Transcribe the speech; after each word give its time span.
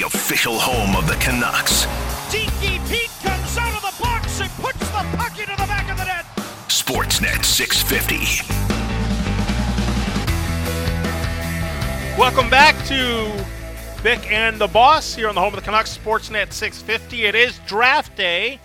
the 0.00 0.06
official 0.06 0.58
home 0.58 0.96
of 0.96 1.06
the 1.06 1.14
Canucks. 1.16 1.84
Dinky 2.30 2.78
Pete 2.88 3.10
comes 3.22 3.58
out 3.58 3.74
of 3.74 3.82
the 3.82 4.02
box 4.02 4.40
and 4.40 4.50
puts 4.52 4.78
the 4.78 5.04
puck 5.16 5.38
into 5.38 5.52
the 5.52 5.66
back 5.66 5.90
of 5.90 5.98
the 5.98 6.04
net. 6.04 6.24
Sportsnet 6.68 7.44
650. 7.44 8.48
Welcome 12.18 12.48
back 12.48 12.82
to 12.86 13.30
Bick 14.02 14.30
and 14.32 14.58
the 14.58 14.68
Boss 14.68 15.14
here 15.14 15.28
on 15.28 15.34
the 15.34 15.40
home 15.42 15.52
of 15.52 15.60
the 15.60 15.64
Canucks 15.64 15.98
Sportsnet 15.98 16.52
650. 16.54 17.26
It 17.26 17.34
is 17.34 17.58
draft 17.66 18.16
day. 18.16 18.58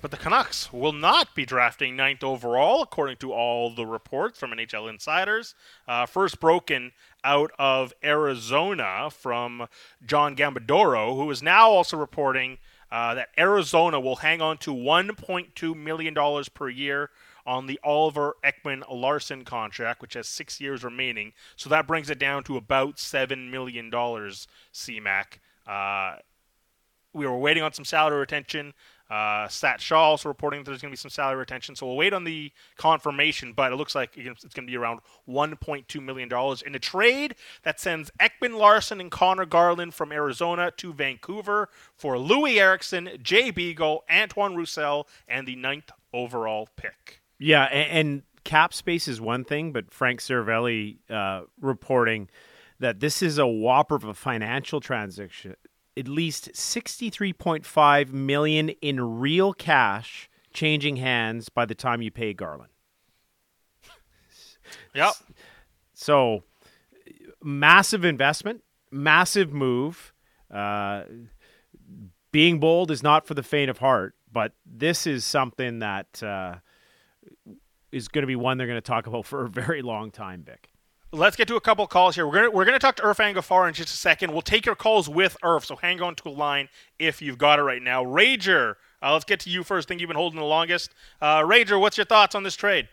But 0.00 0.10
the 0.10 0.16
Canucks 0.16 0.72
will 0.72 0.92
not 0.92 1.32
be 1.36 1.46
drafting 1.46 1.94
ninth 1.94 2.24
overall, 2.24 2.82
according 2.82 3.18
to 3.18 3.32
all 3.32 3.72
the 3.72 3.86
reports 3.86 4.38
from 4.38 4.50
NHL 4.50 4.90
insiders. 4.90 5.54
Uh, 5.86 6.06
first 6.06 6.40
broken 6.40 6.90
out 7.24 7.50
of 7.58 7.92
Arizona 8.02 9.08
from 9.10 9.68
John 10.04 10.36
Gambadoro, 10.36 11.16
who 11.16 11.30
is 11.30 11.42
now 11.42 11.70
also 11.70 11.96
reporting 11.96 12.58
uh, 12.90 13.14
that 13.14 13.30
Arizona 13.38 13.98
will 13.98 14.16
hang 14.16 14.42
on 14.42 14.58
to 14.58 14.74
$1.2 14.74 15.76
million 15.76 16.44
per 16.52 16.68
year 16.68 17.10
on 17.46 17.66
the 17.66 17.80
Oliver 17.82 18.36
Ekman 18.44 18.82
Larsson 18.90 19.44
contract, 19.44 20.02
which 20.02 20.14
has 20.14 20.28
six 20.28 20.60
years 20.60 20.84
remaining. 20.84 21.32
So 21.56 21.70
that 21.70 21.86
brings 21.86 22.10
it 22.10 22.18
down 22.18 22.44
to 22.44 22.56
about 22.56 22.96
$7 22.96 23.50
million, 23.50 23.90
CMAC. 23.90 25.24
Uh, 25.66 26.16
we 27.12 27.26
were 27.26 27.38
waiting 27.38 27.62
on 27.62 27.72
some 27.72 27.84
salary 27.84 28.20
retention. 28.20 28.74
Uh, 29.12 29.46
Sat 29.46 29.78
Shah 29.78 30.02
also 30.02 30.30
reporting 30.30 30.60
that 30.60 30.70
there's 30.70 30.80
going 30.80 30.90
to 30.90 30.94
be 30.94 30.96
some 30.96 31.10
salary 31.10 31.36
retention, 31.36 31.76
so 31.76 31.86
we'll 31.86 31.96
wait 31.96 32.14
on 32.14 32.24
the 32.24 32.50
confirmation. 32.78 33.52
But 33.52 33.70
it 33.70 33.76
looks 33.76 33.94
like 33.94 34.12
it's 34.16 34.54
going 34.54 34.66
to 34.66 34.70
be 34.70 34.76
around 34.78 35.00
1.2 35.28 36.02
million 36.02 36.30
dollars 36.30 36.62
in 36.62 36.74
a 36.74 36.78
trade 36.78 37.34
that 37.62 37.78
sends 37.78 38.10
Ekman 38.18 38.56
Larsson 38.56 39.02
and 39.02 39.10
Connor 39.10 39.44
Garland 39.44 39.92
from 39.92 40.12
Arizona 40.12 40.70
to 40.78 40.94
Vancouver 40.94 41.68
for 41.94 42.18
Louis 42.18 42.58
Eriksson, 42.58 43.10
Jay 43.22 43.50
Beagle, 43.50 44.02
Antoine 44.10 44.54
Roussel, 44.54 45.06
and 45.28 45.46
the 45.46 45.56
ninth 45.56 45.90
overall 46.14 46.70
pick. 46.76 47.20
Yeah, 47.38 47.64
and, 47.64 47.90
and 47.90 48.22
cap 48.44 48.72
space 48.72 49.08
is 49.08 49.20
one 49.20 49.44
thing, 49.44 49.72
but 49.72 49.92
Frank 49.92 50.20
Seravalli 50.20 51.00
uh, 51.10 51.42
reporting 51.60 52.30
that 52.78 53.00
this 53.00 53.20
is 53.20 53.36
a 53.36 53.46
whopper 53.46 53.94
of 53.94 54.04
a 54.04 54.14
financial 54.14 54.80
transaction 54.80 55.54
at 55.96 56.08
least 56.08 56.52
63.5 56.52 58.12
million 58.12 58.70
in 58.80 59.20
real 59.20 59.52
cash 59.52 60.28
changing 60.52 60.96
hands 60.96 61.48
by 61.48 61.64
the 61.64 61.74
time 61.74 62.02
you 62.02 62.10
pay 62.10 62.32
Garland. 62.32 62.70
Yep. 64.94 65.12
So 65.92 66.44
massive 67.42 68.06
investment, 68.06 68.62
massive 68.90 69.52
move. 69.52 70.14
Uh, 70.50 71.02
being 72.30 72.58
bold 72.58 72.90
is 72.90 73.02
not 73.02 73.26
for 73.26 73.34
the 73.34 73.42
faint 73.42 73.70
of 73.70 73.78
heart, 73.78 74.14
but 74.30 74.52
this 74.64 75.06
is 75.06 75.26
something 75.26 75.80
that 75.80 76.22
uh, 76.22 76.56
is 77.90 78.08
going 78.08 78.22
to 78.22 78.26
be 78.26 78.36
one 78.36 78.56
they're 78.56 78.66
going 78.66 78.78
to 78.78 78.80
talk 78.80 79.06
about 79.06 79.26
for 79.26 79.44
a 79.44 79.48
very 79.48 79.82
long 79.82 80.10
time, 80.10 80.42
Vic 80.42 80.71
let's 81.12 81.36
get 81.36 81.46
to 81.48 81.56
a 81.56 81.60
couple 81.60 81.86
calls 81.86 82.14
here. 82.14 82.26
We're 82.26 82.34
gonna 82.34 82.50
we're 82.50 82.64
gonna 82.64 82.78
talk 82.78 82.96
to 82.96 83.02
Irfaan 83.02 83.34
Gaffar 83.34 83.68
in 83.68 83.74
just 83.74 83.90
a 83.90 83.96
second. 83.96 84.32
We'll 84.32 84.42
take 84.42 84.66
your 84.66 84.74
calls 84.74 85.08
with 85.08 85.36
Irf, 85.44 85.64
so 85.64 85.76
hang 85.76 86.00
on 86.00 86.14
to 86.16 86.28
a 86.28 86.30
line 86.30 86.68
if 86.98 87.22
you've 87.22 87.38
got 87.38 87.58
it 87.58 87.62
right 87.62 87.82
now. 87.82 88.04
Rager, 88.04 88.74
uh, 89.02 89.12
let's 89.12 89.24
get 89.24 89.40
to 89.40 89.50
you 89.50 89.62
first. 89.62 89.86
I 89.86 89.88
think 89.88 90.00
you've 90.00 90.08
been 90.08 90.16
holding 90.16 90.40
the 90.40 90.46
longest. 90.46 90.94
Uh, 91.20 91.40
Rager, 91.40 91.78
what's 91.78 91.96
your 91.96 92.06
thoughts 92.06 92.34
on 92.34 92.42
this 92.42 92.56
trade? 92.56 92.88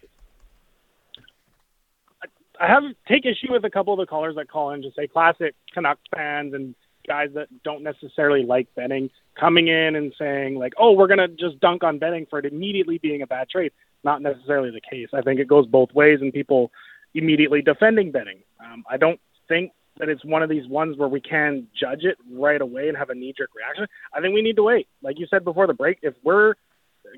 I 2.59 2.67
have 2.67 2.84
take 3.08 3.25
issue 3.25 3.53
with 3.53 3.64
a 3.64 3.70
couple 3.70 3.94
of 3.94 4.00
the 4.00 4.06
callers 4.06 4.36
that 4.36 4.50
call 4.50 4.72
in, 4.72 4.84
just 4.84 4.95
say 4.95 5.08
classic 5.08 5.56
Canucks 5.73 6.02
fans 6.14 6.53
and 6.53 6.75
guys 7.07 7.30
that 7.34 7.47
don't 7.63 7.84
necessarily 7.84 8.44
like 8.44 8.68
Benning 8.75 9.09
coming 9.40 9.69
in 9.69 9.96
and 9.96 10.13
saying 10.19 10.56
like, 10.56 10.74
"Oh, 10.78 10.91
we're 10.91 11.07
gonna 11.07 11.30
just 11.30 11.59
dunk 11.62 11.84
on 11.86 12.00
Benning 12.00 12.28
for 12.30 12.40
it 12.40 12.46
immediately 12.46 12.97
being 12.97 13.22
a 13.22 13.28
bad 13.28 13.50
trade." 13.50 13.72
Not 14.03 14.22
necessarily 14.22 14.72
the 14.72 14.81
case. 14.81 15.09
I 15.13 15.22
think 15.22 15.40
it 15.40 15.47
goes 15.47 15.68
both 15.68 15.94
ways, 15.94 16.19
and 16.22 16.34
people 16.34 16.72
immediately 17.14 17.62
defending 17.62 18.12
Benning. 18.12 18.40
Um, 18.64 18.84
I 18.90 18.97
don't 18.97 19.20
think 19.47 19.72
that 19.97 20.09
it's 20.09 20.24
one 20.24 20.42
of 20.42 20.50
these 20.50 20.68
ones 20.68 20.97
where 20.97 21.09
we 21.09 21.20
can 21.20 21.68
judge 21.78 22.03
it 22.03 22.18
right 22.31 22.62
away 22.62 22.88
and 22.88 22.97
have 22.97 23.09
a 23.09 23.16
knee 23.16 23.34
jerk 23.38 23.50
reaction. 23.56 23.86
I 24.14 24.22
think 24.22 24.34
we 24.34 24.42
need 24.42 24.56
to 24.56 24.64
wait. 24.64 24.88
Like 25.03 25.19
you 25.19 25.28
said 25.30 25.44
before 25.44 25.68
the 25.68 25.74
break, 25.74 26.00
if 26.02 26.14
we're 26.24 26.56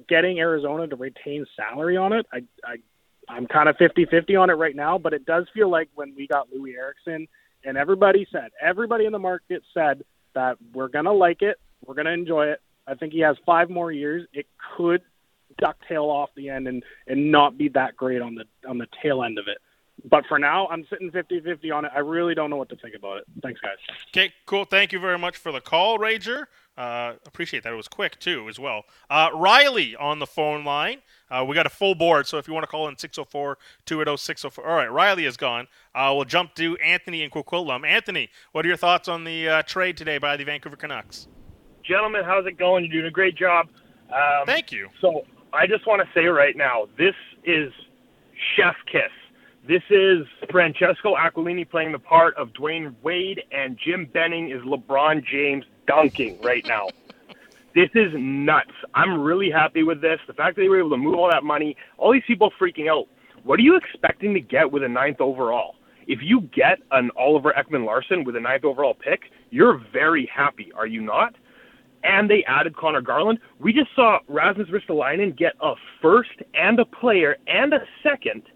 getting 0.10 0.40
Arizona 0.40 0.88
to 0.88 0.96
retain 0.96 1.46
salary 1.56 1.96
on 1.98 2.14
it, 2.14 2.26
I, 2.34 2.44
I 2.66 2.76
I'm 3.30 3.46
kind 3.48 3.70
of 3.70 3.78
50-50 3.78 4.40
on 4.42 4.50
it 4.50 4.54
right 4.54 4.76
now, 4.76 4.98
but 4.98 5.14
it 5.14 5.26
does 5.26 5.46
feel 5.54 5.70
like 5.70 5.90
when 5.94 6.14
we 6.18 6.28
got 6.28 6.48
Louis 6.52 6.76
Eriksson 6.76 7.28
and 7.64 7.78
everybody 7.78 8.28
said, 8.32 8.50
everybody 8.60 9.06
in 9.06 9.12
the 9.12 9.20
market 9.20 9.62
said 9.74 10.04
that 10.34 10.58
we're 10.74 10.88
going 10.88 11.06
to 11.06 11.14
like 11.14 11.42
it, 11.42 11.58
we're 11.86 11.94
going 11.94 12.08
to 12.08 12.12
enjoy 12.12 12.48
it. 12.48 12.62
I 12.88 12.96
think 12.96 13.14
he 13.14 13.20
has 13.20 13.38
5 13.46 13.70
more 13.70 13.92
years. 13.92 14.28
It 14.34 14.48
could 14.76 15.02
ducktail 15.62 16.06
off 16.06 16.30
the 16.36 16.50
end 16.50 16.68
and 16.68 16.82
and 17.08 17.30
not 17.30 17.58
be 17.58 17.68
that 17.68 17.96
great 17.96 18.22
on 18.22 18.36
the 18.36 18.46
on 18.68 18.78
the 18.78 18.88
tail 19.04 19.22
end 19.22 19.38
of 19.38 19.46
it 19.48 19.58
but 20.06 20.26
for 20.28 20.40
now, 20.40 20.68
I'm 20.68 20.86
sitting 20.90 21.12
50-50 21.12 21.74
on 21.74 21.86
it. 21.86 21.92
I 21.96 22.00
really 22.00 22.34
don't 22.34 22.50
know 22.50 22.56
what 22.56 22.70
to 22.70 22.76
think 22.76 22.96
about 22.96 23.18
it. 23.18 23.24
Thanks, 23.42 23.60
guys. 23.62 23.78
Okay, 24.10 24.34
cool. 24.46 24.66
Thank 24.66 24.92
you 24.92 25.00
very 25.00 25.18
much 25.18 25.38
for 25.38 25.52
the 25.52 25.62
call, 25.62 26.00
Rager. 26.00 26.46
Uh, 26.78 27.14
appreciate 27.26 27.64
that. 27.64 27.74
It 27.74 27.76
was 27.76 27.88
quick 27.88 28.20
too, 28.20 28.48
as 28.50 28.58
well. 28.58 28.84
Uh, 29.10 29.30
Riley 29.36 29.96
on 29.96 30.20
the 30.20 30.26
phone 30.26 30.64
line. 30.64 31.02
Uh, 31.30 31.46
we 31.48 31.54
got 31.54 31.66
a 31.66 31.70
full 31.70 31.96
board, 31.96 32.28
so 32.28 32.38
if 32.38 32.48
you 32.48 32.54
want 32.54 32.64
to 32.64 32.68
call 32.68 32.88
in 32.88 32.96
604-280-604. 32.96 34.60
All 34.60 34.76
right, 34.76 34.92
Riley 34.92 35.26
is 35.26 35.38
gone. 35.38 35.68
Uh, 35.94 36.12
we'll 36.16 36.26
jump 36.26 36.56
to 36.56 36.78
Anthony 36.78 37.24
and 37.24 37.32
Coquitlam. 37.32 37.86
Anthony, 37.86 38.30
what 38.52 38.66
are 38.66 38.68
your 38.68 38.78
thoughts 38.78 39.08
on 39.08 39.24
the 39.24 39.48
uh, 39.48 39.62
trade 39.64 39.98
today 39.98 40.18
by 40.18 40.38
the 40.38 40.44
Vancouver 40.44 40.76
Canucks? 40.76 41.28
Gentlemen, 41.84 42.24
how's 42.26 42.46
it 42.46 42.58
going? 42.58 42.86
You're 42.86 42.94
doing 43.02 43.08
a 43.08 43.12
great 43.12 43.36
job. 43.36 43.68
Um, 44.10 44.46
Thank 44.46 44.72
you. 44.72 44.90
So 45.02 45.26
I 45.54 45.68
just 45.68 45.86
want 45.86 46.02
to 46.02 46.08
say 46.20 46.26
right 46.26 46.56
now, 46.56 46.88
this 46.98 47.16
is 47.44 47.72
chef 48.56 48.76
kiss 48.92 49.12
this 49.68 49.84
is 49.92 50.26
Francesco 50.50 51.16
Aquilini 51.16 51.70
playing 51.70 51.92
the 51.92 52.00
part 52.00 52.36
of 52.36 52.50
Dwyane 52.50 52.96
Wade, 53.04 53.44
and 53.52 53.78
Jim 53.78 54.08
Benning 54.12 54.50
is 54.50 54.60
LeBron 54.64 55.24
James 55.24 55.66
dunking 55.86 56.42
right 56.42 56.66
now. 56.66 56.88
this 57.76 57.90
is 57.94 58.12
nuts. 58.16 58.72
I'm 58.96 59.22
really 59.22 59.52
happy 59.52 59.84
with 59.84 60.02
this. 60.02 60.20
The 60.26 60.34
fact 60.34 60.56
that 60.56 60.64
they 60.64 60.70
were 60.70 60.80
able 60.80 60.90
to 60.90 60.98
move 60.98 61.14
all 61.14 61.30
that 61.30 61.44
money, 61.44 61.78
all 62.00 62.12
these 62.12 62.24
people 62.26 62.52
freaking 62.60 62.90
out. 62.90 63.08
What 63.44 63.60
are 63.60 63.62
you 63.62 63.76
expecting 63.76 64.34
to 64.34 64.40
get 64.40 64.72
with 64.72 64.84
a 64.84 64.90
ninth 64.90 65.22
overall? 65.22 65.76
If 66.08 66.20
you 66.24 66.42
get 66.42 66.80
an 66.90 67.12
Oliver 67.16 67.54
Ekman 67.54 67.86
Larsson 67.86 68.24
with 68.24 68.36
a 68.36 68.40
ninth 68.40 68.66
overall 68.66 68.96
pick, 68.96 69.32
you're 69.52 69.80
very 69.94 70.26
happy, 70.26 70.72
are 70.76 70.88
you 70.88 71.02
not? 71.02 71.36
And 72.04 72.28
they 72.28 72.44
added 72.46 72.76
Connor 72.76 73.02
Garland. 73.02 73.38
We 73.60 73.74
just 73.74 73.90
saw 73.96 74.20
Rasmus 74.28 74.70
Ristolainen 74.70 75.38
get 75.38 75.54
a 75.62 75.76
first 76.02 76.42
and 76.56 76.80
a 76.80 76.86
player 76.86 77.38
and 77.46 77.76
a 77.76 77.86
second– 78.02 78.42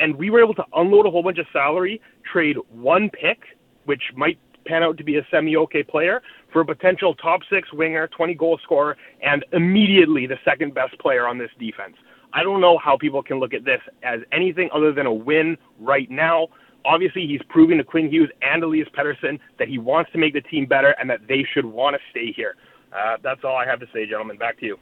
and 0.00 0.16
we 0.16 0.30
were 0.30 0.42
able 0.42 0.54
to 0.54 0.64
unload 0.74 1.06
a 1.06 1.10
whole 1.10 1.22
bunch 1.22 1.38
of 1.38 1.46
salary, 1.52 2.00
trade 2.30 2.56
one 2.70 3.10
pick, 3.10 3.40
which 3.84 4.02
might 4.16 4.38
pan 4.66 4.82
out 4.82 4.96
to 4.96 5.04
be 5.04 5.16
a 5.18 5.26
semi 5.30 5.56
okay 5.56 5.82
player, 5.82 6.22
for 6.52 6.62
a 6.62 6.64
potential 6.64 7.14
top 7.14 7.40
six 7.50 7.72
winger, 7.72 8.08
20 8.08 8.34
goal 8.34 8.58
scorer, 8.62 8.96
and 9.22 9.44
immediately 9.52 10.26
the 10.26 10.38
second 10.44 10.74
best 10.74 10.98
player 10.98 11.26
on 11.26 11.38
this 11.38 11.50
defense. 11.58 11.96
I 12.32 12.42
don't 12.42 12.60
know 12.60 12.78
how 12.78 12.96
people 12.96 13.22
can 13.22 13.38
look 13.38 13.54
at 13.54 13.64
this 13.64 13.80
as 14.02 14.20
anything 14.32 14.70
other 14.72 14.92
than 14.92 15.06
a 15.06 15.12
win 15.12 15.56
right 15.78 16.10
now. 16.10 16.48
Obviously, 16.84 17.26
he's 17.26 17.42
proving 17.48 17.76
to 17.78 17.84
Quinn 17.84 18.08
Hughes 18.08 18.30
and 18.40 18.62
Elias 18.62 18.88
Pettersson 18.96 19.38
that 19.58 19.68
he 19.68 19.78
wants 19.78 20.10
to 20.12 20.18
make 20.18 20.32
the 20.32 20.40
team 20.40 20.64
better 20.66 20.94
and 20.98 21.10
that 21.10 21.20
they 21.28 21.44
should 21.52 21.66
want 21.66 21.94
to 21.94 22.00
stay 22.10 22.32
here. 22.32 22.56
Uh, 22.92 23.16
that's 23.22 23.44
all 23.44 23.56
I 23.56 23.66
have 23.66 23.80
to 23.80 23.86
say, 23.92 24.06
gentlemen. 24.06 24.38
Back 24.38 24.58
to 24.60 24.66
you. 24.66 24.78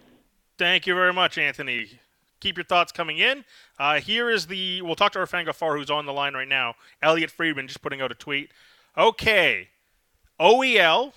Thank 0.59 0.87
you 0.87 0.95
very 0.95 1.13
much, 1.13 1.39
Anthony 1.39 1.99
keep 2.41 2.57
your 2.57 2.65
thoughts 2.65 2.93
coming 2.93 3.19
in. 3.19 3.45
Uh, 3.79 4.01
here 4.01 4.31
is 4.31 4.47
the. 4.47 4.83
We'll 4.83 4.97
talk 4.97 5.13
to 5.13 5.19
Irfaan 5.19 5.47
Gaffar, 5.47 5.77
who's 5.77 5.91
on 5.91 6.07
the 6.07 6.13
line 6.13 6.35
right 6.35 6.49
now. 6.49 6.75
Elliot 7.03 7.31
Friedman 7.31 7.69
just 7.69 7.83
putting 7.83 8.01
out 8.01 8.13
a 8.13 8.15
tweet. 8.15 8.51
Okay, 8.97 9.69
OEL 10.41 11.13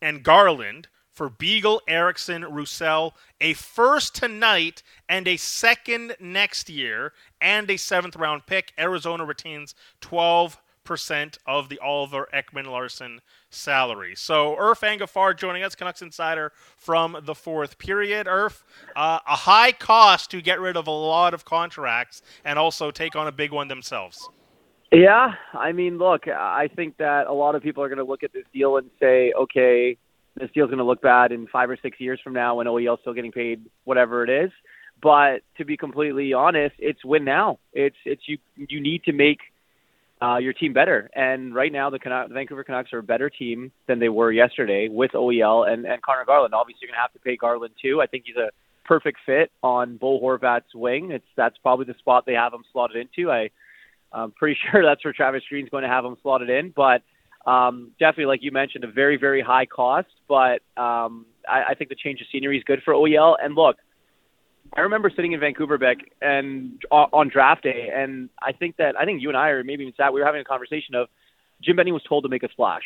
and 0.00 0.22
Garland 0.22 0.88
for 1.12 1.28
Beagle, 1.28 1.82
Eriksson, 1.86 2.44
Roussel, 2.44 3.14
a 3.40 3.52
first 3.52 4.14
tonight 4.14 4.82
and 5.08 5.28
a 5.28 5.36
second 5.36 6.16
next 6.18 6.70
year, 6.70 7.12
and 7.40 7.70
a 7.70 7.76
seventh 7.76 8.16
round 8.16 8.46
pick. 8.46 8.72
Arizona 8.78 9.24
retains 9.24 9.74
12 10.00 10.58
percent 10.84 11.38
of 11.46 11.68
the 11.68 11.78
Oliver 11.78 12.28
Ekman 12.34 12.66
Larsson 12.66 13.20
salary. 13.50 14.14
So 14.16 14.56
Irfaan 14.56 14.98
Gaffar 15.00 15.36
joining 15.36 15.62
us, 15.62 15.74
Canucks 15.74 16.02
Insider 16.02 16.52
from 16.76 17.16
the 17.22 17.34
fourth 17.34 17.78
period. 17.78 18.26
Irf, 18.26 18.62
uh, 18.96 19.20
a 19.26 19.36
high 19.36 19.72
cost 19.72 20.30
to 20.30 20.40
get 20.40 20.60
rid 20.60 20.76
of 20.76 20.86
a 20.86 20.92
lot 20.92 21.34
of 21.34 21.44
contracts 21.44 22.22
and 22.44 22.58
also 22.58 22.90
take 22.90 23.16
on 23.16 23.26
a 23.26 23.32
big 23.32 23.52
one 23.52 23.68
themselves. 23.68 24.28
Yeah, 24.92 25.34
I 25.54 25.70
mean, 25.70 25.98
look, 25.98 26.26
I 26.26 26.68
think 26.74 26.96
that 26.96 27.28
a 27.28 27.32
lot 27.32 27.54
of 27.54 27.62
people 27.62 27.82
are 27.82 27.88
going 27.88 27.98
to 27.98 28.04
look 28.04 28.24
at 28.24 28.32
this 28.32 28.44
deal 28.52 28.76
and 28.76 28.90
say, 28.98 29.32
okay, 29.38 29.96
this 30.34 30.50
deal's 30.52 30.68
going 30.68 30.78
to 30.78 30.84
look 30.84 31.00
bad 31.00 31.30
in 31.30 31.46
five 31.46 31.70
or 31.70 31.76
six 31.80 32.00
years 32.00 32.20
from 32.22 32.32
now 32.32 32.56
when 32.56 32.66
OEL's 32.66 33.00
still 33.00 33.14
getting 33.14 33.30
paid 33.30 33.64
whatever 33.84 34.24
it 34.24 34.30
is. 34.30 34.50
But 35.00 35.42
to 35.58 35.64
be 35.64 35.76
completely 35.76 36.32
honest, 36.32 36.74
it's 36.78 37.04
win 37.04 37.24
now. 37.24 37.58
It's 37.72 37.96
it's 38.04 38.22
you 38.26 38.38
you 38.56 38.80
need 38.80 39.04
to 39.04 39.12
make 39.12 39.38
uh, 40.22 40.36
your 40.36 40.52
team 40.52 40.72
better. 40.72 41.10
And 41.14 41.54
right 41.54 41.72
now, 41.72 41.90
the, 41.90 41.98
the 41.98 42.34
Vancouver 42.34 42.64
Canucks 42.64 42.92
are 42.92 42.98
a 42.98 43.02
better 43.02 43.30
team 43.30 43.72
than 43.88 43.98
they 43.98 44.08
were 44.08 44.30
yesterday 44.30 44.88
with 44.90 45.12
OEL 45.12 45.68
and, 45.68 45.86
and 45.86 46.02
Connor 46.02 46.24
Garland. 46.26 46.54
Obviously, 46.54 46.80
you're 46.82 46.88
going 46.88 46.98
to 46.98 47.02
have 47.02 47.12
to 47.12 47.18
pay 47.20 47.36
Garland 47.36 47.74
too. 47.80 48.00
I 48.02 48.06
think 48.06 48.24
he's 48.26 48.36
a 48.36 48.50
perfect 48.84 49.18
fit 49.24 49.50
on 49.62 49.96
Bo 49.96 50.20
Horvat's 50.20 50.74
wing. 50.74 51.10
It's 51.10 51.24
that's 51.36 51.56
probably 51.58 51.86
the 51.86 51.94
spot 51.98 52.24
they 52.26 52.34
have 52.34 52.52
him 52.52 52.64
slotted 52.72 52.96
into. 52.96 53.30
I, 53.30 53.50
I'm 54.12 54.32
pretty 54.32 54.58
sure 54.70 54.84
that's 54.84 55.04
where 55.04 55.14
Travis 55.14 55.42
Green's 55.48 55.70
going 55.70 55.84
to 55.84 55.88
have 55.88 56.04
him 56.04 56.16
slotted 56.22 56.50
in. 56.50 56.72
But 56.74 57.02
um, 57.50 57.92
definitely, 57.98 58.26
like 58.26 58.42
you 58.42 58.52
mentioned, 58.52 58.84
a 58.84 58.90
very 58.90 59.16
very 59.16 59.40
high 59.40 59.66
cost. 59.66 60.08
But 60.28 60.60
um, 60.76 61.24
I, 61.48 61.70
I 61.70 61.74
think 61.74 61.88
the 61.88 61.96
change 61.96 62.20
of 62.20 62.26
scenery 62.30 62.58
is 62.58 62.64
good 62.64 62.82
for 62.84 62.92
OEL. 62.92 63.36
And 63.42 63.54
look, 63.54 63.76
I 64.74 64.82
remember 64.82 65.10
sitting 65.10 65.32
in 65.32 65.40
Vancouver, 65.40 65.78
Beck, 65.78 65.98
and 66.22 66.80
on 66.90 67.28
draft 67.28 67.64
day, 67.64 67.90
and 67.92 68.28
I 68.40 68.52
think 68.52 68.76
that 68.76 68.98
I 68.98 69.04
think 69.04 69.20
you 69.20 69.28
and 69.28 69.36
I, 69.36 69.48
or 69.48 69.64
maybe 69.64 69.82
even 69.82 69.94
Sat, 69.96 70.12
we 70.12 70.20
were 70.20 70.26
having 70.26 70.40
a 70.40 70.44
conversation 70.44 70.94
of 70.94 71.08
Jim 71.60 71.76
Benning 71.76 71.94
was 71.94 72.04
told 72.08 72.24
to 72.24 72.28
make 72.28 72.42
a 72.42 72.50
splash 72.50 72.84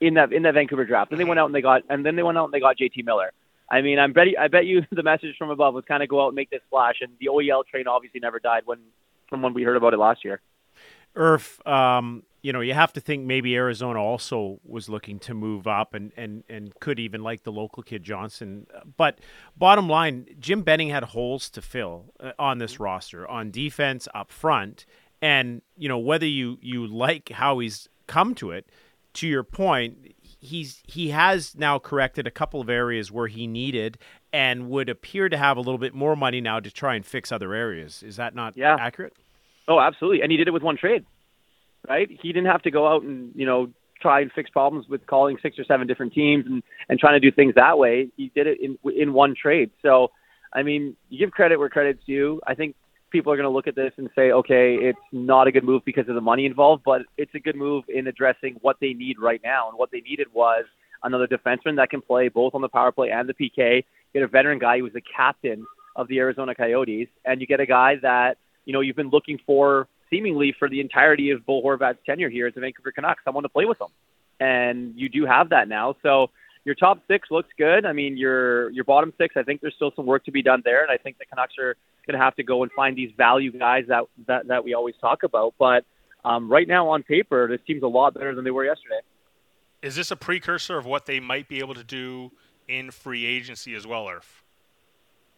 in 0.00 0.14
that 0.14 0.32
in 0.32 0.42
that 0.42 0.54
Vancouver 0.54 0.84
draft. 0.84 1.10
Then 1.10 1.18
they 1.18 1.24
went 1.24 1.38
out 1.38 1.46
and 1.46 1.54
they 1.54 1.62
got, 1.62 1.82
and 1.88 2.04
then 2.04 2.16
they 2.16 2.22
went 2.22 2.38
out 2.38 2.46
and 2.46 2.52
they 2.52 2.60
got 2.60 2.76
JT 2.76 3.04
Miller. 3.04 3.32
I 3.70 3.82
mean, 3.82 3.98
I'm 3.98 4.12
bet 4.12 4.26
I 4.38 4.48
bet 4.48 4.66
you 4.66 4.84
the 4.90 5.02
message 5.02 5.36
from 5.38 5.50
above 5.50 5.74
was 5.74 5.84
kind 5.86 6.02
of 6.02 6.08
go 6.08 6.22
out 6.22 6.28
and 6.28 6.36
make 6.36 6.50
this 6.50 6.62
splash, 6.66 6.96
and 7.00 7.12
the 7.20 7.26
OEL 7.26 7.64
train 7.66 7.86
obviously 7.86 8.20
never 8.20 8.40
died 8.40 8.62
when 8.64 8.78
from 9.28 9.42
when 9.42 9.54
we 9.54 9.62
heard 9.62 9.76
about 9.76 9.94
it 9.94 9.98
last 9.98 10.24
year. 10.24 10.40
Irf, 11.16 11.66
um, 11.66 12.24
you 12.46 12.52
know, 12.52 12.60
you 12.60 12.74
have 12.74 12.92
to 12.92 13.00
think 13.00 13.24
maybe 13.24 13.56
Arizona 13.56 14.00
also 14.00 14.60
was 14.62 14.88
looking 14.88 15.18
to 15.18 15.34
move 15.34 15.66
up 15.66 15.94
and, 15.94 16.12
and, 16.16 16.44
and 16.48 16.72
could 16.78 17.00
even 17.00 17.20
like 17.24 17.42
the 17.42 17.50
local 17.50 17.82
kid 17.82 18.04
Johnson. 18.04 18.68
But 18.96 19.18
bottom 19.56 19.88
line, 19.88 20.28
Jim 20.38 20.62
Benning 20.62 20.90
had 20.90 21.02
holes 21.02 21.50
to 21.50 21.60
fill 21.60 22.04
uh, 22.20 22.30
on 22.38 22.58
this 22.58 22.78
roster 22.78 23.26
on 23.26 23.50
defense 23.50 24.06
up 24.14 24.30
front. 24.30 24.86
And, 25.20 25.60
you 25.76 25.88
know, 25.88 25.98
whether 25.98 26.24
you, 26.24 26.58
you 26.62 26.86
like 26.86 27.30
how 27.30 27.58
he's 27.58 27.88
come 28.06 28.32
to 28.36 28.52
it, 28.52 28.70
to 29.14 29.26
your 29.26 29.42
point, 29.42 30.14
he's 30.38 30.84
he 30.86 31.08
has 31.08 31.56
now 31.56 31.80
corrected 31.80 32.28
a 32.28 32.30
couple 32.30 32.60
of 32.60 32.70
areas 32.70 33.10
where 33.10 33.26
he 33.26 33.48
needed 33.48 33.98
and 34.32 34.70
would 34.70 34.88
appear 34.88 35.28
to 35.28 35.36
have 35.36 35.56
a 35.56 35.60
little 35.60 35.78
bit 35.78 35.94
more 35.94 36.14
money 36.14 36.40
now 36.40 36.60
to 36.60 36.70
try 36.70 36.94
and 36.94 37.04
fix 37.04 37.32
other 37.32 37.54
areas. 37.54 38.04
Is 38.04 38.14
that 38.16 38.36
not 38.36 38.56
yeah. 38.56 38.76
accurate? 38.78 39.14
Oh, 39.66 39.80
absolutely. 39.80 40.22
And 40.22 40.30
he 40.30 40.36
did 40.36 40.46
it 40.46 40.52
with 40.52 40.62
one 40.62 40.76
trade 40.76 41.04
right? 41.88 42.08
He 42.22 42.28
didn't 42.28 42.46
have 42.46 42.62
to 42.62 42.70
go 42.70 42.86
out 42.86 43.02
and 43.02 43.32
you 43.34 43.46
know 43.46 43.70
try 44.00 44.20
and 44.20 44.30
fix 44.32 44.50
problems 44.50 44.86
with 44.88 45.06
calling 45.06 45.38
six 45.42 45.58
or 45.58 45.64
seven 45.64 45.86
different 45.86 46.12
teams 46.12 46.44
and 46.46 46.62
and 46.88 46.98
trying 46.98 47.20
to 47.20 47.30
do 47.30 47.34
things 47.34 47.54
that 47.54 47.78
way. 47.78 48.08
He 48.16 48.30
did 48.34 48.46
it 48.46 48.58
in 48.60 48.78
in 48.96 49.12
one 49.12 49.34
trade. 49.40 49.70
So, 49.82 50.10
I 50.52 50.62
mean, 50.62 50.96
you 51.08 51.18
give 51.18 51.30
credit 51.32 51.58
where 51.58 51.68
credit's 51.68 52.04
due. 52.04 52.40
I 52.46 52.54
think 52.54 52.76
people 53.10 53.32
are 53.32 53.36
going 53.36 53.48
to 53.48 53.50
look 53.50 53.66
at 53.66 53.76
this 53.76 53.92
and 53.96 54.10
say, 54.14 54.32
okay, 54.32 54.74
it's 54.74 54.98
not 55.12 55.46
a 55.46 55.52
good 55.52 55.64
move 55.64 55.82
because 55.84 56.08
of 56.08 56.14
the 56.14 56.20
money 56.20 56.44
involved, 56.44 56.82
but 56.84 57.02
it's 57.16 57.34
a 57.34 57.38
good 57.38 57.56
move 57.56 57.84
in 57.88 58.06
addressing 58.06 58.56
what 58.60 58.76
they 58.80 58.92
need 58.92 59.16
right 59.18 59.40
now. 59.44 59.68
And 59.68 59.78
what 59.78 59.90
they 59.90 60.00
needed 60.00 60.26
was 60.34 60.64
another 61.02 61.26
defenseman 61.26 61.76
that 61.76 61.90
can 61.90 62.02
play 62.02 62.28
both 62.28 62.54
on 62.54 62.60
the 62.60 62.68
power 62.68 62.92
play 62.92 63.10
and 63.10 63.28
the 63.28 63.34
PK. 63.34 63.84
Get 64.12 64.22
a 64.22 64.28
veteran 64.28 64.58
guy 64.58 64.78
who 64.78 64.84
was 64.84 64.92
the 64.92 65.02
captain 65.16 65.66
of 65.94 66.08
the 66.08 66.18
Arizona 66.18 66.54
Coyotes, 66.54 67.08
and 67.24 67.40
you 67.40 67.46
get 67.46 67.60
a 67.60 67.66
guy 67.66 67.94
that 68.02 68.36
you 68.64 68.72
know 68.72 68.80
you've 68.80 68.96
been 68.96 69.10
looking 69.10 69.38
for 69.46 69.88
seemingly 70.10 70.54
for 70.58 70.68
the 70.68 70.80
entirety 70.80 71.30
of 71.30 71.44
Bo 71.44 71.62
Horvat's 71.62 71.98
tenure 72.06 72.28
here 72.28 72.46
as 72.46 72.54
a 72.56 72.60
Vancouver 72.60 72.92
Canucks, 72.92 73.22
someone 73.24 73.42
to 73.42 73.48
play 73.48 73.64
with 73.64 73.80
him. 73.80 73.88
And 74.38 74.94
you 74.96 75.08
do 75.08 75.24
have 75.24 75.50
that 75.50 75.68
now. 75.68 75.96
So 76.02 76.30
your 76.64 76.74
top 76.74 77.00
six 77.08 77.30
looks 77.30 77.48
good. 77.56 77.86
I 77.86 77.92
mean, 77.92 78.16
your 78.16 78.70
your 78.70 78.84
bottom 78.84 79.12
six, 79.18 79.36
I 79.36 79.42
think 79.44 79.60
there's 79.60 79.74
still 79.74 79.92
some 79.94 80.04
work 80.04 80.24
to 80.24 80.32
be 80.32 80.42
done 80.42 80.62
there, 80.64 80.82
and 80.82 80.90
I 80.90 80.96
think 80.96 81.16
the 81.18 81.24
Canucks 81.24 81.54
are 81.58 81.76
going 82.06 82.18
to 82.18 82.24
have 82.24 82.34
to 82.36 82.42
go 82.42 82.62
and 82.64 82.72
find 82.72 82.96
these 82.96 83.12
value 83.16 83.56
guys 83.56 83.84
that 83.88 84.04
that, 84.26 84.48
that 84.48 84.64
we 84.64 84.74
always 84.74 84.94
talk 85.00 85.22
about. 85.22 85.54
But 85.58 85.84
um, 86.24 86.50
right 86.50 86.66
now, 86.66 86.88
on 86.88 87.04
paper, 87.04 87.48
this 87.48 87.60
team's 87.66 87.84
a 87.84 87.88
lot 87.88 88.14
better 88.14 88.34
than 88.34 88.44
they 88.44 88.50
were 88.50 88.64
yesterday. 88.64 89.00
Is 89.80 89.94
this 89.94 90.10
a 90.10 90.16
precursor 90.16 90.76
of 90.76 90.86
what 90.86 91.06
they 91.06 91.20
might 91.20 91.48
be 91.48 91.60
able 91.60 91.74
to 91.74 91.84
do 91.84 92.32
in 92.66 92.90
free 92.90 93.24
agency 93.24 93.74
as 93.74 93.86
well, 93.86 94.06
Irf? 94.06 94.42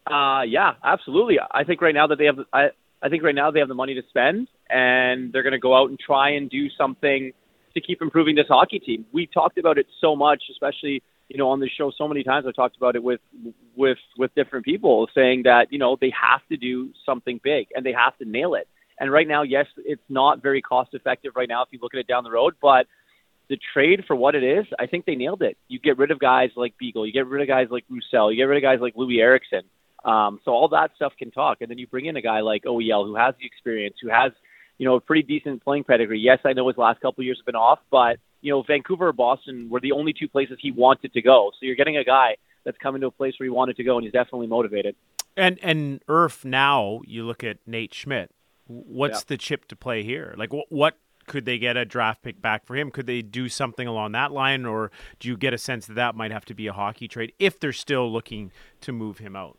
Uh, 0.07 0.41
yeah, 0.41 0.73
absolutely. 0.83 1.37
I 1.39 1.63
think 1.63 1.81
right 1.81 1.93
now 1.93 2.07
that 2.07 2.17
they 2.17 2.25
have, 2.25 2.39
I, 2.51 2.69
I 3.03 3.09
think 3.09 3.21
right 3.21 3.35
now 3.35 3.51
they 3.51 3.59
have 3.59 3.67
the 3.67 3.75
money 3.75 3.93
to 3.93 4.01
spend, 4.09 4.47
and 4.69 5.31
they're 5.33 5.43
going 5.43 5.53
to 5.53 5.59
go 5.59 5.75
out 5.75 5.89
and 5.89 5.99
try 5.99 6.31
and 6.31 6.49
do 6.49 6.69
something 6.77 7.31
to 7.73 7.81
keep 7.81 8.01
improving 8.01 8.35
this 8.35 8.47
hockey 8.47 8.79
team. 8.79 9.05
We 9.11 9.27
talked 9.27 9.57
about 9.57 9.77
it 9.77 9.87
so 10.01 10.15
much, 10.15 10.43
especially 10.51 11.03
you 11.27 11.37
know 11.37 11.49
on 11.49 11.59
this 11.59 11.69
show 11.77 11.91
so 11.95 12.07
many 12.07 12.23
times. 12.23 12.45
I 12.47 12.51
talked 12.51 12.77
about 12.77 12.95
it 12.95 13.03
with 13.03 13.21
with 13.75 13.97
with 14.17 14.33
different 14.35 14.65
people, 14.65 15.07
saying 15.13 15.43
that 15.43 15.67
you 15.71 15.79
know 15.79 15.97
they 15.99 16.11
have 16.19 16.41
to 16.49 16.57
do 16.57 16.89
something 17.05 17.39
big 17.43 17.67
and 17.75 17.85
they 17.85 17.93
have 17.93 18.17
to 18.17 18.25
nail 18.25 18.55
it. 18.55 18.67
And 18.99 19.11
right 19.11 19.27
now, 19.27 19.43
yes, 19.43 19.67
it's 19.77 20.01
not 20.09 20.41
very 20.41 20.61
cost 20.61 20.93
effective 20.93 21.33
right 21.35 21.47
now 21.47 21.63
if 21.63 21.69
you 21.71 21.79
look 21.81 21.93
at 21.93 21.99
it 21.99 22.07
down 22.07 22.23
the 22.25 22.31
road, 22.31 22.55
but 22.61 22.85
the 23.49 23.57
trade 23.73 24.03
for 24.05 24.15
what 24.15 24.35
it 24.35 24.43
is, 24.43 24.65
I 24.77 24.85
think 24.85 25.05
they 25.05 25.15
nailed 25.15 25.41
it. 25.41 25.57
You 25.67 25.79
get 25.79 25.97
rid 25.97 26.11
of 26.11 26.19
guys 26.19 26.49
like 26.55 26.77
Beagle, 26.77 27.07
you 27.07 27.13
get 27.13 27.25
rid 27.25 27.41
of 27.41 27.47
guys 27.47 27.67
like 27.71 27.85
Roussel, 27.89 28.31
you 28.31 28.37
get 28.37 28.43
rid 28.43 28.57
of 28.57 28.63
guys 28.63 28.79
like 28.81 28.93
Louis 28.95 29.19
Eriksson. 29.19 29.61
Um, 30.03 30.39
so 30.45 30.51
all 30.51 30.69
that 30.69 30.91
stuff 30.95 31.13
can 31.17 31.31
talk, 31.31 31.57
and 31.61 31.69
then 31.69 31.77
you 31.77 31.87
bring 31.87 32.05
in 32.05 32.15
a 32.15 32.21
guy 32.21 32.41
like 32.41 32.63
OEL 32.63 33.05
who 33.05 33.15
has 33.15 33.35
the 33.39 33.45
experience, 33.45 33.95
who 34.01 34.09
has 34.09 34.31
you 34.79 34.85
know 34.87 34.95
a 34.95 35.01
pretty 35.01 35.21
decent 35.21 35.63
playing 35.63 35.83
pedigree. 35.83 36.19
Yes, 36.19 36.39
I 36.43 36.53
know 36.53 36.67
his 36.67 36.77
last 36.77 36.99
couple 37.01 37.21
of 37.21 37.25
years 37.25 37.37
have 37.37 37.45
been 37.45 37.55
off, 37.55 37.79
but 37.91 38.17
you 38.41 38.51
know 38.51 38.63
Vancouver 38.63 39.09
or 39.09 39.13
Boston 39.13 39.69
were 39.69 39.79
the 39.79 39.91
only 39.91 40.13
two 40.13 40.27
places 40.27 40.57
he 40.59 40.71
wanted 40.71 41.13
to 41.13 41.21
go. 41.21 41.51
So 41.59 41.67
you're 41.67 41.75
getting 41.75 41.97
a 41.97 42.03
guy 42.03 42.37
that's 42.63 42.77
coming 42.79 43.01
to 43.01 43.07
a 43.07 43.11
place 43.11 43.35
where 43.37 43.45
he 43.45 43.51
wanted 43.51 43.75
to 43.77 43.83
go, 43.83 43.97
and 43.97 44.03
he's 44.03 44.13
definitely 44.13 44.47
motivated. 44.47 44.95
And 45.37 45.59
and 45.61 46.03
Irf 46.07 46.43
now 46.43 47.01
you 47.05 47.25
look 47.25 47.43
at 47.43 47.57
Nate 47.67 47.93
Schmidt. 47.93 48.31
What's 48.65 49.19
yeah. 49.19 49.25
the 49.27 49.37
chip 49.37 49.67
to 49.67 49.75
play 49.75 50.03
here? 50.03 50.33
Like 50.37 50.53
what 50.53 50.65
what 50.69 50.97
could 51.27 51.45
they 51.45 51.59
get 51.59 51.77
a 51.77 51.85
draft 51.85 52.23
pick 52.23 52.41
back 52.41 52.65
for 52.65 52.75
him? 52.75 52.89
Could 52.89 53.05
they 53.05 53.21
do 53.21 53.49
something 53.49 53.87
along 53.87 54.13
that 54.13 54.31
line, 54.31 54.65
or 54.65 54.91
do 55.19 55.27
you 55.27 55.37
get 55.37 55.53
a 55.53 55.57
sense 55.57 55.85
that 55.87 55.93
that 55.93 56.15
might 56.15 56.31
have 56.31 56.45
to 56.45 56.53
be 56.53 56.67
a 56.67 56.73
hockey 56.73 57.07
trade 57.07 57.33
if 57.37 57.59
they're 57.59 57.73
still 57.73 58.11
looking 58.11 58.51
to 58.81 58.91
move 58.91 59.19
him 59.19 59.35
out? 59.35 59.57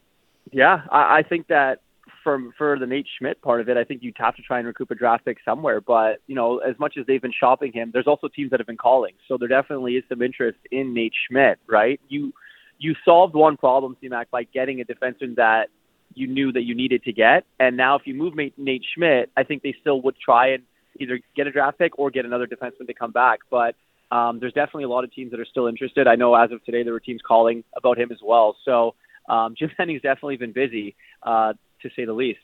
Yeah, 0.51 0.83
I, 0.91 1.19
I 1.19 1.23
think 1.23 1.47
that 1.47 1.83
from 2.23 2.53
for 2.57 2.79
the 2.79 2.87
Nate 2.87 3.07
Schmidt 3.19 3.41
part 3.43 3.61
of 3.61 3.69
it, 3.69 3.77
I 3.77 3.85
think 3.85 4.03
you'd 4.03 4.17
have 4.19 4.37
to 4.37 4.43
try 4.43 4.59
and 4.59 4.67
recoup 4.67 4.91
a 4.91 4.95
draft 4.95 5.25
pick 5.25 5.39
somewhere. 5.45 5.81
But 5.81 6.21
you 6.27 6.35
know, 6.35 6.59
as 6.59 6.79
much 6.79 6.95
as 6.99 7.07
they've 7.07 7.23
been 7.23 7.33
shopping 7.39 7.73
him, 7.73 7.91
there's 7.93 8.07
also 8.07 8.29
teams 8.29 8.51
that 8.51 8.61
have 8.61 8.67
been 8.67 8.77
calling. 8.77 9.15
So 9.29 9.37
there 9.39 9.49
definitely 9.49 9.95
is 9.95 10.05
some 10.09 10.23
interest 10.23 10.59
in 10.71 10.95
Nate 10.95 11.15
Schmidt, 11.29 11.59
right? 11.69 12.01
You 12.09 12.33
you 12.79 12.95
solved 13.05 13.35
one 13.35 13.57
problem, 13.57 13.97
CMAC, 14.03 14.27
by 14.31 14.45
getting 14.45 14.81
a 14.81 14.85
defenseman 14.85 15.37
that 15.37 15.69
you 16.15 16.27
knew 16.27 16.53
that 16.53 16.63
you 16.63 16.75
needed 16.75 17.05
to 17.05 17.13
get. 17.13 17.45
And 17.59 17.77
now 17.77 17.97
if 17.97 18.03
you 18.07 18.15
move 18.15 18.35
Nate 18.35 18.85
Schmidt, 18.95 19.31
I 19.37 19.45
think 19.45 19.62
they 19.62 19.75
still 19.81 20.00
would 20.03 20.17
try 20.19 20.49
and 20.49 20.62
either 20.99 21.21
get 21.37 21.47
a 21.47 21.53
draft 21.53 21.79
pick 21.79 21.99
or 21.99 22.11
get 22.11 22.25
another 22.25 22.47
defenseman 22.47 22.87
to 22.87 22.95
come 22.95 23.12
back. 23.12 23.41
But 23.50 23.77
um, 24.11 24.41
there's 24.41 24.53
definitely 24.53 24.85
a 24.85 24.89
lot 24.89 25.05
of 25.05 25.12
teams 25.12 25.31
that 25.31 25.41
are 25.41 25.47
still 25.47 25.67
interested. 25.67 26.09
I 26.09 26.17
know 26.17 26.35
as 26.35 26.50
of 26.50 26.65
today 26.65 26.83
there 26.83 26.93
were 26.93 27.00
teams 27.00 27.21
calling 27.27 27.65
about 27.77 27.99
him 27.99 28.11
as 28.11 28.19
well. 28.25 28.57
So 28.65 28.95
um, 29.29 29.55
Jim 29.59 29.71
Benning's 29.77 30.03
definitely 30.03 30.37
been 30.37 30.53
busy, 30.53 30.97
uh, 31.23 31.55
to 31.83 31.91
say 31.95 32.05
the 32.05 32.13
least. 32.13 32.41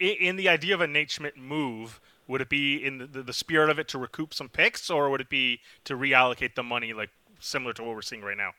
In, 0.00 0.16
in, 0.20 0.36
the 0.36 0.48
idea 0.48 0.74
of 0.74 0.80
a 0.80 0.86
Nate 0.86 1.10
Schmidt 1.10 1.36
move, 1.36 2.00
would 2.26 2.40
it 2.40 2.48
be 2.48 2.84
in 2.84 2.98
the, 2.98 3.22
the, 3.22 3.32
spirit 3.32 3.70
of 3.70 3.78
it 3.78 3.88
to 3.88 3.98
recoup 3.98 4.34
some 4.34 4.48
picks, 4.48 4.90
or 4.90 5.10
would 5.10 5.20
it 5.20 5.28
be 5.28 5.60
to 5.84 5.94
reallocate 5.94 6.54
the 6.54 6.62
money, 6.62 6.92
like 6.92 7.10
similar 7.38 7.72
to 7.74 7.82
what 7.82 7.94
we're 7.94 8.02
seeing 8.02 8.22
right 8.22 8.36
now? 8.36 8.52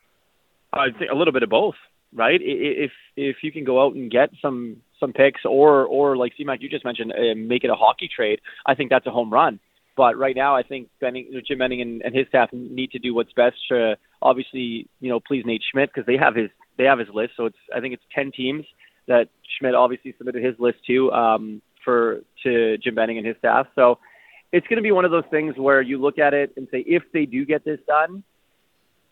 I 0.72 0.90
think 0.90 1.10
a 1.10 1.14
little 1.14 1.32
bit 1.32 1.42
of 1.42 1.50
both, 1.50 1.76
right? 2.12 2.40
If 2.42 2.92
if 3.16 3.36
you 3.42 3.52
can 3.52 3.64
go 3.64 3.84
out 3.84 3.94
and 3.94 4.10
get 4.10 4.30
some 4.40 4.82
some 5.00 5.12
picks, 5.12 5.44
or 5.44 5.84
or 5.84 6.16
like 6.16 6.32
C-Mac 6.36 6.62
you 6.62 6.68
just 6.68 6.84
mentioned, 6.84 7.12
uh, 7.12 7.34
make 7.36 7.64
it 7.64 7.70
a 7.70 7.74
hockey 7.74 8.08
trade, 8.14 8.40
I 8.64 8.74
think 8.74 8.90
that's 8.90 9.06
a 9.06 9.10
home 9.10 9.32
run. 9.32 9.60
But 9.96 10.18
right 10.18 10.36
now, 10.36 10.54
I 10.54 10.62
think 10.62 10.90
Benning, 11.00 11.40
Jim 11.46 11.58
Benning 11.58 11.80
and, 11.80 12.02
and 12.02 12.14
his 12.14 12.28
staff 12.28 12.50
need 12.52 12.90
to 12.90 12.98
do 12.98 13.14
what's 13.14 13.32
best 13.32 13.56
to 13.70 13.96
obviously, 14.20 14.88
you 15.00 15.08
know, 15.08 15.20
please 15.20 15.44
Nate 15.46 15.62
Schmidt 15.70 15.90
because 15.92 16.06
they 16.06 16.18
have 16.18 16.34
his 16.34 16.50
they 16.76 16.84
have 16.84 16.98
his 16.98 17.08
list. 17.08 17.32
So 17.36 17.46
it's 17.46 17.56
I 17.74 17.80
think 17.80 17.94
it's 17.94 18.02
ten 18.14 18.30
teams 18.30 18.66
that 19.06 19.28
Schmidt 19.58 19.74
obviously 19.74 20.14
submitted 20.18 20.44
his 20.44 20.54
list 20.58 20.78
to 20.86 21.12
um, 21.12 21.62
for 21.84 22.22
to 22.42 22.78
Jim 22.78 22.94
Benning 22.94 23.18
and 23.18 23.26
his 23.26 23.36
staff. 23.38 23.66
So 23.74 23.98
it's 24.52 24.66
going 24.66 24.76
to 24.76 24.82
be 24.82 24.92
one 24.92 25.04
of 25.04 25.10
those 25.10 25.24
things 25.30 25.56
where 25.56 25.80
you 25.80 26.00
look 26.00 26.18
at 26.18 26.34
it 26.34 26.52
and 26.56 26.68
say 26.70 26.78
if 26.86 27.02
they 27.12 27.26
do 27.26 27.44
get 27.44 27.64
this 27.64 27.78
done, 27.86 28.22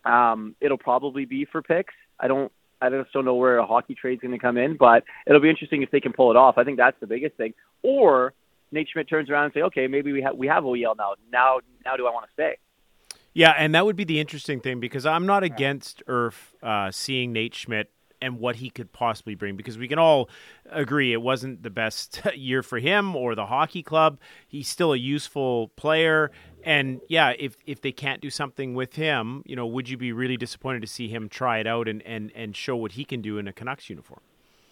um, 0.04 0.54
it'll 0.60 0.78
probably 0.78 1.24
be 1.24 1.44
for 1.44 1.62
picks. 1.62 1.94
I 2.18 2.28
don't. 2.28 2.52
I 2.82 2.90
just 2.90 3.12
don't 3.12 3.24
know 3.24 3.36
where 3.36 3.58
a 3.58 3.66
hockey 3.66 3.94
trade's 3.94 4.20
going 4.20 4.32
to 4.32 4.38
come 4.38 4.58
in, 4.58 4.76
but 4.76 5.04
it'll 5.26 5.40
be 5.40 5.48
interesting 5.48 5.82
if 5.82 5.90
they 5.90 6.00
can 6.00 6.12
pull 6.12 6.30
it 6.30 6.36
off. 6.36 6.58
I 6.58 6.64
think 6.64 6.76
that's 6.76 6.98
the 7.00 7.06
biggest 7.06 7.36
thing. 7.36 7.54
Or 7.82 8.34
Nate 8.72 8.88
Schmidt 8.92 9.08
turns 9.08 9.30
around 9.30 9.46
and 9.46 9.54
say, 9.54 9.62
okay, 9.62 9.86
maybe 9.86 10.12
we 10.12 10.20
have 10.20 10.36
we 10.36 10.48
have 10.48 10.64
OEL 10.64 10.96
now. 10.96 11.14
Now, 11.32 11.60
now 11.84 11.96
do 11.96 12.06
I 12.06 12.10
want 12.10 12.26
to 12.26 12.32
stay? 12.34 12.56
Yeah, 13.32 13.54
and 13.56 13.74
that 13.74 13.84
would 13.84 13.96
be 13.96 14.04
the 14.04 14.20
interesting 14.20 14.60
thing 14.60 14.80
because 14.80 15.06
I'm 15.06 15.26
not 15.26 15.42
against 15.42 16.04
Irf 16.06 16.34
uh, 16.62 16.90
seeing 16.92 17.32
Nate 17.32 17.54
Schmidt 17.54 17.90
and 18.21 18.38
what 18.38 18.56
he 18.56 18.71
could 18.71 18.92
possibly 18.92 19.35
bring 19.35 19.56
because 19.56 19.78
we 19.78 19.88
can 19.88 19.99
all 19.99 20.28
agree 20.71 21.12
it 21.12 21.23
wasn't 21.23 21.62
the 21.62 21.71
best 21.71 22.21
year 22.35 22.62
for 22.62 22.78
him 22.78 23.14
or 23.14 23.35
the 23.35 23.47
hockey 23.47 23.83
club. 23.83 24.18
He's 24.47 24.68
still 24.68 24.92
a 24.92 24.97
useful 24.97 25.68
player. 25.76 26.30
And 26.64 27.00
yeah, 27.09 27.35
if 27.38 27.56
if 27.66 27.80
they 27.80 27.92
can't 27.92 28.21
do 28.21 28.30
something 28.30 28.75
with 28.75 28.94
him, 28.94 29.42
you 29.44 29.56
know, 29.56 29.66
would 29.66 29.88
you 29.88 29.97
be 29.97 30.12
really 30.12 30.37
disappointed 30.37 30.80
to 30.83 30.88
see 30.88 31.09
him 31.09 31.28
try 31.28 31.59
it 31.59 31.66
out 31.66 31.88
and, 31.88 32.02
and, 32.02 32.33
and 32.35 32.56
show 32.56 32.76
what 32.76 32.92
he 32.92 33.04
can 33.04 33.21
do 33.21 33.38
in 33.38 33.47
a 33.47 33.52
Canucks 33.52 33.90
uniform? 33.90 34.21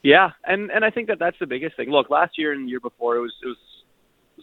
Yeah, 0.02 0.30
and 0.44 0.70
and 0.70 0.84
I 0.84 0.90
think 0.90 1.08
that 1.08 1.18
that's 1.18 1.38
the 1.38 1.46
biggest 1.46 1.76
thing. 1.76 1.90
Look, 1.90 2.10
last 2.10 2.36
year 2.36 2.52
and 2.52 2.66
the 2.66 2.70
year 2.70 2.80
before, 2.80 3.16
it 3.16 3.20
was 3.20 3.32
it 3.42 3.46
was 3.46 3.56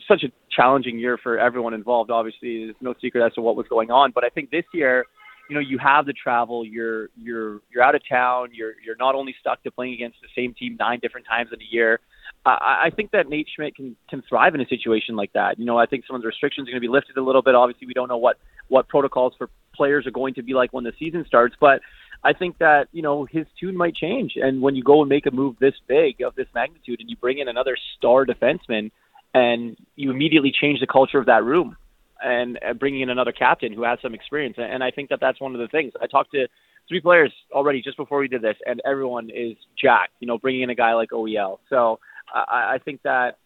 such 0.07 0.23
a 0.23 0.31
challenging 0.49 0.97
year 0.99 1.17
for 1.17 1.37
everyone 1.37 1.73
involved. 1.73 2.11
Obviously, 2.11 2.65
there's 2.65 2.75
no 2.81 2.93
secret 3.01 3.25
as 3.25 3.33
to 3.33 3.41
what 3.41 3.55
was 3.55 3.67
going 3.67 3.91
on, 3.91 4.11
but 4.11 4.23
I 4.23 4.29
think 4.29 4.51
this 4.51 4.63
year, 4.73 5.05
you 5.49 5.55
know, 5.55 5.61
you 5.61 5.79
have 5.79 6.05
the 6.05 6.13
travel. 6.13 6.63
You're 6.63 7.09
you're 7.17 7.61
you're 7.71 7.83
out 7.83 7.95
of 7.95 8.01
town. 8.07 8.49
You're 8.53 8.73
you're 8.85 8.95
not 8.95 9.15
only 9.15 9.35
stuck 9.39 9.63
to 9.63 9.71
playing 9.71 9.95
against 9.95 10.17
the 10.21 10.27
same 10.39 10.53
team 10.53 10.77
nine 10.79 10.99
different 11.01 11.25
times 11.27 11.49
in 11.51 11.59
a 11.59 11.65
year. 11.69 11.99
I, 12.45 12.85
I 12.85 12.89
think 12.95 13.11
that 13.11 13.27
Nate 13.27 13.47
Schmidt 13.53 13.75
can 13.75 13.95
can 14.09 14.21
thrive 14.29 14.53
in 14.53 14.61
a 14.61 14.67
situation 14.67 15.15
like 15.15 15.33
that. 15.33 15.59
You 15.59 15.65
know, 15.65 15.77
I 15.77 15.87
think 15.87 16.05
some 16.05 16.15
of 16.15 16.21
the 16.21 16.27
restrictions 16.27 16.67
are 16.67 16.71
going 16.71 16.81
to 16.81 16.87
be 16.87 16.91
lifted 16.91 17.17
a 17.17 17.23
little 17.23 17.41
bit. 17.41 17.55
Obviously, 17.55 17.87
we 17.87 17.93
don't 17.93 18.07
know 18.07 18.17
what 18.17 18.37
what 18.67 18.87
protocols 18.87 19.33
for 19.37 19.49
players 19.75 20.05
are 20.05 20.11
going 20.11 20.35
to 20.35 20.43
be 20.43 20.53
like 20.53 20.71
when 20.71 20.83
the 20.83 20.93
season 20.99 21.25
starts, 21.25 21.55
but 21.59 21.81
I 22.23 22.33
think 22.33 22.59
that 22.59 22.87
you 22.91 23.01
know 23.01 23.25
his 23.25 23.47
tune 23.59 23.75
might 23.75 23.95
change. 23.95 24.33
And 24.35 24.61
when 24.61 24.75
you 24.75 24.83
go 24.83 25.01
and 25.01 25.09
make 25.09 25.25
a 25.25 25.31
move 25.31 25.55
this 25.59 25.75
big 25.87 26.21
of 26.21 26.35
this 26.35 26.47
magnitude, 26.53 26.99
and 26.99 27.09
you 27.09 27.15
bring 27.17 27.39
in 27.39 27.47
another 27.47 27.75
star 27.97 28.25
defenseman, 28.25 28.91
and 29.33 29.77
you 29.95 30.11
immediately 30.11 30.51
change 30.51 30.79
the 30.79 30.87
culture 30.87 31.17
of 31.17 31.25
that 31.25 31.43
room, 31.43 31.75
and 32.23 32.59
bringing 32.79 33.01
in 33.01 33.09
another 33.09 33.31
captain 33.31 33.73
who 33.73 33.83
has 33.83 33.99
some 34.01 34.13
experience. 34.13 34.55
And 34.57 34.83
I 34.83 34.91
think 34.91 35.09
that 35.09 35.19
that's 35.19 35.39
one 35.39 35.53
of 35.55 35.61
the 35.61 35.67
things. 35.67 35.93
I 36.01 36.07
talked 36.07 36.31
to 36.31 36.47
three 36.87 36.99
players 36.99 37.31
already 37.51 37.81
just 37.81 37.97
before 37.97 38.19
we 38.19 38.27
did 38.27 38.41
this, 38.41 38.57
and 38.65 38.81
everyone 38.85 39.29
is 39.29 39.55
jacked. 39.81 40.13
You 40.19 40.27
know, 40.27 40.37
bringing 40.37 40.63
in 40.63 40.69
a 40.69 40.75
guy 40.75 40.93
like 40.93 41.11
OEL. 41.11 41.59
So 41.69 41.99
I, 42.33 42.75
I 42.75 42.77
think 42.83 43.01
that 43.03 43.37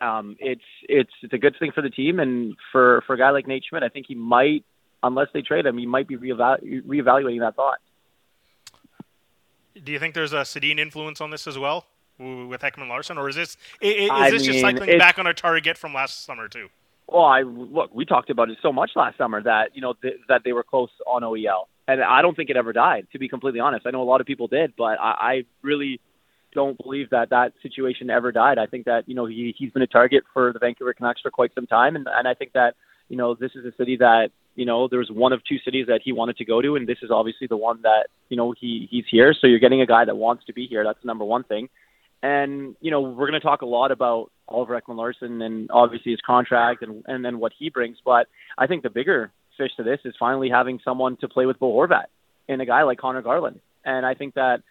um, 0.00 0.36
it's 0.38 0.62
it's 0.88 1.12
it's 1.22 1.32
a 1.32 1.38
good 1.38 1.56
thing 1.58 1.72
for 1.72 1.82
the 1.82 1.90
team 1.90 2.20
and 2.20 2.56
for 2.72 3.02
for 3.06 3.14
a 3.14 3.18
guy 3.18 3.30
like 3.30 3.46
Nate 3.46 3.64
Schmidt. 3.68 3.82
I 3.82 3.88
think 3.88 4.06
he 4.06 4.14
might, 4.14 4.64
unless 5.02 5.28
they 5.34 5.42
trade 5.42 5.66
him, 5.66 5.76
he 5.78 5.86
might 5.86 6.08
be 6.08 6.16
reevalu- 6.16 6.84
reevaluating 6.86 7.40
that 7.40 7.56
thought. 7.56 7.78
Do 9.82 9.92
you 9.92 9.98
think 9.98 10.14
there's 10.14 10.32
a 10.32 10.40
Sedin 10.40 10.78
influence 10.78 11.20
on 11.20 11.30
this 11.30 11.46
as 11.46 11.58
well 11.58 11.86
with 12.18 12.60
Ekman 12.60 12.88
Larsson, 12.88 13.18
or 13.18 13.28
is 13.28 13.36
this 13.36 13.56
is, 13.80 14.10
I 14.10 14.30
this 14.30 14.42
just 14.42 14.60
cycling 14.60 14.98
back 14.98 15.18
on 15.18 15.26
a 15.26 15.34
target 15.34 15.78
from 15.78 15.94
last 15.94 16.24
summer 16.24 16.48
too? 16.48 16.68
Well, 17.12 17.24
I 17.24 17.42
look. 17.42 17.90
We 17.92 18.04
talked 18.04 18.30
about 18.30 18.50
it 18.50 18.58
so 18.62 18.72
much 18.72 18.90
last 18.94 19.18
summer 19.18 19.42
that 19.42 19.70
you 19.74 19.80
know 19.80 19.94
th- 20.00 20.20
that 20.28 20.42
they 20.44 20.52
were 20.52 20.62
close 20.62 20.90
on 21.06 21.22
OEL, 21.22 21.64
and 21.88 22.02
I 22.02 22.22
don't 22.22 22.36
think 22.36 22.50
it 22.50 22.56
ever 22.56 22.72
died. 22.72 23.08
To 23.12 23.18
be 23.18 23.28
completely 23.28 23.58
honest, 23.58 23.86
I 23.86 23.90
know 23.90 24.02
a 24.02 24.04
lot 24.04 24.20
of 24.20 24.26
people 24.26 24.46
did, 24.46 24.74
but 24.78 24.98
I, 25.00 25.14
I 25.20 25.42
really 25.62 26.00
don't 26.54 26.78
believe 26.82 27.10
that 27.10 27.30
that 27.30 27.52
situation 27.62 28.10
ever 28.10 28.32
died. 28.32 28.58
I 28.58 28.66
think 28.66 28.84
that 28.84 29.08
you 29.08 29.14
know 29.14 29.26
he 29.26 29.54
he's 29.58 29.72
been 29.72 29.82
a 29.82 29.88
target 29.88 30.22
for 30.32 30.52
the 30.52 30.60
Vancouver 30.60 30.94
Canucks 30.94 31.20
for 31.20 31.30
quite 31.32 31.52
some 31.54 31.66
time, 31.66 31.96
and 31.96 32.06
and 32.08 32.28
I 32.28 32.34
think 32.34 32.52
that 32.52 32.74
you 33.08 33.16
know 33.16 33.34
this 33.34 33.52
is 33.56 33.64
a 33.64 33.76
city 33.76 33.96
that 33.96 34.28
you 34.54 34.64
know 34.64 34.86
there's 34.88 35.10
one 35.10 35.32
of 35.32 35.42
two 35.44 35.58
cities 35.64 35.86
that 35.88 36.02
he 36.04 36.12
wanted 36.12 36.36
to 36.36 36.44
go 36.44 36.62
to, 36.62 36.76
and 36.76 36.86
this 36.86 36.98
is 37.02 37.10
obviously 37.10 37.48
the 37.48 37.56
one 37.56 37.82
that 37.82 38.06
you 38.28 38.36
know 38.36 38.54
he 38.58 38.86
he's 38.88 39.04
here. 39.10 39.34
So 39.38 39.48
you're 39.48 39.58
getting 39.58 39.82
a 39.82 39.86
guy 39.86 40.04
that 40.04 40.16
wants 40.16 40.44
to 40.44 40.52
be 40.52 40.66
here. 40.68 40.84
That's 40.84 41.00
the 41.02 41.08
number 41.08 41.24
one 41.24 41.42
thing. 41.42 41.68
And 42.22 42.76
you 42.80 42.90
know 42.90 43.00
we're 43.00 43.28
going 43.28 43.40
to 43.40 43.46
talk 43.46 43.62
a 43.62 43.66
lot 43.66 43.92
about 43.92 44.30
Oliver 44.48 44.78
Ekman 44.78 44.96
Larsson 44.96 45.40
and 45.40 45.70
obviously 45.72 46.12
his 46.12 46.20
contract 46.24 46.82
and 46.82 47.04
and 47.06 47.24
then 47.24 47.38
what 47.38 47.52
he 47.58 47.70
brings. 47.70 47.98
But 48.04 48.26
I 48.58 48.66
think 48.66 48.82
the 48.82 48.90
bigger 48.90 49.32
fish 49.56 49.70
to 49.76 49.82
this 49.82 50.00
is 50.04 50.14
finally 50.18 50.50
having 50.50 50.80
someone 50.84 51.16
to 51.18 51.28
play 51.28 51.46
with 51.46 51.58
Bo 51.58 51.72
Horvat 51.72 52.06
and 52.48 52.60
a 52.60 52.66
guy 52.66 52.82
like 52.82 52.98
Connor 52.98 53.22
Garland. 53.22 53.60
And 53.84 54.04
I 54.04 54.14
think 54.14 54.34
that 54.34 54.62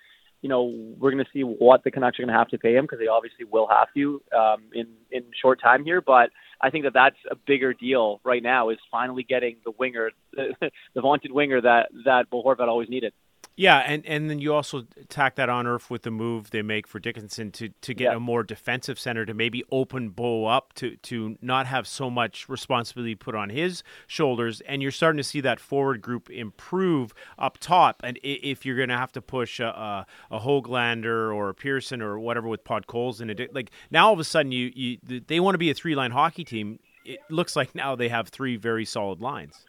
you 0.41 0.49
know 0.49 0.63
we're 0.99 1.11
going 1.11 1.23
to 1.23 1.31
see 1.33 1.41
what 1.41 1.83
the 1.83 1.91
Canucks 1.91 2.19
are 2.19 2.23
going 2.23 2.33
to 2.33 2.37
have 2.37 2.49
to 2.49 2.57
pay 2.57 2.75
him 2.75 2.83
because 2.83 2.99
they 2.99 3.07
obviously 3.07 3.45
will 3.45 3.67
have 3.67 3.87
to 3.95 4.21
um, 4.37 4.63
in 4.73 4.87
in 5.11 5.23
short 5.41 5.61
time 5.61 5.83
here. 5.83 6.01
But 6.01 6.29
I 6.61 6.69
think 6.69 6.83
that 6.83 6.93
that's 6.93 7.17
a 7.31 7.35
bigger 7.35 7.73
deal 7.73 8.19
right 8.23 8.43
now 8.43 8.69
is 8.69 8.77
finally 8.91 9.23
getting 9.23 9.57
the 9.65 9.71
winger, 9.71 10.11
the, 10.33 10.53
the 10.93 11.01
vaunted 11.01 11.31
winger 11.31 11.61
that 11.61 11.89
that 12.05 12.29
Bo 12.29 12.43
Horvat 12.43 12.67
always 12.67 12.89
needed. 12.89 13.13
Yeah, 13.59 13.79
and, 13.79 14.05
and 14.05 14.29
then 14.29 14.39
you 14.39 14.53
also 14.53 14.85
tack 15.09 15.35
that 15.35 15.49
on 15.49 15.65
Irf 15.65 15.89
with 15.89 16.03
the 16.03 16.11
move 16.11 16.51
they 16.51 16.61
make 16.61 16.87
for 16.87 16.97
Dickinson 16.97 17.51
to, 17.51 17.67
to 17.67 17.93
get 17.93 18.05
Yeah. 18.05 18.15
a 18.15 18.19
more 18.21 18.41
defensive 18.41 18.97
center 18.97 19.25
to 19.25 19.33
maybe 19.33 19.65
open 19.69 20.11
Bo 20.11 20.45
up 20.45 20.71
to, 20.75 20.95
to 20.95 21.37
not 21.41 21.67
have 21.67 21.85
so 21.85 22.09
much 22.09 22.47
responsibility 22.47 23.15
put 23.15 23.35
on 23.35 23.49
his 23.49 23.83
shoulders. 24.07 24.61
And 24.61 24.81
you're 24.81 24.91
starting 24.91 25.17
to 25.17 25.25
see 25.25 25.41
that 25.41 25.59
forward 25.59 26.01
group 26.01 26.29
improve 26.29 27.13
up 27.37 27.57
top. 27.57 27.99
And 28.01 28.17
if 28.23 28.65
you're 28.65 28.77
going 28.77 28.87
to 28.87 28.97
have 28.97 29.11
to 29.11 29.21
push 29.21 29.59
a, 29.59 29.65
a, 29.65 30.05
a 30.31 30.39
Hoglander 30.39 31.35
or 31.35 31.49
a 31.49 31.53
Pearson 31.53 32.01
or 32.01 32.17
whatever 32.17 32.47
with 32.47 32.63
Podkolzin 32.63 33.23
in 33.23 33.41
it, 33.41 33.53
like 33.53 33.71
now 33.91 34.07
all 34.07 34.13
of 34.13 34.19
a 34.19 34.23
sudden 34.23 34.53
you, 34.53 34.71
you 34.73 34.99
they 35.03 35.41
want 35.41 35.55
to 35.55 35.59
be 35.59 35.69
a 35.69 35.73
three 35.73 35.95
line 35.95 36.11
hockey 36.11 36.45
team. 36.45 36.79
It 37.03 37.19
looks 37.29 37.57
like 37.57 37.75
now 37.75 37.93
they 37.97 38.07
have 38.07 38.29
three 38.29 38.55
very 38.55 38.85
solid 38.85 39.19
lines. 39.19 39.65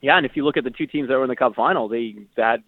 Yeah, 0.00 0.16
and 0.16 0.24
if 0.24 0.34
you 0.34 0.46
look 0.46 0.56
at 0.56 0.64
the 0.64 0.70
two 0.70 0.86
teams 0.86 1.08
that 1.10 1.18
were 1.18 1.24
in 1.24 1.28
the 1.28 1.36
Cup 1.36 1.54
final, 1.54 1.88
they 1.88 2.16
had, 2.38 2.62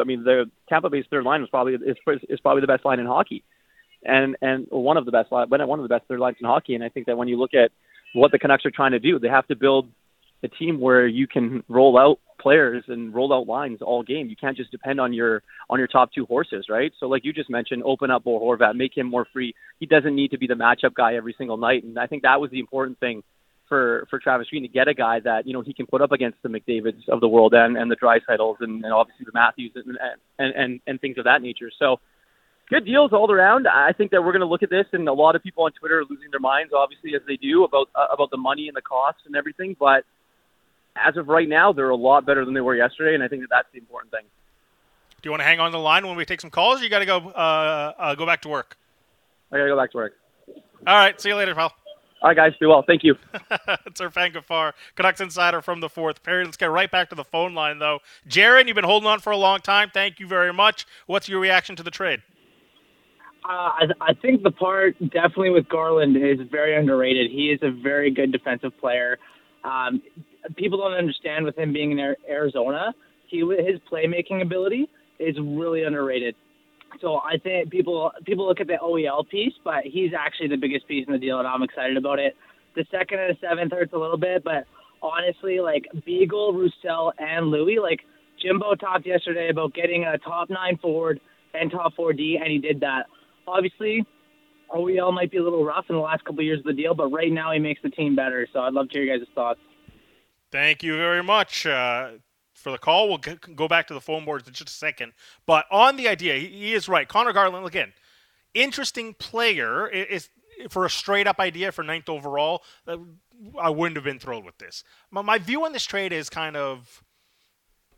I 0.00 0.04
mean, 0.04 0.24
the 0.24 0.50
Tampa 0.68 0.90
Bay's 0.90 1.04
third 1.10 1.24
line 1.24 1.40
was 1.40 1.50
probably 1.50 1.74
is, 1.74 1.96
is 2.28 2.40
probably 2.40 2.60
the 2.60 2.66
best 2.66 2.84
line 2.84 3.00
in 3.00 3.06
hockey, 3.06 3.44
and 4.04 4.36
and 4.40 4.66
one 4.70 4.96
of 4.96 5.04
the 5.04 5.12
best 5.12 5.32
line, 5.32 5.48
one 5.48 5.78
of 5.78 5.82
the 5.82 5.94
best 5.94 6.06
third 6.08 6.20
lines 6.20 6.36
in 6.40 6.46
hockey. 6.46 6.74
And 6.74 6.84
I 6.84 6.88
think 6.88 7.06
that 7.06 7.16
when 7.16 7.28
you 7.28 7.38
look 7.38 7.54
at 7.54 7.70
what 8.14 8.32
the 8.32 8.38
Canucks 8.38 8.64
are 8.66 8.70
trying 8.70 8.92
to 8.92 8.98
do, 8.98 9.18
they 9.18 9.28
have 9.28 9.46
to 9.48 9.56
build 9.56 9.88
a 10.42 10.48
team 10.48 10.80
where 10.80 11.06
you 11.06 11.26
can 11.26 11.64
roll 11.68 11.98
out 11.98 12.18
players 12.40 12.84
and 12.86 13.12
roll 13.12 13.32
out 13.32 13.48
lines 13.48 13.80
all 13.82 14.02
game. 14.02 14.28
You 14.28 14.36
can't 14.36 14.56
just 14.56 14.70
depend 14.70 15.00
on 15.00 15.12
your 15.12 15.42
on 15.68 15.78
your 15.78 15.88
top 15.88 16.12
two 16.12 16.24
horses, 16.26 16.66
right? 16.68 16.92
So 17.00 17.06
like 17.06 17.24
you 17.24 17.32
just 17.32 17.50
mentioned, 17.50 17.82
open 17.84 18.10
up 18.10 18.24
Bo 18.24 18.38
Horvat, 18.38 18.76
make 18.76 18.96
him 18.96 19.08
more 19.08 19.26
free. 19.32 19.54
He 19.80 19.86
doesn't 19.86 20.14
need 20.14 20.30
to 20.30 20.38
be 20.38 20.46
the 20.46 20.54
matchup 20.54 20.94
guy 20.94 21.14
every 21.14 21.34
single 21.36 21.56
night, 21.56 21.84
and 21.84 21.98
I 21.98 22.06
think 22.06 22.22
that 22.22 22.40
was 22.40 22.50
the 22.50 22.60
important 22.60 23.00
thing 23.00 23.22
for 23.68 24.06
for 24.10 24.18
Travis 24.18 24.48
Green 24.48 24.62
to 24.62 24.68
get 24.68 24.88
a 24.88 24.94
guy 24.94 25.20
that 25.20 25.46
you 25.46 25.52
know 25.52 25.60
he 25.60 25.72
can 25.72 25.86
put 25.86 26.00
up 26.00 26.12
against 26.12 26.38
the 26.42 26.48
McDavids 26.48 27.08
of 27.08 27.20
the 27.20 27.28
world 27.28 27.54
and 27.54 27.76
and 27.76 27.90
the 27.90 27.96
Draisaitls 27.96 28.56
and, 28.60 28.84
and 28.84 28.92
obviously 28.92 29.24
the 29.24 29.32
Matthews 29.34 29.72
and, 29.74 29.98
and 30.38 30.54
and 30.54 30.80
and 30.86 31.00
things 31.00 31.18
of 31.18 31.24
that 31.24 31.42
nature. 31.42 31.70
So 31.78 32.00
good 32.68 32.84
deals 32.84 33.12
all 33.12 33.30
around. 33.30 33.66
I 33.66 33.92
think 33.92 34.10
that 34.10 34.22
we're 34.22 34.32
going 34.32 34.40
to 34.40 34.46
look 34.46 34.62
at 34.62 34.70
this, 34.70 34.86
and 34.92 35.08
a 35.08 35.12
lot 35.12 35.36
of 35.36 35.42
people 35.42 35.64
on 35.64 35.72
Twitter 35.72 36.00
are 36.00 36.04
losing 36.04 36.30
their 36.30 36.40
minds, 36.40 36.72
obviously 36.76 37.14
as 37.14 37.22
they 37.26 37.36
do 37.36 37.64
about 37.64 37.88
uh, 37.94 38.06
about 38.12 38.30
the 38.30 38.36
money 38.36 38.68
and 38.68 38.76
the 38.76 38.82
costs 38.82 39.22
and 39.26 39.36
everything. 39.36 39.76
But 39.78 40.04
as 40.96 41.16
of 41.16 41.28
right 41.28 41.48
now, 41.48 41.72
they're 41.72 41.90
a 41.90 41.96
lot 41.96 42.26
better 42.26 42.44
than 42.44 42.54
they 42.54 42.60
were 42.60 42.76
yesterday, 42.76 43.14
and 43.14 43.22
I 43.22 43.28
think 43.28 43.42
that 43.42 43.50
that's 43.50 43.68
the 43.72 43.78
important 43.78 44.12
thing. 44.12 44.24
Do 45.20 45.26
you 45.26 45.30
want 45.32 45.40
to 45.40 45.46
hang 45.46 45.60
on 45.60 45.72
the 45.72 45.78
line 45.78 46.06
when 46.06 46.16
we 46.16 46.24
take 46.24 46.40
some 46.40 46.50
calls? 46.50 46.80
Or 46.80 46.84
you 46.84 46.90
got 46.90 47.00
to 47.00 47.06
go 47.06 47.18
uh, 47.18 47.92
uh, 47.98 48.14
go 48.14 48.26
back 48.26 48.42
to 48.42 48.48
work. 48.48 48.76
I 49.50 49.56
got 49.56 49.64
to 49.64 49.70
go 49.70 49.76
back 49.76 49.90
to 49.92 49.96
work. 49.96 50.12
All 50.86 50.94
right, 50.94 51.20
see 51.20 51.30
you 51.30 51.36
later, 51.36 51.54
pal. 51.54 51.72
All 52.20 52.28
right, 52.28 52.36
guys, 52.36 52.52
be 52.58 52.66
well. 52.66 52.82
Thank 52.82 53.04
you. 53.04 53.14
it's 53.86 54.00
Irfaan 54.00 54.32
Gaffar, 54.32 54.72
Canucks 54.96 55.20
Insider 55.20 55.62
from 55.62 55.80
the 55.80 55.88
fourth 55.88 56.22
period. 56.24 56.46
Let's 56.46 56.56
get 56.56 56.70
right 56.70 56.90
back 56.90 57.10
to 57.10 57.14
the 57.14 57.24
phone 57.24 57.54
line, 57.54 57.78
though. 57.78 58.00
Jaron, 58.28 58.66
you've 58.66 58.74
been 58.74 58.84
holding 58.84 59.08
on 59.08 59.20
for 59.20 59.30
a 59.30 59.36
long 59.36 59.60
time. 59.60 59.90
Thank 59.94 60.18
you 60.18 60.26
very 60.26 60.52
much. 60.52 60.84
What's 61.06 61.28
your 61.28 61.38
reaction 61.38 61.76
to 61.76 61.84
the 61.84 61.92
trade? 61.92 62.22
Uh, 63.44 63.70
I, 63.70 63.84
I 64.00 64.14
think 64.14 64.42
the 64.42 64.50
part 64.50 64.98
definitely 65.10 65.50
with 65.50 65.68
Garland 65.68 66.16
is 66.16 66.44
very 66.50 66.76
underrated. 66.76 67.30
He 67.30 67.50
is 67.50 67.60
a 67.62 67.70
very 67.70 68.10
good 68.10 68.32
defensive 68.32 68.72
player. 68.80 69.18
Um, 69.62 70.02
people 70.56 70.78
don't 70.78 70.94
understand 70.94 71.44
with 71.44 71.56
him 71.56 71.72
being 71.72 71.92
in 71.92 72.14
Arizona, 72.28 72.92
he 73.28 73.38
his 73.38 73.80
playmaking 73.90 74.42
ability 74.42 74.88
is 75.18 75.36
really 75.40 75.84
underrated. 75.84 76.34
So 77.00 77.16
I 77.16 77.38
think 77.38 77.70
people 77.70 78.10
people 78.24 78.46
look 78.46 78.60
at 78.60 78.66
the 78.66 78.78
OEL 78.82 79.28
piece, 79.28 79.52
but 79.64 79.84
he's 79.84 80.12
actually 80.18 80.48
the 80.48 80.56
biggest 80.56 80.88
piece 80.88 81.06
in 81.06 81.12
the 81.12 81.18
deal, 81.18 81.38
and 81.38 81.46
I'm 81.46 81.62
excited 81.62 81.96
about 81.96 82.18
it. 82.18 82.36
The 82.74 82.84
second 82.90 83.20
and 83.20 83.36
the 83.36 83.38
seventh 83.40 83.72
hurts 83.72 83.92
a 83.92 83.98
little 83.98 84.16
bit, 84.16 84.42
but 84.44 84.64
honestly, 85.02 85.60
like 85.60 85.86
Beagle, 86.04 86.52
Roussel, 86.52 87.12
and 87.18 87.46
Louis, 87.46 87.78
like 87.78 88.00
Jimbo 88.42 88.74
talked 88.74 89.06
yesterday 89.06 89.48
about 89.50 89.74
getting 89.74 90.04
a 90.04 90.18
top 90.18 90.50
nine 90.50 90.78
forward 90.78 91.20
and 91.54 91.70
top 91.70 91.94
four 91.94 92.12
D, 92.12 92.38
and 92.40 92.50
he 92.50 92.58
did 92.58 92.80
that. 92.80 93.06
Obviously, 93.46 94.04
OEL 94.70 95.12
might 95.12 95.30
be 95.30 95.38
a 95.38 95.42
little 95.42 95.64
rough 95.64 95.86
in 95.88 95.96
the 95.96 96.02
last 96.02 96.24
couple 96.24 96.40
of 96.40 96.44
years 96.44 96.58
of 96.58 96.64
the 96.64 96.72
deal, 96.72 96.94
but 96.94 97.08
right 97.08 97.32
now 97.32 97.52
he 97.52 97.58
makes 97.58 97.80
the 97.82 97.90
team 97.90 98.14
better. 98.14 98.46
So 98.52 98.60
I'd 98.60 98.74
love 98.74 98.88
to 98.90 98.98
hear 98.98 99.04
your 99.04 99.18
guys' 99.18 99.26
thoughts. 99.34 99.60
Thank 100.50 100.82
you 100.82 100.96
very 100.96 101.22
much 101.22 101.66
uh, 101.66 102.12
for 102.58 102.70
the 102.70 102.78
call. 102.78 103.08
We'll 103.08 103.18
go 103.54 103.68
back 103.68 103.86
to 103.88 103.94
the 103.94 104.00
phone 104.00 104.24
boards 104.24 104.46
in 104.46 104.54
just 104.54 104.68
a 104.68 104.72
second. 104.72 105.12
But 105.46 105.66
on 105.70 105.96
the 105.96 106.08
idea, 106.08 106.34
he, 106.36 106.74
is 106.74 106.88
right. 106.88 107.08
Connor 107.08 107.32
Garland, 107.32 107.66
again, 107.66 107.92
interesting 108.54 109.14
player. 109.14 109.88
Is 109.88 110.28
for 110.70 110.84
a 110.84 110.90
straight 110.90 111.26
up 111.26 111.38
idea 111.38 111.72
for 111.72 111.82
ninth 111.82 112.08
overall. 112.08 112.62
uh, 112.86 112.96
I 113.58 113.70
wouldn't 113.70 113.96
have 113.96 114.04
been 114.04 114.18
thrilled 114.18 114.44
with 114.44 114.58
this. 114.58 114.82
My, 115.10 115.38
view 115.38 115.64
on 115.64 115.72
this 115.72 115.84
trade 115.84 116.12
is 116.12 116.28
kind 116.28 116.56
of, 116.56 117.04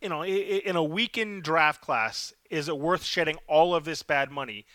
you 0.02 0.08
know, 0.08 0.24
in 0.24 0.76
a 0.76 0.82
weakened 0.82 1.42
draft 1.42 1.80
class, 1.80 2.34
is 2.50 2.68
it 2.68 2.78
worth 2.78 3.04
shedding 3.04 3.38
all 3.46 3.74
of 3.74 3.84
this 3.84 4.02
bad 4.02 4.30
money 4.30 4.66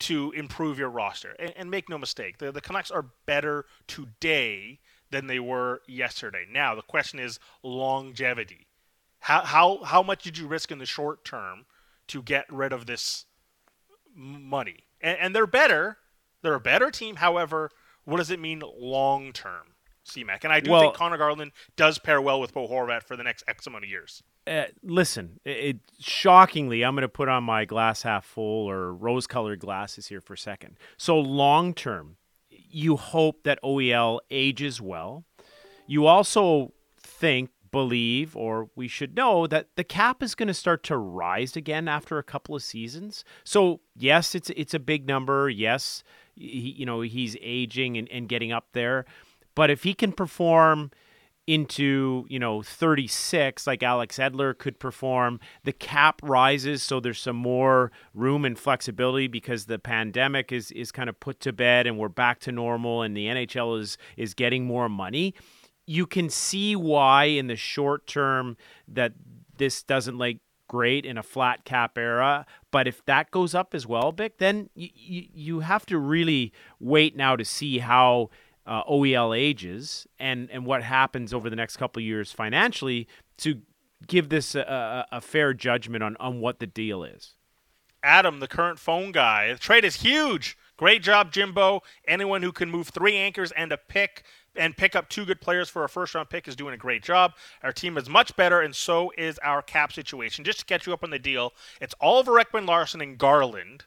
to 0.00 0.30
improve 0.32 0.78
your 0.78 0.88
roster? 0.88 1.34
And, 1.38 1.52
and 1.56 1.70
make 1.70 1.88
no 1.88 1.98
mistake, 1.98 2.38
the, 2.38 2.52
the 2.52 2.60
Canucks 2.60 2.90
are 2.90 3.06
better 3.26 3.64
today 3.88 4.78
than 5.10 5.26
they 5.26 5.40
were 5.40 5.82
yesterday. 5.88 6.44
Now 6.50 6.74
the 6.74 6.82
question 6.82 7.18
is 7.18 7.38
longevity. 7.62 8.66
How 9.24 9.40
how 9.42 9.82
how 9.84 10.02
much 10.02 10.22
did 10.22 10.36
you 10.36 10.46
risk 10.46 10.70
in 10.70 10.78
the 10.78 10.84
short 10.86 11.24
term 11.24 11.64
to 12.08 12.22
get 12.22 12.44
rid 12.52 12.72
of 12.74 12.84
this 12.84 13.24
money? 14.14 14.84
And, 15.00 15.18
and 15.18 15.34
they're 15.34 15.46
better. 15.46 15.96
They're 16.42 16.54
a 16.54 16.60
better 16.60 16.90
team. 16.90 17.16
However, 17.16 17.70
what 18.04 18.18
does 18.18 18.30
it 18.30 18.38
mean 18.38 18.62
long 18.78 19.32
term, 19.32 19.68
CMAC? 20.06 20.44
And 20.44 20.52
I 20.52 20.60
do 20.60 20.70
Well- 20.70 20.80
think 20.82 20.94
Connor 20.94 21.16
Garland 21.16 21.52
does 21.74 21.98
pair 21.98 22.20
well 22.20 22.38
with 22.38 22.52
Bo 22.52 22.68
Horvat 22.68 23.02
for 23.02 23.16
the 23.16 23.22
next 23.22 23.44
X 23.48 23.66
amount 23.66 23.84
of 23.84 23.90
years. 23.90 24.22
uh, 24.46 24.64
listen, 24.82 25.40
it, 25.46 25.50
it 25.56 25.76
shockingly, 25.98 26.84
I'm 26.84 26.94
going 26.94 27.00
to 27.00 27.08
put 27.08 27.30
on 27.30 27.44
my 27.44 27.64
glass 27.64 28.02
half 28.02 28.26
full 28.26 28.68
or 28.68 28.92
rose 28.92 29.26
colored 29.26 29.60
glasses 29.60 30.08
here 30.08 30.20
for 30.20 30.34
a 30.34 30.38
second. 30.38 30.76
So 30.98 31.18
long 31.18 31.72
term, 31.72 32.16
you 32.50 32.96
hope 32.98 33.44
that 33.44 33.58
OEL 33.64 34.20
ages 34.30 34.82
well. 34.82 35.24
You 35.86 36.04
also 36.06 36.74
think, 36.98 37.48
believe, 37.74 38.36
or 38.36 38.70
we 38.76 38.86
should 38.86 39.16
know 39.16 39.48
that 39.48 39.66
the 39.74 39.82
cap 39.82 40.22
is 40.22 40.36
going 40.36 40.46
to 40.46 40.54
start 40.54 40.84
to 40.84 40.96
rise 40.96 41.56
again 41.56 41.88
after 41.88 42.18
a 42.18 42.22
couple 42.22 42.54
of 42.54 42.62
seasons. 42.62 43.24
So 43.42 43.80
yes, 43.96 44.36
it's 44.36 44.48
it's 44.50 44.74
a 44.74 44.78
big 44.78 45.08
number. 45.08 45.50
Yes, 45.50 46.04
he, 46.36 46.72
you 46.78 46.86
know 46.86 47.00
he's 47.00 47.36
aging 47.42 47.96
and, 47.96 48.08
and 48.10 48.28
getting 48.28 48.52
up 48.52 48.68
there, 48.74 49.04
but 49.56 49.70
if 49.70 49.82
he 49.82 49.92
can 49.92 50.12
perform 50.12 50.92
into 51.46 52.24
you 52.30 52.38
know 52.38 52.62
36 52.62 53.66
like 53.66 53.82
Alex 53.82 54.16
Edler 54.16 54.56
could 54.56 54.78
perform 54.78 55.38
the 55.64 55.72
cap 55.72 56.20
rises 56.22 56.82
so 56.82 57.00
there's 57.00 57.20
some 57.20 57.36
more 57.36 57.92
room 58.14 58.46
and 58.46 58.58
flexibility 58.58 59.26
because 59.26 59.66
the 59.66 59.78
pandemic 59.78 60.52
is 60.52 60.70
is 60.70 60.90
kind 60.90 61.10
of 61.10 61.20
put 61.20 61.40
to 61.40 61.52
bed 61.52 61.86
and 61.86 61.98
we're 61.98 62.08
back 62.08 62.40
to 62.40 62.50
normal 62.50 63.02
and 63.02 63.14
the 63.14 63.26
NHL 63.26 63.78
is 63.78 63.98
is 64.16 64.32
getting 64.32 64.64
more 64.64 64.88
money 64.88 65.34
you 65.86 66.06
can 66.06 66.30
see 66.30 66.74
why 66.74 67.24
in 67.24 67.46
the 67.46 67.56
short 67.56 68.06
term 68.06 68.56
that 68.88 69.12
this 69.56 69.82
doesn't 69.82 70.18
like 70.18 70.38
great 70.66 71.04
in 71.04 71.18
a 71.18 71.22
flat 71.22 71.64
cap 71.64 71.98
era 71.98 72.46
but 72.70 72.88
if 72.88 73.04
that 73.04 73.30
goes 73.30 73.54
up 73.54 73.74
as 73.74 73.86
well 73.86 74.12
Bick 74.12 74.38
then 74.38 74.70
you, 74.74 74.88
you, 74.94 75.26
you 75.34 75.60
have 75.60 75.84
to 75.86 75.98
really 75.98 76.52
wait 76.80 77.14
now 77.16 77.36
to 77.36 77.44
see 77.44 77.78
how 77.78 78.30
uh, 78.66 78.82
OEL 78.84 79.36
ages 79.36 80.06
and 80.18 80.50
and 80.50 80.64
what 80.64 80.82
happens 80.82 81.34
over 81.34 81.50
the 81.50 81.56
next 81.56 81.76
couple 81.76 82.00
years 82.02 82.32
financially 82.32 83.06
to 83.38 83.60
give 84.06 84.28
this 84.28 84.54
a, 84.54 85.06
a, 85.12 85.16
a, 85.16 85.20
fair 85.20 85.52
judgment 85.52 86.02
on 86.02 86.16
on 86.18 86.40
what 86.40 86.60
the 86.60 86.66
deal 86.66 87.04
is. 87.04 87.34
Adam, 88.02 88.40
the 88.40 88.48
current 88.48 88.78
phone 88.78 89.12
guy, 89.12 89.52
the 89.52 89.58
trade 89.58 89.84
is 89.84 89.96
huge. 89.96 90.56
Great 90.76 91.02
job, 91.02 91.32
Jimbo. 91.32 91.82
Anyone 92.06 92.42
who 92.42 92.52
can 92.52 92.70
move 92.70 92.88
three 92.88 93.16
anchors 93.16 93.52
and 93.52 93.72
a 93.72 93.78
pick 93.78 94.24
and 94.56 94.76
pick 94.76 94.94
up 94.94 95.08
two 95.08 95.24
good 95.24 95.40
players 95.40 95.68
for 95.68 95.84
a 95.84 95.88
first 95.88 96.14
round 96.14 96.30
pick 96.30 96.48
is 96.48 96.56
doing 96.56 96.74
a 96.74 96.78
great 96.78 97.02
job. 97.02 97.32
Our 97.62 97.72
team 97.72 97.96
is 97.98 98.08
much 98.08 98.34
better, 98.36 98.60
and 98.60 98.74
so 98.74 99.12
is 99.16 99.38
our 99.42 99.62
cap 99.62 99.92
situation. 99.92 100.44
Just 100.44 100.60
to 100.60 100.64
catch 100.64 100.86
you 100.86 100.92
up 100.92 101.04
on 101.04 101.10
the 101.10 101.18
deal, 101.18 101.52
it's 101.80 101.94
Oliver 102.00 102.32
Ekman 102.32 102.66
Larsson 102.66 103.00
and 103.00 103.18
Garland 103.18 103.84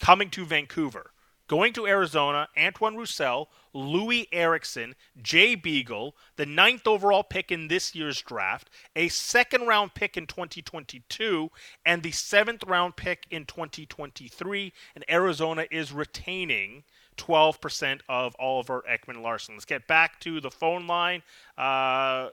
coming 0.00 0.30
to 0.30 0.44
Vancouver. 0.44 1.12
Going 1.48 1.74
to 1.74 1.86
Arizona, 1.86 2.48
Antoine 2.56 2.96
Roussel, 2.96 3.50
Louis 3.74 4.26
Eriksson, 4.32 4.94
Jay 5.20 5.54
Beagle, 5.54 6.16
the 6.36 6.46
ninth 6.46 6.86
overall 6.86 7.22
pick 7.22 7.52
in 7.52 7.68
this 7.68 7.94
year's 7.94 8.22
draft, 8.22 8.70
a 8.96 9.08
second 9.08 9.66
round 9.66 9.92
pick 9.94 10.16
in 10.16 10.26
2022, 10.26 11.50
and 11.84 12.02
the 12.02 12.10
seventh 12.10 12.64
round 12.64 12.96
pick 12.96 13.26
in 13.30 13.44
2023. 13.44 14.72
And 14.94 15.04
Arizona 15.10 15.66
is 15.70 15.92
retaining 15.92 16.84
12% 17.16 18.00
of 18.08 18.34
Oliver 18.38 18.84
Ekman 18.90 19.22
Larsson. 19.22 19.54
Let's 19.54 19.64
get 19.64 19.86
back 19.86 20.20
to 20.20 20.40
the 20.40 20.50
phone 20.50 20.86
line. 20.86 21.22
Uh, 21.56 22.28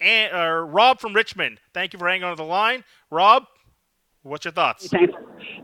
and, 0.00 0.32
uh, 0.32 0.64
Rob 0.66 1.00
from 1.00 1.14
Richmond, 1.14 1.60
thank 1.74 1.92
you 1.92 1.98
for 1.98 2.08
hanging 2.08 2.24
on 2.24 2.36
to 2.36 2.36
the 2.36 2.48
line. 2.48 2.84
Rob, 3.10 3.44
what's 4.22 4.44
your 4.44 4.52
thoughts? 4.52 4.88
Thanks, 4.88 5.12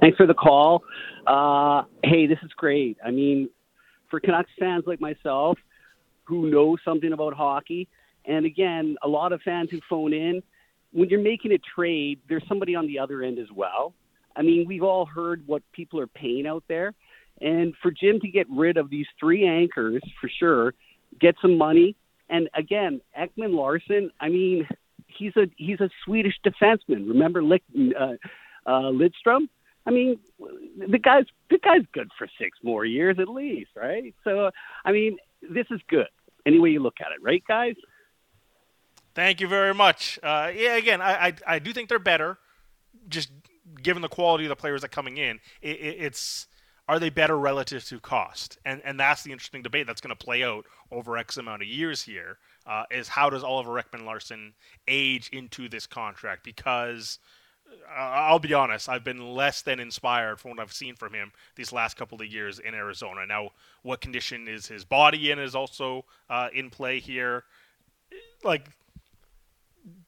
thanks 0.01 0.17
for 0.17 0.27
the 0.27 0.35
call. 0.35 0.83
Uh, 1.27 1.83
hey, 2.05 2.27
this 2.27 2.39
is 2.43 2.51
great. 2.57 2.99
I 3.05 3.11
mean, 3.11 3.49
for 4.11 4.21
Canucks 4.21 4.51
fans 4.59 4.85
like 4.87 5.01
myself 5.01 5.59
who 6.25 6.51
know 6.51 6.77
something 6.85 7.13
about 7.13 7.35
hockey, 7.35 7.89
and 8.25 8.45
again, 8.45 8.97
a 9.03 9.09
lot 9.09 9.33
of 9.33 9.41
fans 9.43 9.71
who 9.71 9.81
phone 9.89 10.13
in, 10.13 10.43
when 10.93 11.09
you're 11.09 11.21
making 11.21 11.53
a 11.53 11.59
trade, 11.59 12.21
there's 12.29 12.45
somebody 12.49 12.75
on 12.75 12.87
the 12.87 12.99
other 12.99 13.23
end 13.23 13.39
as 13.39 13.51
well. 13.55 13.95
I 14.35 14.43
mean, 14.43 14.67
we've 14.67 14.83
all 14.83 15.07
heard 15.07 15.43
what 15.47 15.63
people 15.73 16.01
are 16.01 16.07
paying 16.07 16.47
out 16.47 16.65
there. 16.69 16.95
And 17.41 17.75
for 17.83 17.91
Jim 17.91 18.21
to 18.21 18.29
get 18.29 18.47
rid 18.51 18.77
of 18.77 18.91
these 18.91 19.07
three 19.21 19.47
anchors, 19.47 20.03
for 20.21 20.29
sure, 20.29 20.75
get 21.21 21.37
some 21.43 21.59
money. 21.59 21.97
And 22.29 22.49
again, 22.55 23.01
Ekman 23.19 23.55
Larsson, 23.55 24.11
I 24.21 24.29
mean, 24.29 24.67
he's 25.07 25.37
a 25.37 25.49
he's 25.57 25.81
a 25.81 25.91
Swedish 26.05 26.35
defenseman. 26.45 27.09
Remember 27.09 27.43
Lick, 27.43 27.63
uh, 27.77 28.15
uh, 28.67 28.91
Lidstrom? 28.91 29.49
I 29.87 29.91
mean, 29.91 30.19
the 30.39 30.99
guy's 30.99 31.27
the 31.51 31.59
guy's 31.59 31.85
good 31.93 32.11
for 32.19 32.27
six 32.39 32.59
more 32.63 32.85
years 32.85 33.19
at 33.21 33.29
least, 33.29 33.71
right? 33.77 34.15
So, 34.25 34.51
I 34.85 34.93
mean, 34.93 35.19
this 35.43 35.67
is 35.71 35.81
good 35.89 36.09
any 36.47 36.59
way 36.59 36.71
you 36.71 36.81
look 36.81 37.01
at 37.01 37.13
it, 37.13 37.23
right, 37.23 37.43
guys? 37.47 37.75
Thank 39.15 39.41
you 39.41 39.49
very 39.49 39.75
much. 39.75 40.19
Uh, 40.23 40.53
yeah, 40.55 40.77
again, 40.77 41.03
I, 41.03 41.27
I, 41.27 41.35
I 41.47 41.59
do 41.59 41.73
think 41.73 41.89
they're 41.89 41.99
better, 41.99 42.39
just 43.09 43.31
given 43.83 44.03
the 44.03 44.09
quality 44.09 44.45
of 44.45 44.51
the 44.51 44.57
players 44.57 44.83
that 44.83 44.87
are 44.87 44.95
coming 44.95 45.17
in. 45.17 45.41
It, 45.61 45.81
it, 45.81 45.97
it's 46.01 46.47
are 46.89 46.99
they 46.99 47.11
better 47.11 47.39
relative 47.39 47.85
to 47.87 48.01
cost, 48.01 48.59
and 48.65 48.81
and 48.85 48.99
that's 48.99 49.23
the 49.23 49.33
interesting 49.33 49.63
debate 49.63 49.87
that's 49.87 50.01
going 50.01 50.17
to 50.17 50.25
play 50.25 50.45
out 50.45 50.67
over 50.91 51.17
X 51.17 51.37
amount 51.37 51.63
of 51.63 51.69
years 51.69 52.03
here. 52.03 52.39
Uh, 52.67 52.85
is 52.91 53.09
how 53.09 53.31
does 53.31 53.45
Oliver 53.45 53.81
Ekman 53.81 54.05
Larsson 54.05 54.53
age 54.89 55.29
into 55.33 55.69
this 55.69 55.87
contract 55.87 56.43
because 56.43 57.21
I'll 57.97 58.39
be 58.39 58.55
honest, 58.55 58.89
I've 58.89 59.05
been 59.05 59.35
less 59.35 59.63
than 59.63 59.81
inspired 59.81 60.41
from 60.41 60.53
what 60.53 60.61
I've 60.61 60.73
seen 60.73 60.97
from 60.97 61.15
him 61.15 61.33
these 61.55 61.73
last 61.73 61.97
couple 61.97 62.21
of 62.21 62.27
years 62.27 62.59
in 62.59 62.75
Arizona. 62.75 63.27
Now, 63.27 63.51
what 63.83 64.01
condition 64.01 64.49
is 64.49 64.67
his 64.67 64.85
body 64.85 65.31
in 65.31 65.39
is 65.39 65.55
also 65.55 66.05
uh, 66.29 66.49
in 66.53 66.71
play 66.71 67.01
here. 67.01 67.45
Like, 68.43 68.69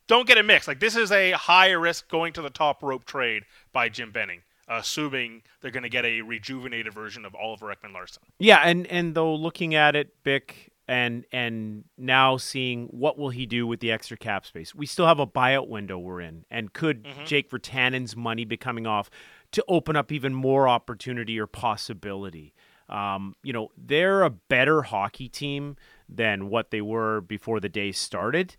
don't 0.06 0.26
get 0.26 0.38
it 0.38 0.44
mixed. 0.44 0.68
Like, 0.68 0.80
this 0.80 0.96
is 0.96 1.12
a 1.12 1.32
high 1.32 1.70
risk 1.70 2.08
going 2.08 2.32
to 2.34 2.42
the 2.42 2.50
top 2.50 2.82
rope 2.82 3.04
trade 3.04 3.44
by 3.72 3.88
Jim 3.88 4.10
Benning. 4.10 4.42
Assuming 4.68 5.42
they're 5.60 5.70
going 5.70 5.82
to 5.82 5.88
get 5.88 6.04
a 6.04 6.20
rejuvenated 6.20 6.92
version 6.92 7.24
of 7.24 7.34
Oliver 7.34 7.74
Ekman 7.74 7.94
Larsson. 7.94 8.22
Yeah, 8.38 8.60
and 8.64 8.86
and 8.88 9.14
though 9.14 9.34
looking 9.34 9.74
at 9.74 9.96
it, 9.96 10.22
Bick, 10.22 10.72
and 10.86 11.24
and 11.32 11.84
now 11.96 12.36
seeing 12.36 12.86
what 12.86 13.18
will 13.18 13.30
he 13.30 13.46
do 13.46 13.66
with 13.66 13.80
the 13.80 13.90
extra 13.90 14.16
cap 14.16 14.44
space. 14.44 14.74
We 14.74 14.86
still 14.86 15.06
have 15.06 15.20
a 15.20 15.26
buyout 15.26 15.68
window 15.68 15.98
we're 15.98 16.20
in, 16.20 16.44
and 16.50 16.72
could 16.72 17.04
mm-hmm. 17.04 17.24
Jake 17.24 17.50
Virtanen's 17.50 18.14
money 18.14 18.44
be 18.44 18.56
coming 18.56 18.86
off 18.86 19.10
to 19.52 19.64
open 19.68 19.96
up 19.96 20.12
even 20.12 20.34
more 20.34 20.68
opportunity 20.68 21.38
or 21.38 21.46
possibility? 21.46 22.54
Um, 22.88 23.34
you 23.42 23.52
know, 23.52 23.68
they're 23.76 24.22
a 24.22 24.30
better 24.30 24.82
hockey 24.82 25.28
team 25.28 25.76
than 26.08 26.48
what 26.48 26.70
they 26.70 26.80
were 26.80 27.20
before 27.20 27.60
the 27.60 27.68
day 27.68 27.92
started. 27.92 28.56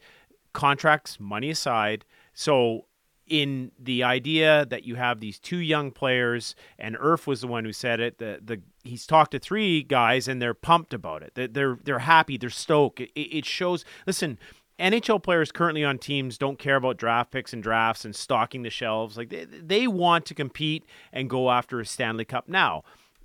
Contracts, 0.54 1.19
money 1.19 1.50
aside. 1.50 2.06
So 2.34 2.86
in 3.30 3.72
the 3.80 4.04
idea 4.04 4.65
that 4.65 4.84
you 4.84 4.96
have 4.96 5.20
these 5.20 5.39
two 5.39 5.58
young 5.58 5.92
players, 5.92 6.56
and 6.78 6.98
Irf 6.98 7.28
was 7.28 7.42
the 7.42 7.48
one 7.48 7.63
who 7.63 7.72
said 7.72 8.00
it. 8.00 8.18
The 8.18 8.39
the 8.44 8.62
he's 8.84 9.06
talked 9.06 9.32
to 9.32 9.39
three 9.39 9.84
guys, 9.84 10.28
and 10.28 10.42
they're 10.42 10.54
pumped 10.54 10.94
about 10.94 11.24
it. 11.24 11.54
They're 11.54 11.78
they're 11.84 12.00
happy. 12.00 12.38
They're 12.38 12.50
stoked. 12.50 13.00
It, 13.00 13.12
it 13.15 13.46
shows. 13.46 13.86
Listen, 14.06 14.38
NHL 14.80 15.22
players 15.22 15.52
currently 15.52 15.84
on 15.84 15.98
teams 15.98 16.38
don't 16.38 16.58
care 16.58 16.78
about 16.78 16.98
draft 16.98 17.32
picks 17.32 17.54
and 17.54 17.62
drafts 17.62 18.06
and 18.06 18.15
stocking 18.15 18.63
the 18.63 18.70
shelves. 18.70 19.18
Like 19.18 19.30
they, 19.30 19.46
they 19.46 19.88
want 19.88 20.26
to 20.28 20.34
compete 20.34 20.86
and 21.12 21.30
go 21.30 21.52
after 21.52 21.80
a 21.80 21.86
Stanley 21.86 22.26
Cup 22.26 22.48
now. 22.48 22.84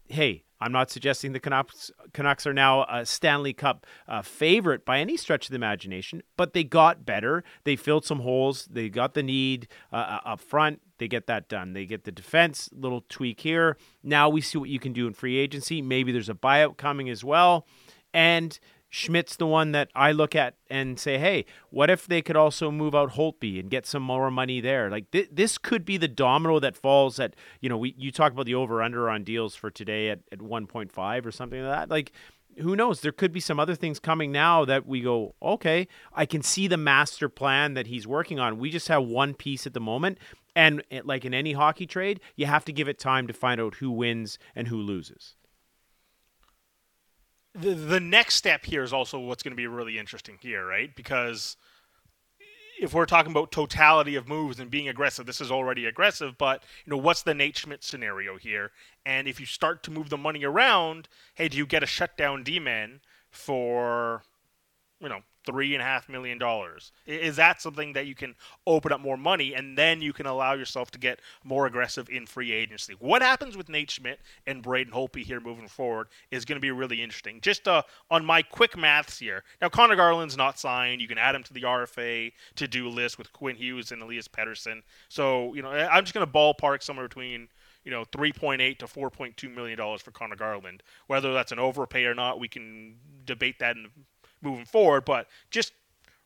Hey, 0.08 0.44
I'm 0.60 0.72
not 0.72 0.90
suggesting 0.90 1.32
the 1.32 1.40
Canucks, 1.40 1.90
Canucks 2.12 2.46
are 2.46 2.54
now 2.54 2.84
a 2.84 3.04
Stanley 3.04 3.52
Cup 3.52 3.86
uh, 4.08 4.22
favorite 4.22 4.84
by 4.84 5.00
any 5.00 5.16
stretch 5.16 5.46
of 5.46 5.50
the 5.50 5.56
imagination, 5.56 6.22
but 6.36 6.52
they 6.52 6.64
got 6.64 7.04
better. 7.04 7.44
They 7.64 7.76
filled 7.76 8.04
some 8.04 8.20
holes. 8.20 8.66
They 8.70 8.88
got 8.88 9.14
the 9.14 9.22
need 9.22 9.68
uh, 9.92 9.96
uh, 9.96 10.20
up 10.24 10.40
front. 10.40 10.80
They 10.98 11.08
get 11.08 11.26
that 11.26 11.48
done. 11.48 11.72
They 11.72 11.86
get 11.86 12.04
the 12.04 12.12
defense, 12.12 12.70
little 12.72 13.04
tweak 13.08 13.40
here. 13.40 13.76
Now 14.02 14.28
we 14.28 14.40
see 14.40 14.58
what 14.58 14.70
you 14.70 14.78
can 14.78 14.92
do 14.92 15.06
in 15.06 15.12
free 15.12 15.36
agency. 15.36 15.82
Maybe 15.82 16.12
there's 16.12 16.28
a 16.28 16.34
buyout 16.34 16.76
coming 16.76 17.10
as 17.10 17.24
well. 17.24 17.66
And 18.12 18.58
Schmidt's 18.94 19.34
the 19.34 19.46
one 19.46 19.72
that 19.72 19.90
I 19.96 20.12
look 20.12 20.36
at 20.36 20.54
and 20.70 21.00
say, 21.00 21.18
hey, 21.18 21.46
what 21.70 21.90
if 21.90 22.06
they 22.06 22.22
could 22.22 22.36
also 22.36 22.70
move 22.70 22.94
out 22.94 23.14
Holtby 23.14 23.58
and 23.58 23.68
get 23.68 23.86
some 23.86 24.04
more 24.04 24.30
money 24.30 24.60
there? 24.60 24.88
Like 24.88 25.10
th- 25.10 25.30
this 25.32 25.58
could 25.58 25.84
be 25.84 25.96
the 25.96 26.06
domino 26.06 26.60
that 26.60 26.76
falls 26.76 27.18
at, 27.18 27.34
you 27.60 27.68
know, 27.68 27.76
we 27.76 27.96
you 27.98 28.12
talk 28.12 28.30
about 28.30 28.46
the 28.46 28.54
over 28.54 28.80
under 28.80 29.10
on 29.10 29.24
deals 29.24 29.56
for 29.56 29.68
today 29.68 30.10
at, 30.10 30.20
at 30.30 30.38
1.5 30.38 31.26
or 31.26 31.32
something 31.32 31.60
like 31.60 31.76
that. 31.76 31.90
Like, 31.90 32.12
who 32.60 32.76
knows? 32.76 33.00
There 33.00 33.10
could 33.10 33.32
be 33.32 33.40
some 33.40 33.58
other 33.58 33.74
things 33.74 33.98
coming 33.98 34.30
now 34.30 34.64
that 34.64 34.86
we 34.86 35.00
go, 35.00 35.34
okay, 35.42 35.88
I 36.12 36.24
can 36.24 36.42
see 36.42 36.68
the 36.68 36.76
master 36.76 37.28
plan 37.28 37.74
that 37.74 37.88
he's 37.88 38.06
working 38.06 38.38
on. 38.38 38.60
We 38.60 38.70
just 38.70 38.86
have 38.86 39.02
one 39.02 39.34
piece 39.34 39.66
at 39.66 39.74
the 39.74 39.80
moment. 39.80 40.18
And 40.54 40.84
like 41.02 41.24
in 41.24 41.34
any 41.34 41.54
hockey 41.54 41.88
trade, 41.88 42.20
you 42.36 42.46
have 42.46 42.64
to 42.66 42.72
give 42.72 42.86
it 42.86 43.00
time 43.00 43.26
to 43.26 43.32
find 43.32 43.60
out 43.60 43.74
who 43.74 43.90
wins 43.90 44.38
and 44.54 44.68
who 44.68 44.76
loses 44.76 45.34
the 47.54 47.74
the 47.74 48.00
next 48.00 48.34
step 48.34 48.64
here 48.64 48.82
is 48.82 48.92
also 48.92 49.18
what's 49.18 49.42
going 49.42 49.52
to 49.52 49.56
be 49.56 49.66
really 49.66 49.98
interesting 49.98 50.38
here, 50.40 50.66
right? 50.66 50.94
Because 50.94 51.56
if 52.80 52.92
we're 52.92 53.06
talking 53.06 53.30
about 53.30 53.52
totality 53.52 54.16
of 54.16 54.28
moves 54.28 54.58
and 54.58 54.70
being 54.70 54.88
aggressive, 54.88 55.26
this 55.26 55.40
is 55.40 55.50
already 55.50 55.86
aggressive. 55.86 56.36
But 56.36 56.62
you 56.84 56.90
know, 56.90 56.96
what's 56.96 57.22
the 57.22 57.34
Nate 57.34 57.56
Schmidt 57.56 57.84
scenario 57.84 58.36
here? 58.36 58.72
And 59.06 59.28
if 59.28 59.38
you 59.38 59.46
start 59.46 59.82
to 59.84 59.90
move 59.90 60.10
the 60.10 60.18
money 60.18 60.44
around, 60.44 61.08
hey, 61.34 61.48
do 61.48 61.56
you 61.56 61.66
get 61.66 61.82
a 61.82 61.86
shutdown 61.86 62.42
D-man 62.42 63.00
for 63.30 64.22
you 65.00 65.08
know, 65.08 65.20
three 65.44 65.74
and 65.74 65.82
a 65.82 65.84
half 65.84 66.08
million 66.08 66.38
dollars. 66.38 66.92
Is 67.06 67.36
that 67.36 67.60
something 67.60 67.92
that 67.92 68.06
you 68.06 68.14
can 68.14 68.34
open 68.66 68.92
up 68.92 69.00
more 69.00 69.16
money 69.16 69.54
and 69.54 69.76
then 69.76 70.00
you 70.00 70.12
can 70.12 70.26
allow 70.26 70.54
yourself 70.54 70.90
to 70.92 70.98
get 70.98 71.20
more 71.44 71.66
aggressive 71.66 72.08
in 72.08 72.26
free 72.26 72.52
agency? 72.52 72.94
What 72.98 73.22
happens 73.22 73.56
with 73.56 73.68
Nate 73.68 73.90
Schmidt 73.90 74.20
and 74.46 74.62
Braden 74.62 74.92
Holtby 74.92 75.24
here 75.24 75.40
moving 75.40 75.68
forward 75.68 76.08
is 76.30 76.44
going 76.44 76.56
to 76.56 76.60
be 76.60 76.70
really 76.70 77.02
interesting. 77.02 77.40
Just 77.40 77.68
uh, 77.68 77.82
on 78.10 78.24
my 78.24 78.42
quick 78.42 78.76
maths 78.76 79.18
here. 79.18 79.44
Now, 79.60 79.68
Connor 79.68 79.96
Garland's 79.96 80.36
not 80.36 80.58
signed. 80.58 81.00
You 81.00 81.08
can 81.08 81.18
add 81.18 81.34
him 81.34 81.42
to 81.44 81.52
the 81.52 81.62
RFA 81.62 82.32
to 82.56 82.68
do 82.68 82.88
list 82.88 83.18
with 83.18 83.32
Quinn 83.32 83.56
Hughes 83.56 83.92
and 83.92 84.02
Elias 84.02 84.28
Pettersson. 84.28 84.82
So, 85.08 85.54
you 85.54 85.62
know, 85.62 85.70
I'm 85.70 86.04
just 86.04 86.14
going 86.14 86.26
to 86.26 86.32
ballpark 86.32 86.82
somewhere 86.82 87.08
between 87.08 87.48
you 87.84 87.90
know, 87.90 88.04
3.8 88.06 88.78
to 88.78 88.86
4.2 88.86 89.54
million 89.54 89.76
dollars 89.76 90.00
for 90.00 90.10
Connor 90.10 90.36
Garland. 90.36 90.82
Whether 91.06 91.32
that's 91.34 91.52
an 91.52 91.58
overpay 91.58 92.04
or 92.04 92.14
not, 92.14 92.40
we 92.40 92.48
can 92.48 92.96
debate 93.26 93.58
that 93.58 93.76
in 93.76 93.88
moving 94.44 94.66
forward. 94.66 95.04
But 95.04 95.28
just 95.50 95.72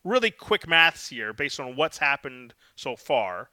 really 0.04 0.30
quick 0.30 0.66
maths 0.66 1.08
here 1.08 1.32
based 1.32 1.60
on 1.60 1.76
what's 1.76 1.98
happened 1.98 2.54
so 2.76 2.96
far. 2.96 3.50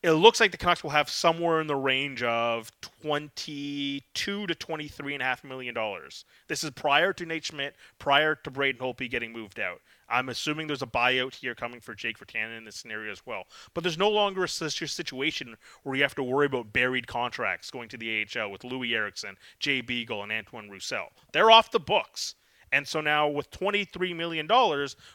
It 0.00 0.12
looks 0.12 0.38
like 0.38 0.52
the 0.52 0.56
Canucks 0.56 0.84
will 0.84 0.90
have 0.90 1.10
somewhere 1.10 1.60
in 1.60 1.66
the 1.66 1.74
range 1.74 2.22
of 2.22 2.70
22 3.02 4.00
to 4.46 4.54
23 4.54 5.14
and 5.14 5.22
a 5.22 5.24
half 5.24 5.42
million 5.42 5.74
dollars. 5.74 6.24
This 6.46 6.62
is 6.62 6.70
prior 6.70 7.12
to 7.12 7.26
Nate 7.26 7.46
Schmidt, 7.46 7.74
prior 7.98 8.36
to 8.36 8.50
Braden 8.50 8.80
Holtby 8.80 9.10
getting 9.10 9.32
moved 9.32 9.58
out. 9.58 9.80
I'm 10.08 10.28
assuming 10.28 10.68
there's 10.68 10.82
a 10.82 10.86
buyout 10.86 11.34
here 11.34 11.56
coming 11.56 11.80
for 11.80 11.96
Jake 11.96 12.16
Virtanen 12.16 12.56
in 12.56 12.64
this 12.64 12.76
scenario 12.76 13.10
as 13.10 13.26
well. 13.26 13.48
But 13.74 13.82
there's 13.82 13.98
no 13.98 14.08
longer 14.08 14.44
a 14.44 14.48
situation 14.48 15.56
where 15.82 15.96
you 15.96 16.02
have 16.02 16.14
to 16.14 16.22
worry 16.22 16.46
about 16.46 16.72
buried 16.72 17.08
contracts 17.08 17.68
going 17.68 17.88
to 17.88 17.98
the 17.98 18.24
AHL 18.24 18.52
with 18.52 18.62
Louis 18.62 18.94
Eriksson, 18.94 19.36
Jay 19.58 19.80
Beagle, 19.80 20.22
and 20.22 20.30
Antoine 20.30 20.70
Roussel. 20.70 21.08
They're 21.32 21.50
off 21.50 21.72
the 21.72 21.80
books. 21.80 22.36
And 22.72 22.86
so 22.86 23.00
now 23.00 23.28
with 23.28 23.50
$23 23.50 24.14
million, 24.14 24.46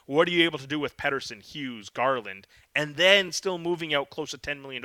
what 0.06 0.28
are 0.28 0.30
you 0.30 0.44
able 0.44 0.58
to 0.58 0.66
do 0.66 0.78
with 0.78 0.96
Pettersson, 0.96 1.42
Hughes, 1.42 1.88
Garland, 1.88 2.46
and 2.74 2.96
then 2.96 3.32
still 3.32 3.58
moving 3.58 3.94
out 3.94 4.10
close 4.10 4.30
to 4.32 4.38
$10 4.38 4.60
million 4.60 4.82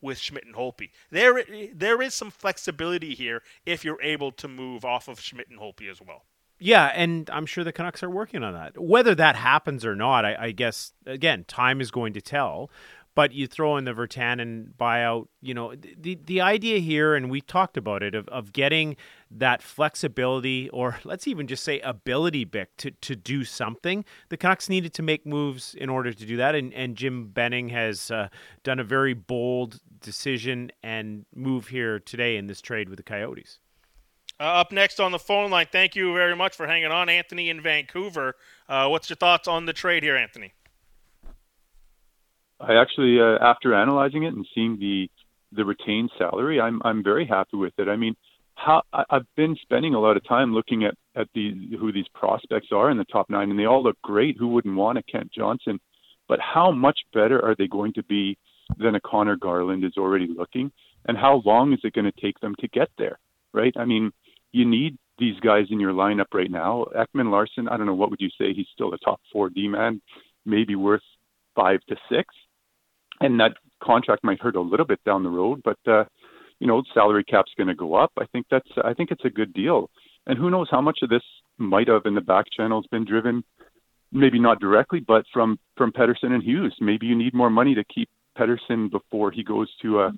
with 0.00 0.18
Schmidt 0.18 0.46
and 0.46 0.54
Holtby? 0.54 0.90
There, 1.10 1.44
there 1.74 2.02
is 2.02 2.14
some 2.14 2.30
flexibility 2.30 3.14
here 3.14 3.42
if 3.66 3.84
you're 3.84 4.02
able 4.02 4.32
to 4.32 4.48
move 4.48 4.84
off 4.84 5.08
of 5.08 5.20
Schmidt 5.20 5.48
and 5.48 5.58
Holtby 5.58 5.90
as 5.90 6.00
well. 6.00 6.24
Yeah, 6.60 6.86
and 6.86 7.30
I'm 7.30 7.46
sure 7.46 7.62
the 7.62 7.72
Canucks 7.72 8.02
are 8.02 8.10
working 8.10 8.42
on 8.42 8.52
that. 8.52 8.80
Whether 8.80 9.14
that 9.14 9.36
happens 9.36 9.84
or 9.84 9.94
not, 9.94 10.24
I, 10.24 10.36
I 10.46 10.50
guess, 10.50 10.92
again, 11.06 11.44
time 11.46 11.80
is 11.80 11.92
going 11.92 12.14
to 12.14 12.20
tell 12.20 12.68
but 13.18 13.32
you 13.32 13.48
throw 13.48 13.76
in 13.76 13.82
the 13.82 13.92
Virtanen 13.92 14.74
buyout. 14.78 15.26
You 15.42 15.52
know, 15.52 15.74
the 15.74 16.20
the 16.24 16.40
idea 16.40 16.78
here, 16.78 17.16
and 17.16 17.28
we 17.28 17.40
talked 17.40 17.76
about 17.76 18.00
it, 18.00 18.14
of, 18.14 18.28
of 18.28 18.52
getting 18.52 18.94
that 19.28 19.60
flexibility, 19.60 20.68
or 20.68 21.00
let's 21.02 21.26
even 21.26 21.48
just 21.48 21.64
say 21.64 21.80
ability, 21.80 22.44
Bick, 22.44 22.76
to, 22.76 22.92
to 22.92 23.16
do 23.16 23.42
something. 23.42 24.04
The 24.28 24.36
Canucks 24.36 24.68
needed 24.68 24.94
to 24.94 25.02
make 25.02 25.26
moves 25.26 25.74
in 25.74 25.88
order 25.88 26.12
to 26.12 26.26
do 26.26 26.36
that, 26.36 26.54
and, 26.54 26.72
and 26.72 26.94
Jim 26.94 27.26
Benning 27.26 27.70
has 27.70 28.12
uh, 28.12 28.28
done 28.62 28.78
a 28.78 28.84
very 28.84 29.14
bold 29.14 29.80
decision 30.00 30.70
and 30.84 31.26
move 31.34 31.66
here 31.66 31.98
today 31.98 32.36
in 32.36 32.46
this 32.46 32.60
trade 32.60 32.88
with 32.88 32.98
the 32.98 33.02
Coyotes. 33.02 33.58
Uh, 34.38 34.44
up 34.44 34.70
next 34.70 35.00
on 35.00 35.10
the 35.10 35.18
phone 35.18 35.50
line, 35.50 35.66
thank 35.72 35.96
you 35.96 36.14
very 36.14 36.36
much 36.36 36.54
for 36.54 36.68
hanging 36.68 36.92
on, 36.92 37.08
Anthony 37.08 37.50
in 37.50 37.60
Vancouver. 37.60 38.36
Uh, 38.68 38.86
what's 38.86 39.10
your 39.10 39.16
thoughts 39.16 39.48
on 39.48 39.66
the 39.66 39.72
trade 39.72 40.04
here, 40.04 40.14
Anthony? 40.14 40.52
I 42.60 42.74
actually, 42.74 43.20
uh, 43.20 43.38
after 43.40 43.74
analyzing 43.74 44.24
it 44.24 44.34
and 44.34 44.46
seeing 44.54 44.78
the 44.78 45.08
the 45.52 45.64
retained 45.64 46.10
salary, 46.18 46.60
I'm 46.60 46.80
I'm 46.84 47.02
very 47.02 47.26
happy 47.26 47.56
with 47.56 47.72
it. 47.78 47.88
I 47.88 47.96
mean, 47.96 48.14
how 48.54 48.82
I've 48.92 49.26
been 49.36 49.56
spending 49.62 49.94
a 49.94 50.00
lot 50.00 50.16
of 50.16 50.26
time 50.26 50.52
looking 50.52 50.84
at 50.84 50.94
at 51.14 51.28
the 51.34 51.76
who 51.78 51.92
these 51.92 52.08
prospects 52.14 52.68
are 52.72 52.90
in 52.90 52.98
the 52.98 53.04
top 53.04 53.30
nine, 53.30 53.50
and 53.50 53.58
they 53.58 53.64
all 53.64 53.82
look 53.82 54.00
great. 54.02 54.36
Who 54.38 54.48
wouldn't 54.48 54.76
want 54.76 54.98
a 54.98 55.02
Kent 55.02 55.32
Johnson? 55.32 55.78
But 56.28 56.40
how 56.40 56.70
much 56.72 56.98
better 57.14 57.42
are 57.42 57.54
they 57.56 57.68
going 57.68 57.94
to 57.94 58.02
be 58.02 58.36
than 58.76 58.94
a 58.94 59.00
Connor 59.00 59.36
Garland 59.36 59.84
is 59.84 59.96
already 59.96 60.28
looking? 60.36 60.70
And 61.06 61.16
how 61.16 61.42
long 61.46 61.72
is 61.72 61.80
it 61.84 61.94
going 61.94 62.10
to 62.12 62.20
take 62.20 62.38
them 62.40 62.54
to 62.60 62.68
get 62.68 62.88
there? 62.98 63.18
Right? 63.54 63.72
I 63.78 63.86
mean, 63.86 64.12
you 64.52 64.66
need 64.66 64.98
these 65.18 65.40
guys 65.40 65.66
in 65.70 65.80
your 65.80 65.92
lineup 65.92 66.34
right 66.34 66.50
now. 66.50 66.86
Ekman 66.94 67.30
Larsson, 67.30 67.68
I 67.68 67.76
don't 67.76 67.86
know 67.86 67.94
what 67.94 68.10
would 68.10 68.20
you 68.20 68.30
say? 68.38 68.52
He's 68.52 68.66
still 68.74 68.92
a 68.92 68.98
top 68.98 69.20
four 69.32 69.48
D 69.48 69.68
man, 69.68 70.02
maybe 70.44 70.74
worth 70.74 71.02
five 71.54 71.80
to 71.88 71.96
six 72.10 72.34
and 73.20 73.38
that 73.40 73.52
contract 73.82 74.24
might 74.24 74.40
hurt 74.40 74.56
a 74.56 74.60
little 74.60 74.86
bit 74.86 75.02
down 75.04 75.22
the 75.22 75.30
road, 75.30 75.62
but 75.64 75.78
uh, 75.86 76.04
you 76.60 76.66
know, 76.66 76.82
salary 76.94 77.24
cap's 77.24 77.52
going 77.56 77.68
to 77.68 77.74
go 77.74 77.94
up. 77.94 78.12
I 78.18 78.26
think 78.26 78.46
that's 78.50 78.68
I 78.84 78.94
think 78.94 79.10
it's 79.10 79.24
a 79.24 79.30
good 79.30 79.52
deal. 79.52 79.90
And 80.26 80.38
who 80.38 80.50
knows 80.50 80.68
how 80.70 80.80
much 80.80 80.98
of 81.02 81.08
this 81.08 81.22
might 81.56 81.88
have 81.88 82.02
in 82.04 82.14
the 82.14 82.20
back 82.20 82.46
channels 82.54 82.86
been 82.90 83.04
driven, 83.04 83.42
maybe 84.12 84.38
not 84.38 84.60
directly, 84.60 85.00
but 85.00 85.24
from 85.32 85.58
from 85.76 85.92
Pettersson 85.92 86.32
and 86.32 86.42
Hughes. 86.42 86.74
Maybe 86.80 87.06
you 87.06 87.16
need 87.16 87.34
more 87.34 87.50
money 87.50 87.74
to 87.74 87.84
keep 87.84 88.08
Pettersson 88.36 88.90
before 88.90 89.30
he 89.30 89.42
goes 89.42 89.70
to 89.82 90.00
a 90.00 90.12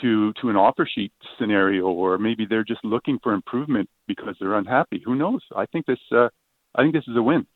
to 0.00 0.32
to 0.40 0.48
an 0.50 0.56
offer 0.56 0.88
sheet 0.92 1.12
scenario, 1.38 1.86
or 1.86 2.18
maybe 2.18 2.46
they're 2.48 2.64
just 2.64 2.84
looking 2.84 3.18
for 3.22 3.32
improvement 3.32 3.88
because 4.06 4.36
they're 4.40 4.54
unhappy. 4.54 5.02
Who 5.04 5.14
knows? 5.14 5.40
I 5.54 5.66
think 5.66 5.86
this 5.86 5.98
uh, 6.12 6.28
I 6.74 6.82
think 6.82 6.94
this 6.94 7.08
is 7.08 7.16
a 7.16 7.22
win. 7.22 7.46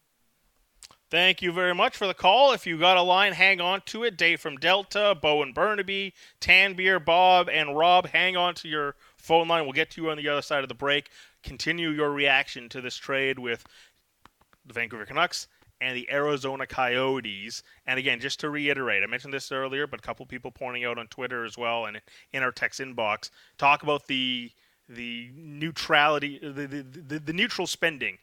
Thank 1.14 1.42
you 1.42 1.52
very 1.52 1.76
much 1.76 1.96
for 1.96 2.08
the 2.08 2.12
call. 2.12 2.50
If 2.50 2.66
you 2.66 2.76
got 2.76 2.96
a 2.96 3.02
line, 3.02 3.34
hang 3.34 3.60
on 3.60 3.82
to 3.82 4.02
it. 4.02 4.16
Dave 4.16 4.40
from 4.40 4.56
Delta, 4.56 5.14
Bowen 5.14 5.52
Burnaby, 5.52 6.12
Tanbeer, 6.40 6.98
Bob, 6.98 7.48
and 7.48 7.78
Rob, 7.78 8.08
hang 8.08 8.36
on 8.36 8.56
to 8.56 8.66
your 8.66 8.96
phone 9.16 9.46
line. 9.46 9.62
We'll 9.62 9.74
get 9.74 9.90
to 9.90 10.02
you 10.02 10.10
on 10.10 10.16
the 10.16 10.28
other 10.28 10.42
side 10.42 10.64
of 10.64 10.68
the 10.68 10.74
break. 10.74 11.10
Continue 11.44 11.90
your 11.90 12.10
reaction 12.10 12.68
to 12.70 12.80
this 12.80 12.96
trade 12.96 13.38
with 13.38 13.64
the 14.66 14.74
Vancouver 14.74 15.06
Canucks 15.06 15.46
and 15.80 15.96
the 15.96 16.10
Arizona 16.10 16.66
Coyotes. 16.66 17.62
And 17.86 17.96
again, 17.96 18.18
just 18.18 18.40
to 18.40 18.50
reiterate, 18.50 19.04
I 19.04 19.06
mentioned 19.06 19.34
this 19.34 19.52
earlier, 19.52 19.86
but 19.86 20.00
a 20.00 20.02
couple 20.02 20.26
people 20.26 20.50
pointing 20.50 20.84
out 20.84 20.98
on 20.98 21.06
Twitter 21.06 21.44
as 21.44 21.56
well 21.56 21.86
and 21.86 22.00
in 22.32 22.42
our 22.42 22.50
text 22.50 22.80
inbox 22.80 23.30
talk 23.56 23.84
about 23.84 24.08
the 24.08 24.50
the 24.88 25.30
neutrality, 25.36 26.40
the, 26.42 26.66
the, 26.66 26.82
the, 26.82 27.18
the 27.20 27.32
neutral 27.32 27.68
spending 27.68 28.18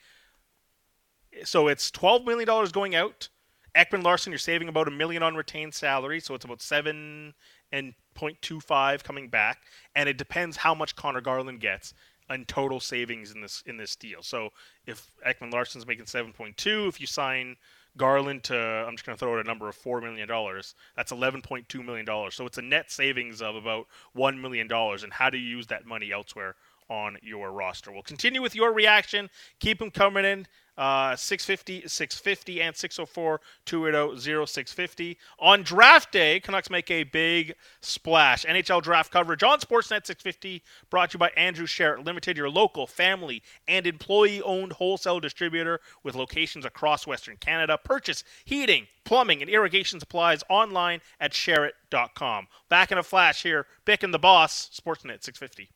so 1.43 1.67
it's 1.67 1.91
twelve 1.91 2.25
million 2.25 2.47
dollars 2.47 2.71
going 2.71 2.95
out. 2.95 3.29
Ekman 3.75 4.03
Larsson, 4.03 4.31
you're 4.31 4.39
saving 4.39 4.67
about 4.67 4.87
a 4.87 4.91
million 4.91 5.23
on 5.23 5.35
retained 5.35 5.73
salary, 5.73 6.19
so 6.19 6.35
it's 6.35 6.43
about 6.43 6.61
seven 6.61 7.33
and 7.71 7.93
0.25 8.17 9.01
coming 9.01 9.29
back, 9.29 9.59
and 9.95 10.09
it 10.09 10.17
depends 10.17 10.57
how 10.57 10.75
much 10.75 10.95
Connor 10.95 11.21
Garland 11.21 11.61
gets 11.61 11.93
in 12.29 12.45
total 12.45 12.79
savings 12.79 13.31
in 13.31 13.41
this 13.41 13.63
in 13.65 13.77
this 13.77 13.95
deal. 13.95 14.21
So 14.21 14.49
if 14.85 15.09
Ekman 15.25 15.53
Larsson's 15.53 15.87
making 15.87 16.05
7.2, 16.05 16.87
if 16.87 16.99
you 16.99 17.07
sign 17.07 17.55
Garland 17.97 18.43
to 18.45 18.57
I'm 18.57 18.95
just 18.95 19.05
going 19.05 19.17
to 19.17 19.19
throw 19.19 19.37
out 19.37 19.45
a 19.45 19.47
number 19.47 19.67
of 19.67 19.75
four 19.75 20.01
million 20.01 20.27
dollars, 20.27 20.75
that's 20.95 21.11
11.2 21.11 21.85
million 21.85 22.05
dollars. 22.05 22.35
So 22.35 22.45
it's 22.45 22.57
a 22.57 22.61
net 22.61 22.91
savings 22.91 23.41
of 23.41 23.55
about 23.55 23.87
one 24.13 24.41
million 24.41 24.67
dollars. 24.67 25.03
And 25.03 25.13
how 25.13 25.29
do 25.29 25.37
you 25.37 25.57
use 25.57 25.67
that 25.67 25.85
money 25.85 26.11
elsewhere? 26.11 26.55
on 26.89 27.17
your 27.21 27.53
roster. 27.53 27.89
We'll 27.89 28.01
continue 28.01 28.41
with 28.41 28.53
your 28.53 28.73
reaction. 28.73 29.29
Keep 29.61 29.79
them 29.79 29.91
coming 29.91 30.25
in. 30.25 30.45
Uh, 30.81 31.15
650, 31.15 31.87
650, 31.87 32.59
and 32.59 32.75
604 32.75 33.39
280 33.65 34.47
0650. 34.47 35.15
On 35.37 35.61
draft 35.61 36.11
day, 36.11 36.39
Canucks 36.39 36.71
make 36.71 36.89
a 36.89 37.03
big 37.03 37.53
splash. 37.81 38.45
NHL 38.45 38.81
draft 38.81 39.11
coverage 39.13 39.43
on 39.43 39.59
Sportsnet 39.59 40.07
650, 40.07 40.63
brought 40.89 41.11
to 41.11 41.15
you 41.15 41.19
by 41.19 41.29
Andrew 41.37 41.67
Sheret 41.67 42.03
Limited, 42.03 42.35
your 42.35 42.49
local 42.49 42.87
family 42.87 43.43
and 43.67 43.85
employee 43.85 44.41
owned 44.41 44.73
wholesale 44.73 45.19
distributor 45.19 45.81
with 46.01 46.15
locations 46.15 46.65
across 46.65 47.05
Western 47.05 47.37
Canada. 47.37 47.77
Purchase 47.77 48.23
heating, 48.43 48.87
plumbing, 49.03 49.43
and 49.43 49.51
irrigation 49.51 49.99
supplies 49.99 50.43
online 50.49 51.01
at 51.19 51.33
sheret.com. 51.33 52.47
Back 52.69 52.91
in 52.91 52.97
a 52.97 53.03
flash 53.03 53.43
here, 53.43 53.67
Bick 53.85 54.01
and 54.01 54.11
the 54.11 54.17
Boss, 54.17 54.67
Sportsnet 54.73 55.23
650. 55.23 55.69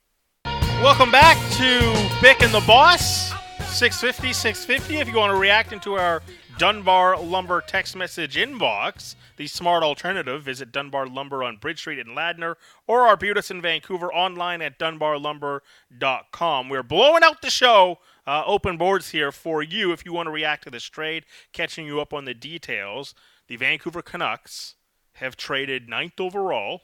Welcome 0.82 1.12
back 1.12 1.38
to 1.58 2.20
Bick 2.24 2.42
and 2.42 2.52
the 2.52 2.66
Boss. 2.66 3.36
650, 3.76 4.32
650. 4.32 5.00
If 5.00 5.10
you 5.10 5.18
want 5.18 5.34
to 5.34 5.38
react 5.38 5.74
into 5.74 5.96
our 5.96 6.24
Dunbar 6.58 7.20
Lumber 7.20 7.60
text 7.60 7.94
message 7.94 8.38
inbox, 8.38 9.16
the 9.36 9.48
smart 9.48 9.84
alternative, 9.84 10.44
visit 10.44 10.72
Dunbar 10.72 11.08
Lumber 11.08 11.44
on 11.44 11.58
Bridge 11.58 11.80
Street 11.80 12.00
in 12.00 12.16
Ladner 12.16 12.56
or 12.88 13.02
Arbutus 13.02 13.52
in 13.52 13.62
Vancouver 13.62 14.14
online 14.14 14.62
at 14.62 14.80
dunbarlumber.com. 14.80 16.70
We're 16.70 16.84
blowing 16.84 17.22
out 17.22 17.42
the 17.42 17.50
show. 17.50 18.00
Uh, 18.26 18.44
open 18.46 18.78
boards 18.78 19.10
here 19.10 19.34
for 19.34 19.62
you 19.62 19.92
if 19.92 20.06
you 20.06 20.14
want 20.14 20.28
to 20.28 20.32
react 20.32 20.64
to 20.64 20.70
this 20.70 20.86
trade, 20.86 21.26
catching 21.52 21.86
you 21.86 22.00
up 22.00 22.14
on 22.14 22.24
the 22.24 22.34
details. 22.34 23.14
The 23.50 23.58
Vancouver 23.58 24.02
Canucks 24.02 24.76
have 25.16 25.36
traded 25.36 25.90
ninth 25.90 26.22
overall 26.22 26.84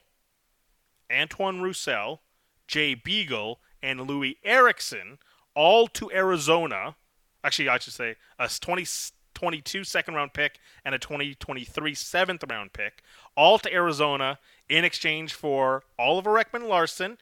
Antoine 1.10 1.62
Roussel, 1.62 2.20
Jay 2.68 2.96
Beagle, 2.96 3.62
and 3.82 4.02
Louis 4.02 4.40
Eriksson– 4.44 5.20
all 5.56 5.88
to 5.88 6.12
Arizona. 6.12 6.96
Actually, 7.44 7.70
I 7.70 7.78
should 7.80 7.94
say 7.94 8.16
a 8.40 8.48
2022 8.48 9.84
second 9.84 10.14
round 10.14 10.34
pick 10.34 10.60
and 10.86 10.94
a 10.96 11.00
2023 11.00 11.94
seventh 11.96 12.44
round 12.50 12.74
pick, 12.74 13.02
all 13.36 13.60
to 13.60 13.74
Arizona 13.74 14.40
in 14.70 14.86
exchange 14.86 15.34
for 15.34 15.84
Oliver 15.98 16.32
Ekman-Larsson 16.32 17.18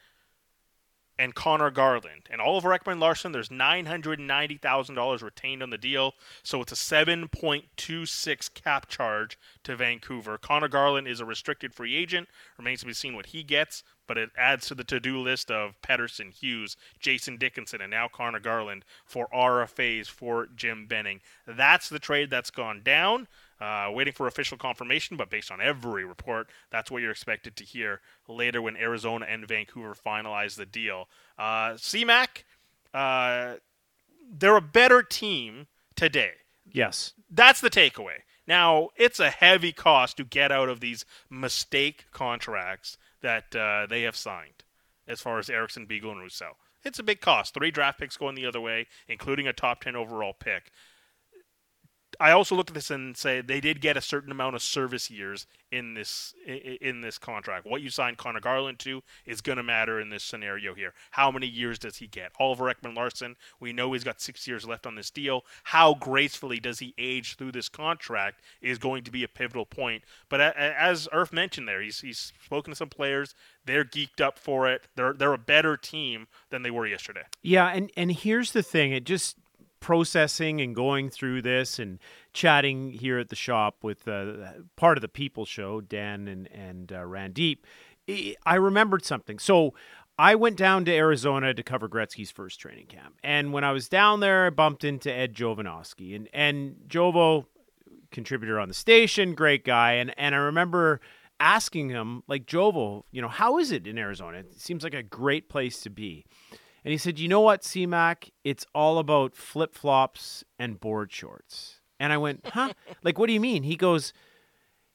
and 1.20 1.36
Connor 1.36 1.70
Garland. 1.70 2.28
And 2.32 2.40
Oliver 2.40 2.70
Ekman 2.70 3.00
Larsson, 3.00 3.34
there's 3.34 3.50
$990,000 3.50 5.22
retained 5.22 5.62
on 5.62 5.70
the 5.70 5.78
deal, 5.78 6.14
so 6.42 6.62
it's 6.62 6.72
a 6.72 6.76
7.26 6.76 8.54
cap 8.54 8.88
charge 8.88 9.38
to 9.66 9.76
Vancouver. 9.76 10.38
Connor 10.38 10.70
Garland 10.70 11.10
is 11.10 11.20
a 11.20 11.26
restricted 11.26 11.76
free 11.76 11.96
agent. 11.96 12.30
Remains 12.58 12.80
to 12.80 12.86
be 12.86 12.94
seen 12.94 13.16
what 13.16 13.28
he 13.28 13.44
gets, 13.44 13.84
but 14.08 14.18
it 14.18 14.30
adds 14.38 14.68
to 14.68 14.76
the 14.76 14.86
to-do 14.86 15.20
list 15.20 15.52
of 15.52 15.80
Pettersson, 15.82 16.34
Hughes, 16.34 16.78
Jason 17.00 17.36
Dickinson, 17.36 17.82
and 17.82 17.92
now 17.92 18.08
Connor 18.08 18.40
Garland 18.40 18.86
for 19.06 19.28
RFAs 19.36 20.08
for 20.08 20.48
Jim 20.56 20.88
Benning. 20.88 21.20
That's 21.46 21.90
the 21.90 22.00
trade 22.00 22.30
that's 22.30 22.50
gone 22.50 22.82
down. 22.82 23.28
Uh, 23.62 23.89
waiting 23.91 24.13
for 24.13 24.26
official 24.26 24.58
confirmation, 24.58 25.17
but 25.17 25.30
based 25.30 25.52
on 25.52 25.60
every 25.60 26.06
report, 26.06 26.48
that's 26.72 26.89
what 26.89 27.02
you're 27.02 27.12
expected 27.12 27.58
to 27.58 27.65
hear 27.65 28.00
later 28.28 28.62
when 28.62 28.78
Arizona 28.78 29.26
and 29.28 29.45
Vancouver 29.45 29.93
finalize 29.93 30.56
the 30.56 30.65
deal. 30.65 31.10
Uh, 31.38 31.72
CMAC, 31.72 32.43
uh, 32.93 33.56
they're 34.32 34.56
a 34.56 34.62
better 34.62 35.04
team 35.04 35.67
today. 35.95 36.32
Yes. 36.72 37.13
That's 37.30 37.60
the 37.60 37.69
takeaway. 37.69 38.19
Now, 38.48 38.89
it's 38.95 39.19
a 39.19 39.30
heavy 39.30 39.72
cost 39.72 40.17
to 40.17 40.24
get 40.24 40.52
out 40.52 40.69
of 40.69 40.80
these 40.80 41.06
mistake 41.30 42.06
contracts 42.12 42.98
that 43.22 43.56
uh, 43.56 43.86
they 43.88 44.04
have 44.04 44.15
signed, 44.15 44.63
as 45.08 45.22
far 45.22 45.38
as 45.38 45.50
Eriksson, 45.50 45.86
Beagle, 45.86 46.12
and 46.12 46.22
Roussel. 46.22 46.58
It's 46.84 47.00
a 47.00 47.04
big 47.04 47.22
cost. 47.22 47.54
Three 47.54 47.72
draft 47.72 48.00
picks 48.00 48.17
going 48.17 48.36
the 48.36 48.45
other 48.45 48.62
way, 48.62 48.88
including 49.08 49.48
a 49.48 49.54
top 49.54 49.82
10 49.82 49.95
overall 49.95 50.34
pick. 50.34 50.72
I 52.20 52.32
also 52.32 52.56
look 52.56 52.70
at 52.70 52.74
this 52.74 52.92
and 52.92 53.16
say 53.16 53.42
they 53.42 53.62
did 53.62 53.80
get 53.80 53.96
a 53.96 54.02
certain 54.02 54.32
amount 54.32 54.56
of 54.56 54.62
service 54.62 55.10
years 55.10 55.48
in 55.72 55.94
this 55.94 56.34
in 56.46 57.02
this 57.02 57.18
contract. 57.18 57.66
What 57.66 57.82
you 57.82 57.90
signed 57.90 58.18
Connor 58.18 58.40
Garland 58.40 58.80
to 58.80 59.04
is 59.26 59.42
going 59.42 59.58
to 59.58 59.64
matter 59.64 60.00
in 60.00 60.10
this 60.10 60.24
scenario 60.24 60.74
here. 60.74 60.94
How 61.12 61.32
many 61.32 61.48
years 61.48 61.80
does 61.80 61.98
he 61.98 62.08
get? 62.08 62.32
Oliver 62.40 62.74
Ekman 62.74 62.96
Larsson, 62.96 63.36
we 63.60 63.72
know 63.72 63.94
he's 63.94 64.04
got 64.04 64.20
six 64.20 64.48
years 64.48 64.68
left 64.68 64.86
on 64.86 64.96
this 64.96 65.10
deal. 65.10 65.46
How 65.66 65.94
gracefully 65.94 66.60
does 66.60 66.80
he 66.80 66.94
age 66.98 67.36
through 67.38 67.54
this 67.54 67.70
contract 67.70 68.42
is 68.62 68.78
going 68.78 69.04
to 69.04 69.12
be 69.12 69.24
a 69.24 69.28
pivotal 69.28 69.66
point. 69.66 70.04
But 70.28 70.42
as 70.42 71.08
Irf 71.14 71.32
mentioned 71.32 71.68
there, 71.68 71.82
he's 71.82 72.02
he's 72.02 72.34
spoken 72.44 72.72
to 72.72 72.76
some 72.76 72.90
players. 72.90 73.34
They're 73.66 73.86
geeked 73.86 74.22
up 74.22 74.38
for 74.38 74.68
it. 74.68 74.88
They're 74.96 75.14
they're 75.14 75.34
a 75.34 75.38
better 75.38 75.78
team 75.78 76.28
than 76.50 76.64
they 76.64 76.72
were 76.72 76.88
yesterday. 76.88 77.24
Yeah, 77.42 77.68
and 77.68 77.92
and 77.96 78.12
here's 78.12 78.52
the 78.52 78.64
thing. 78.64 78.92
It 78.92 79.06
just 79.06 79.38
processing 79.80 80.62
and 80.62 80.76
going 80.76 81.10
through 81.10 81.42
this 81.42 81.80
and 81.80 82.00
chatting 82.34 82.92
here 82.92 83.18
at 83.20 83.30
the 83.30 83.36
shop 83.36 83.78
with 83.84 84.08
uh, 84.08 84.34
part 84.76 84.98
of 84.98 85.02
the 85.02 85.08
People 85.08 85.46
Show, 85.46 85.82
Dan 85.82 86.28
and 86.28 86.48
and 86.52 86.92
uh, 86.92 87.02
Randeep, 87.02 87.60
I 88.46 88.56
remembered 88.56 89.06
something. 89.06 89.39
So 89.39 89.74
I 90.18 90.36
went 90.36 90.58
down 90.58 90.86
to 90.86 90.94
Arizona 90.94 91.54
to 91.54 91.63
cover 91.63 91.88
Gretzky's 91.88 92.32
first 92.32 92.60
training 92.60 92.88
camp, 92.88 93.15
and 93.24 93.54
when 93.54 93.63
I 93.63 93.72
was 93.72 93.88
down 93.88 94.20
there, 94.20 94.48
I 94.48 94.50
bumped 94.50 94.84
into 94.84 95.12
Ed 95.12 95.34
Jovanovski, 95.34 96.15
and 96.15 96.28
and 96.34 96.76
Jovo, 96.88 97.46
contributor 98.12 98.60
on 98.60 98.68
the 98.68 98.74
station, 98.74 99.34
great 99.34 99.63
guy, 99.63 99.94
and 99.94 100.13
and 100.18 100.36
I 100.36 100.39
remember 100.39 101.00
asking 101.39 101.89
him 101.89 102.24
like 102.28 102.46
Jovo, 102.46 103.04
you 103.12 103.22
know, 103.22 103.28
how 103.28 103.60
is 103.60 103.72
it 103.72 103.88
in 103.88 103.98
Arizona? 103.98 104.39
It 104.39 104.60
seems 104.60 104.84
like 104.84 104.94
a 104.94 105.04
great 105.04 105.50
place 105.50 105.82
to 105.82 105.89
be. 105.89 106.26
And 106.84 106.92
he 106.92 106.98
said, 106.98 107.20
You 107.20 107.28
know 107.28 107.42
what, 107.42 107.62
CMAC? 107.62 108.32
It's 108.44 108.65
all 108.74 108.98
about 108.98 109.36
flip 109.36 109.74
flops 109.74 110.44
and 110.58 110.80
board 110.80 111.12
shorts. 111.12 111.80
And 112.00 112.13
I 112.13 112.18
went, 112.18 112.46
Huh? 112.46 112.74
like, 113.04 113.18
what 113.18 113.28
do 113.28 113.34
you 113.34 113.39
mean? 113.39 113.63
He 113.63 113.76
goes, 113.76 114.13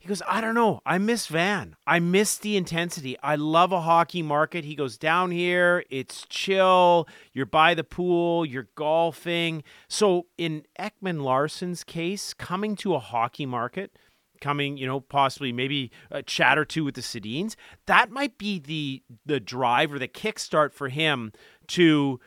he 0.05 0.09
goes, 0.09 0.21
I 0.29 0.43
don't 0.43 0.55
know. 0.55 0.83
I 0.85 0.99
miss 0.99 1.29
Van. 1.29 1.77
I 1.87 1.99
miss 1.99 2.37
the 2.37 2.59
intensity. 2.59 3.17
I 3.23 3.37
love 3.37 3.73
a 3.73 3.81
hockey 3.81 4.21
market. 4.21 4.63
He 4.63 4.75
goes, 4.75 4.99
down 4.99 5.31
here, 5.31 5.83
it's 5.89 6.27
chill. 6.29 7.09
You're 7.33 7.47
by 7.47 7.73
the 7.73 7.85
pool, 7.85 8.45
you're 8.45 8.69
golfing. 8.75 9.65
So, 9.89 10.27
in 10.37 10.67
Ekman 10.79 11.23
Larsson's 11.23 11.85
case, 11.85 12.35
coming 12.35 12.77
to 12.77 12.95
a 12.95 12.99
hockey 12.99 13.47
market, 13.47 13.97
coming, 14.43 14.77
you 14.77 14.87
know, 14.87 15.01
possibly 15.01 15.55
maybe 15.55 15.91
a 16.11 16.23
chat 16.23 16.59
or 16.59 16.67
two 16.67 16.85
with 16.85 16.97
the 16.97 17.01
Sedins, 17.01 17.57
that 17.87 18.11
might 18.11 18.37
be 18.37 18.59
the 18.59 19.03
the 19.25 19.41
drive 19.41 19.91
or 19.91 19.99
the 19.99 20.07
kickstart 20.07 20.75
for 20.75 20.91
him 20.91 21.33
to 21.69 22.21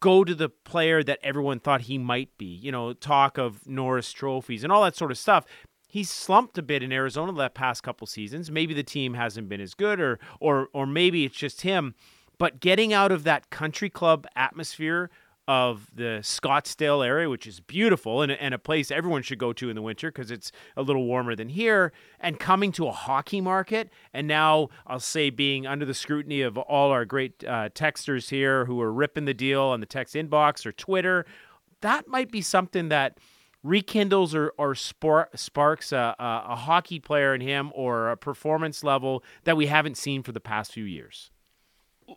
go 0.00 0.24
to 0.24 0.34
the 0.34 0.48
player 0.48 1.02
that 1.02 1.20
everyone 1.22 1.60
thought 1.60 1.82
he 1.82 1.96
might 1.96 2.36
be. 2.36 2.46
You 2.46 2.72
know, 2.72 2.92
talk 2.92 3.38
of 3.38 3.66
Norris 3.66 4.12
trophies 4.12 4.64
and 4.64 4.72
all 4.72 4.82
that 4.82 4.96
sort 4.96 5.10
of 5.10 5.18
stuff. 5.18 5.46
He's 5.86 6.10
slumped 6.10 6.56
a 6.58 6.62
bit 6.62 6.82
in 6.82 6.90
Arizona 6.92 7.32
the 7.32 7.50
past 7.50 7.82
couple 7.82 8.06
seasons. 8.06 8.50
Maybe 8.50 8.74
the 8.74 8.82
team 8.82 9.14
hasn't 9.14 9.48
been 9.48 9.60
as 9.60 9.74
good, 9.74 10.00
or 10.00 10.18
or 10.40 10.68
or 10.72 10.86
maybe 10.86 11.24
it's 11.24 11.36
just 11.36 11.62
him. 11.62 11.94
But 12.38 12.60
getting 12.60 12.92
out 12.92 13.12
of 13.12 13.24
that 13.24 13.50
country 13.50 13.90
club 13.90 14.26
atmosphere 14.34 15.10
of 15.48 15.88
the 15.92 16.20
Scottsdale 16.22 17.04
area, 17.04 17.28
which 17.28 17.46
is 17.46 17.58
beautiful 17.60 18.22
and, 18.22 18.30
and 18.30 18.54
a 18.54 18.58
place 18.58 18.90
everyone 18.90 19.22
should 19.22 19.38
go 19.38 19.52
to 19.52 19.68
in 19.68 19.74
the 19.74 19.82
winter 19.82 20.10
because 20.10 20.30
it's 20.30 20.52
a 20.76 20.82
little 20.82 21.04
warmer 21.04 21.34
than 21.34 21.48
here, 21.48 21.92
and 22.20 22.38
coming 22.38 22.70
to 22.72 22.86
a 22.86 22.92
hockey 22.92 23.40
market, 23.40 23.90
and 24.12 24.28
now 24.28 24.68
I'll 24.86 25.00
say 25.00 25.30
being 25.30 25.66
under 25.66 25.84
the 25.84 25.94
scrutiny 25.94 26.42
of 26.42 26.56
all 26.56 26.90
our 26.90 27.04
great 27.04 27.42
uh, 27.44 27.70
texters 27.70 28.30
here 28.30 28.66
who 28.66 28.80
are 28.80 28.92
ripping 28.92 29.24
the 29.24 29.34
deal 29.34 29.62
on 29.62 29.80
the 29.80 29.86
text 29.86 30.14
inbox 30.14 30.64
or 30.64 30.72
Twitter, 30.72 31.26
that 31.80 32.06
might 32.06 32.30
be 32.30 32.40
something 32.40 32.88
that 32.90 33.18
rekindles 33.64 34.34
or, 34.34 34.52
or 34.58 34.74
sparks 34.74 35.92
a, 35.92 36.14
a, 36.18 36.44
a 36.50 36.56
hockey 36.56 37.00
player 37.00 37.34
in 37.34 37.40
him 37.40 37.72
or 37.74 38.10
a 38.10 38.16
performance 38.16 38.84
level 38.84 39.24
that 39.44 39.56
we 39.56 39.66
haven't 39.66 39.96
seen 39.96 40.22
for 40.22 40.32
the 40.32 40.40
past 40.40 40.72
few 40.72 40.84
years 40.84 41.31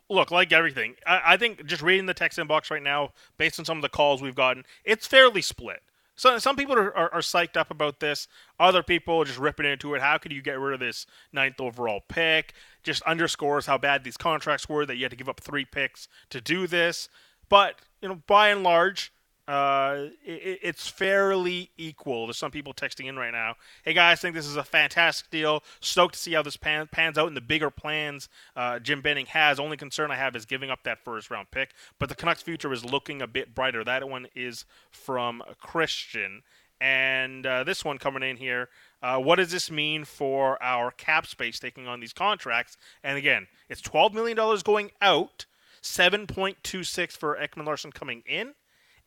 look, 0.08 0.30
like 0.30 0.52
everything, 0.52 0.94
I, 1.06 1.20
I, 1.24 1.36
think 1.36 1.66
just 1.66 1.82
reading 1.82 2.06
the 2.06 2.14
text 2.14 2.38
inbox 2.38 2.70
right 2.70 2.82
now, 2.82 3.10
based 3.38 3.58
on 3.58 3.64
some 3.64 3.78
of 3.78 3.82
the 3.82 3.88
calls 3.88 4.22
we've 4.22 4.34
gotten, 4.34 4.64
it's 4.84 5.06
fairly 5.06 5.42
split. 5.42 5.82
So 6.16 6.38
some 6.38 6.56
people 6.56 6.74
are, 6.76 6.96
are, 6.96 7.14
are, 7.14 7.20
psyched 7.20 7.58
up 7.58 7.70
about 7.70 8.00
this. 8.00 8.26
Other 8.58 8.82
people 8.82 9.22
just 9.24 9.38
ripping 9.38 9.66
into 9.66 9.94
it. 9.94 10.00
How 10.00 10.16
could 10.16 10.32
you 10.32 10.40
get 10.40 10.58
rid 10.58 10.74
of 10.74 10.80
this 10.80 11.06
ninth 11.30 11.60
overall 11.60 12.00
pick? 12.08 12.54
Just 12.82 13.02
underscores 13.02 13.66
how 13.66 13.76
bad 13.76 14.02
these 14.02 14.16
contracts 14.16 14.68
were 14.68 14.86
that 14.86 14.96
you 14.96 15.04
had 15.04 15.10
to 15.10 15.16
give 15.16 15.28
up 15.28 15.40
three 15.40 15.66
picks 15.66 16.08
to 16.30 16.40
do 16.40 16.66
this. 16.66 17.10
But 17.50 17.76
you 18.00 18.08
know, 18.08 18.22
by 18.26 18.48
and 18.48 18.62
large, 18.62 19.12
uh, 19.48 20.06
it, 20.24 20.58
it's 20.62 20.88
fairly 20.88 21.70
equal. 21.76 22.26
There's 22.26 22.36
some 22.36 22.50
people 22.50 22.74
texting 22.74 23.06
in 23.06 23.16
right 23.16 23.30
now. 23.30 23.54
Hey 23.84 23.92
guys, 23.92 24.18
I 24.18 24.20
think 24.20 24.34
this 24.34 24.46
is 24.46 24.56
a 24.56 24.64
fantastic 24.64 25.30
deal. 25.30 25.62
Stoked 25.80 26.14
to 26.14 26.20
see 26.20 26.32
how 26.32 26.42
this 26.42 26.56
pan, 26.56 26.88
pans 26.90 27.16
out 27.16 27.28
in 27.28 27.34
the 27.34 27.40
bigger 27.40 27.70
plans 27.70 28.28
uh, 28.56 28.80
Jim 28.80 29.00
Benning 29.00 29.26
has. 29.26 29.60
Only 29.60 29.76
concern 29.76 30.10
I 30.10 30.16
have 30.16 30.34
is 30.34 30.46
giving 30.46 30.70
up 30.70 30.82
that 30.82 31.04
first 31.04 31.30
round 31.30 31.50
pick. 31.52 31.72
But 31.98 32.08
the 32.08 32.16
Canucks' 32.16 32.42
future 32.42 32.72
is 32.72 32.84
looking 32.84 33.22
a 33.22 33.26
bit 33.26 33.54
brighter. 33.54 33.84
That 33.84 34.08
one 34.08 34.26
is 34.34 34.64
from 34.90 35.42
Christian. 35.60 36.42
And 36.80 37.46
uh, 37.46 37.64
this 37.64 37.84
one 37.84 37.98
coming 37.98 38.22
in 38.22 38.36
here. 38.36 38.68
Uh, 39.00 39.18
what 39.18 39.36
does 39.36 39.52
this 39.52 39.70
mean 39.70 40.04
for 40.04 40.60
our 40.62 40.90
cap 40.90 41.26
space 41.26 41.58
taking 41.58 41.86
on 41.86 42.00
these 42.00 42.12
contracts? 42.12 42.76
And 43.02 43.16
again, 43.16 43.46
it's 43.68 43.80
$12 43.80 44.12
million 44.12 44.36
going 44.64 44.90
out, 45.00 45.46
7.26 45.82 47.12
for 47.12 47.36
Ekman 47.36 47.64
Larsson 47.64 47.92
coming 47.92 48.22
in 48.26 48.54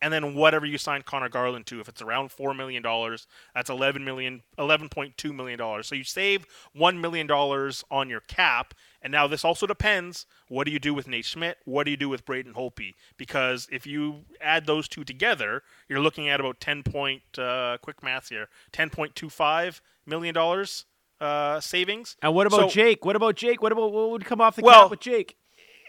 and 0.02 0.14
then 0.14 0.36
whatever 0.36 0.66
you 0.66 0.78
sign 0.78 1.02
Connor 1.04 1.30
Garland 1.30 1.66
to. 1.68 1.80
If 1.80 1.90
it's 1.90 2.02
around 2.02 2.32
four 2.32 2.54
million 2.54 2.82
dollars, 2.82 3.28
that's 3.54 3.70
eleven 3.70 4.04
million, 4.04 4.44
eleven 4.58 4.90
point 4.90 5.18
two 5.18 5.34
million 5.34 5.60
dollars. 5.60 5.88
So 5.88 5.96
you 5.96 6.04
save 6.04 6.46
one 6.74 7.02
million 7.02 7.28
dollars 7.28 7.84
on 7.92 8.10
your 8.10 8.22
cap. 8.22 8.74
And 9.02 9.12
now 9.12 9.28
this 9.28 9.46
also 9.46 9.66
depends. 9.66 10.26
What 10.50 10.66
do 10.66 10.72
you 10.72 10.80
do 10.80 10.94
with 10.94 11.08
Nate 11.08 11.26
Schmidt? 11.26 11.58
What 11.64 11.86
do 11.86 11.92
you 11.92 11.98
do 11.98 12.10
with 12.10 12.26
Braden 12.26 12.54
Holtby? 12.54 12.96
Because 13.18 13.68
if 13.72 13.88
you 13.88 14.26
add 14.42 14.66
those 14.66 14.88
two 14.90 15.06
together, 15.06 15.64
you're 15.88 16.02
looking 16.02 16.28
at 16.28 16.40
about 16.40 16.60
ten 16.60 16.84
point 16.84 17.22
uh, 17.38 17.78
quick 17.82 18.04
math 18.04 18.30
here, 18.30 18.50
ten 18.72 18.90
point 18.90 19.16
two 19.16 19.30
five 19.30 19.82
million 20.06 20.34
dollars 20.34 20.86
uh, 21.22 21.60
savings. 21.60 22.18
And 22.22 22.34
what 22.34 22.48
about 22.48 22.60
so, 22.60 22.70
Jake? 22.70 23.06
What 23.06 23.16
about 23.16 23.36
Jake? 23.36 23.62
What 23.62 23.72
about 23.72 23.92
what 23.92 24.12
would 24.12 24.26
come 24.26 24.42
off 24.42 24.56
the 24.56 24.64
well, 24.64 24.84
cap 24.84 24.92
with 24.92 25.00
Jake? 25.00 25.38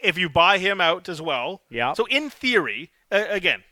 If 0.03 0.17
you 0.17 0.29
buy 0.29 0.57
him 0.57 0.81
out 0.81 1.07
as 1.09 1.21
well, 1.21 1.61
yeah. 1.69 1.93
So 1.93 2.05
in 2.05 2.29
theory, 2.29 2.91
uh, 3.11 3.25
again, 3.29 3.63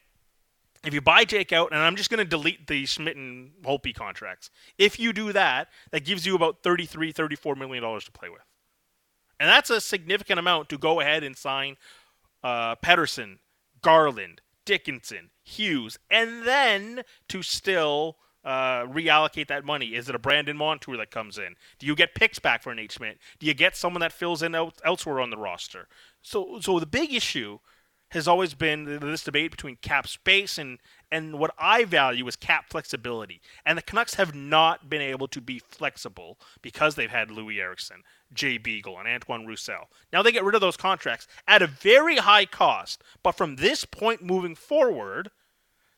if 0.85 0.93
you 0.93 1.01
buy 1.01 1.25
Jake 1.25 1.51
out, 1.51 1.71
and 1.71 1.81
I'm 1.81 1.95
just 1.95 2.09
going 2.09 2.19
to 2.19 2.25
delete 2.25 2.67
the 2.67 2.85
Schmidt 2.85 3.17
and 3.17 3.51
Holtby 3.63 3.93
contracts. 3.93 4.49
If 4.77 4.99
you 4.99 5.11
do 5.11 5.33
that, 5.33 5.67
that 5.91 6.05
gives 6.05 6.25
you 6.25 6.35
about 6.35 6.63
33, 6.63 7.11
34 7.11 7.55
million 7.55 7.83
dollars 7.83 8.05
to 8.05 8.11
play 8.11 8.29
with, 8.29 8.45
and 9.39 9.49
that's 9.49 9.69
a 9.69 9.81
significant 9.81 10.39
amount 10.39 10.69
to 10.69 10.77
go 10.77 10.99
ahead 10.99 11.23
and 11.23 11.37
sign 11.37 11.77
uh, 12.43 12.75
Pettersson, 12.77 13.39
Garland, 13.81 14.41
Dickinson, 14.65 15.31
Hughes, 15.43 15.97
and 16.09 16.45
then 16.45 17.03
to 17.27 17.41
still 17.41 18.17
uh, 18.43 18.85
reallocate 18.85 19.47
that 19.47 19.65
money. 19.65 19.87
Is 19.87 20.09
it 20.09 20.15
a 20.15 20.19
Brandon 20.19 20.55
Montour 20.55 20.97
that 20.97 21.11
comes 21.11 21.37
in? 21.37 21.55
Do 21.77 21.85
you 21.85 21.95
get 21.95 22.15
picks 22.15 22.39
back 22.39 22.63
for 22.63 22.73
Nate 22.73 22.91
Schmidt? 22.91 23.17
Do 23.39 23.47
you 23.47 23.53
get 23.53 23.75
someone 23.75 24.01
that 24.01 24.13
fills 24.13 24.41
in 24.41 24.55
elsewhere 24.55 25.19
on 25.19 25.29
the 25.29 25.37
roster? 25.37 25.87
So, 26.21 26.59
so 26.61 26.79
the 26.79 26.85
big 26.85 27.13
issue 27.13 27.59
has 28.09 28.27
always 28.27 28.53
been 28.53 28.99
this 28.99 29.23
debate 29.23 29.51
between 29.51 29.77
cap 29.77 30.07
space 30.07 30.57
and 30.57 30.79
and 31.11 31.39
what 31.39 31.53
I 31.57 31.85
value 31.85 32.27
is 32.27 32.35
cap 32.35 32.65
flexibility. 32.69 33.41
And 33.65 33.77
the 33.77 33.81
Canucks 33.81 34.13
have 34.15 34.35
not 34.35 34.89
been 34.89 35.01
able 35.01 35.27
to 35.29 35.41
be 35.41 35.59
flexible 35.59 36.37
because 36.61 36.95
they've 36.95 37.09
had 37.09 37.31
Louis 37.31 37.59
Eriksson, 37.59 38.03
Jay 38.31 38.57
Beagle, 38.57 38.99
and 38.99 39.07
Antoine 39.07 39.47
Roussel. 39.47 39.89
Now 40.13 40.21
they 40.21 40.31
get 40.31 40.43
rid 40.43 40.55
of 40.55 40.61
those 40.61 40.77
contracts 40.77 41.27
at 41.47 41.63
a 41.63 41.67
very 41.67 42.17
high 42.17 42.45
cost, 42.45 43.03
but 43.23 43.31
from 43.31 43.55
this 43.55 43.85
point 43.85 44.21
moving 44.21 44.55
forward, 44.55 45.31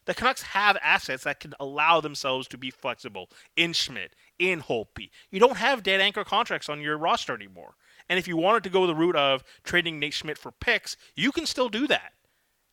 the 0.05 0.13
Canucks 0.13 0.41
have 0.41 0.77
assets 0.81 1.25
that 1.25 1.39
can 1.39 1.53
allow 1.59 2.01
themselves 2.01 2.47
to 2.47 2.57
be 2.57 2.71
flexible 2.71 3.29
in 3.55 3.73
Schmidt, 3.73 4.15
in 4.39 4.61
Holtby. 4.61 5.09
You 5.29 5.39
don't 5.39 5.57
have 5.57 5.83
dead 5.83 6.01
anchor 6.01 6.23
contracts 6.23 6.69
on 6.69 6.81
your 6.81 6.97
roster 6.97 7.35
anymore. 7.35 7.75
And 8.11 8.19
if 8.19 8.27
you 8.27 8.35
wanted 8.35 8.63
to 8.65 8.69
go 8.69 8.85
the 8.85 8.93
route 8.93 9.15
of 9.15 9.41
trading 9.63 9.97
Nate 9.97 10.13
Schmidt 10.13 10.37
for 10.37 10.51
picks, 10.51 10.97
you 11.15 11.31
can 11.31 11.45
still 11.45 11.69
do 11.69 11.87
that 11.87 12.11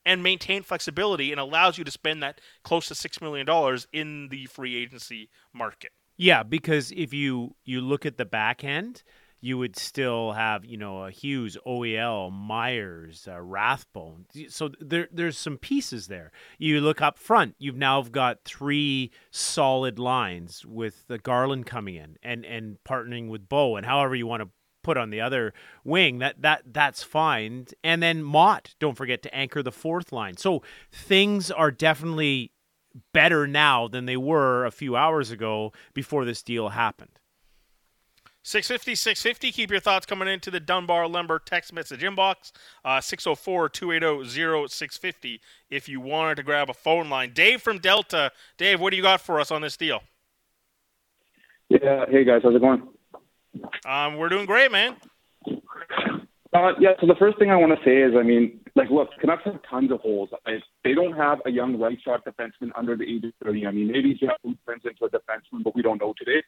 and 0.05 0.21
maintain 0.21 0.63
flexibility 0.63 1.31
and 1.31 1.39
allows 1.39 1.77
you 1.77 1.85
to 1.85 1.91
spend 1.91 2.21
that 2.21 2.41
close 2.61 2.89
to 2.89 2.93
$6 2.93 3.21
million 3.21 3.47
in 3.93 4.27
the 4.27 4.47
free 4.47 4.75
agency 4.75 5.29
market. 5.53 5.91
Yeah, 6.17 6.43
because 6.43 6.91
if 6.91 7.13
you 7.13 7.55
you 7.63 7.79
look 7.79 8.05
at 8.05 8.17
the 8.17 8.25
back 8.25 8.65
end, 8.65 9.01
you 9.39 9.57
would 9.57 9.77
still 9.77 10.33
have 10.33 10.65
you 10.65 10.75
know 10.75 11.03
a 11.03 11.09
Hughes, 11.11 11.57
OEL, 11.65 12.29
Myers, 12.33 13.25
uh, 13.25 13.39
Rathbone. 13.39 14.25
So 14.49 14.71
there 14.81 15.07
there's 15.09 15.37
some 15.37 15.57
pieces 15.57 16.07
there. 16.07 16.33
You 16.57 16.81
look 16.81 17.01
up 17.01 17.17
front, 17.17 17.55
you've 17.57 17.77
now 17.77 18.01
got 18.01 18.43
three 18.43 19.11
solid 19.31 19.97
lines 19.97 20.65
with 20.65 21.07
the 21.07 21.17
Garland 21.17 21.65
coming 21.65 21.95
in 21.95 22.17
and 22.21 22.43
and 22.43 22.79
partnering 22.83 23.29
with 23.29 23.47
Bo, 23.47 23.77
and 23.77 23.85
however 23.85 24.13
you 24.13 24.27
want 24.27 24.43
to 24.43 24.49
put 24.89 24.97
on 24.97 25.11
the 25.11 25.21
other 25.21 25.53
wing, 25.83 26.17
that 26.17 26.41
that 26.41 26.63
that's 26.73 27.03
fine. 27.03 27.67
And 27.83 28.01
then 28.01 28.23
Motte, 28.23 28.73
don't 28.79 28.97
forget 28.97 29.21
to 29.21 29.35
anchor 29.35 29.61
the 29.61 29.71
fourth 29.71 30.11
line. 30.11 30.35
So 30.37 30.63
things 30.91 31.51
are 31.51 31.69
definitely 31.69 32.53
better 33.13 33.45
now 33.45 33.87
than 33.87 34.07
they 34.07 34.17
were 34.17 34.65
a 34.65 34.71
few 34.71 34.95
hours 34.95 35.29
ago 35.29 35.73
before 35.93 36.25
this 36.25 36.41
deal 36.41 36.69
happened. 36.69 37.11
650 38.41 38.95
650. 38.95 39.51
Keep 39.51 39.69
your 39.69 39.79
thoughts 39.79 40.07
coming 40.07 40.27
into 40.27 40.49
the 40.49 40.59
Dunbar 40.59 41.07
Lumber 41.07 41.37
text 41.37 41.71
message 41.71 42.01
inbox. 42.01 42.51
Uh, 42.83 42.99
604 42.99 43.69
280 43.69 44.67
0650 44.67 45.39
if 45.69 45.87
you 45.87 46.01
wanted 46.01 46.33
to 46.33 46.43
grab 46.43 46.67
a 46.67 46.73
phone 46.73 47.11
line. 47.11 47.31
Dave 47.31 47.61
from 47.61 47.77
Delta. 47.77 48.31
Dave, 48.57 48.79
what 48.79 48.89
do 48.89 48.97
you 48.97 49.03
got 49.03 49.21
for 49.21 49.39
us 49.39 49.51
on 49.51 49.61
this 49.61 49.77
deal? 49.77 50.01
Yeah. 51.69 52.05
Hey, 52.09 52.23
guys. 52.23 52.41
How's 52.43 52.55
it 52.55 52.61
going? 52.61 52.87
Um, 53.85 54.17
we're 54.17 54.29
doing 54.29 54.45
great, 54.45 54.71
man. 54.71 54.95
Uh, 56.53 56.71
yeah. 56.79 56.91
So 56.99 57.07
the 57.07 57.15
first 57.19 57.37
thing 57.37 57.51
I 57.51 57.55
want 57.55 57.77
to 57.77 57.85
say 57.85 57.97
is, 57.97 58.13
I 58.17 58.23
mean, 58.23 58.59
like, 58.75 58.89
look, 58.89 59.09
Canucks 59.19 59.43
have 59.45 59.59
tons 59.69 59.91
of 59.91 59.99
holes. 60.01 60.29
They 60.83 60.93
don't 60.93 61.15
have 61.15 61.39
a 61.45 61.51
young 61.51 61.79
right 61.79 61.97
shot 62.03 62.25
defenseman 62.25 62.71
under 62.75 62.95
the 62.95 63.03
age 63.03 63.23
of 63.23 63.33
30. 63.43 63.67
I 63.67 63.71
mean, 63.71 63.91
maybe 63.91 64.13
Jeff 64.13 64.37
turns 64.65 64.83
into 64.83 65.05
a 65.05 65.09
defenseman, 65.09 65.63
but 65.63 65.75
we 65.75 65.81
don't 65.81 66.01
know 66.01 66.13
today. 66.17 66.41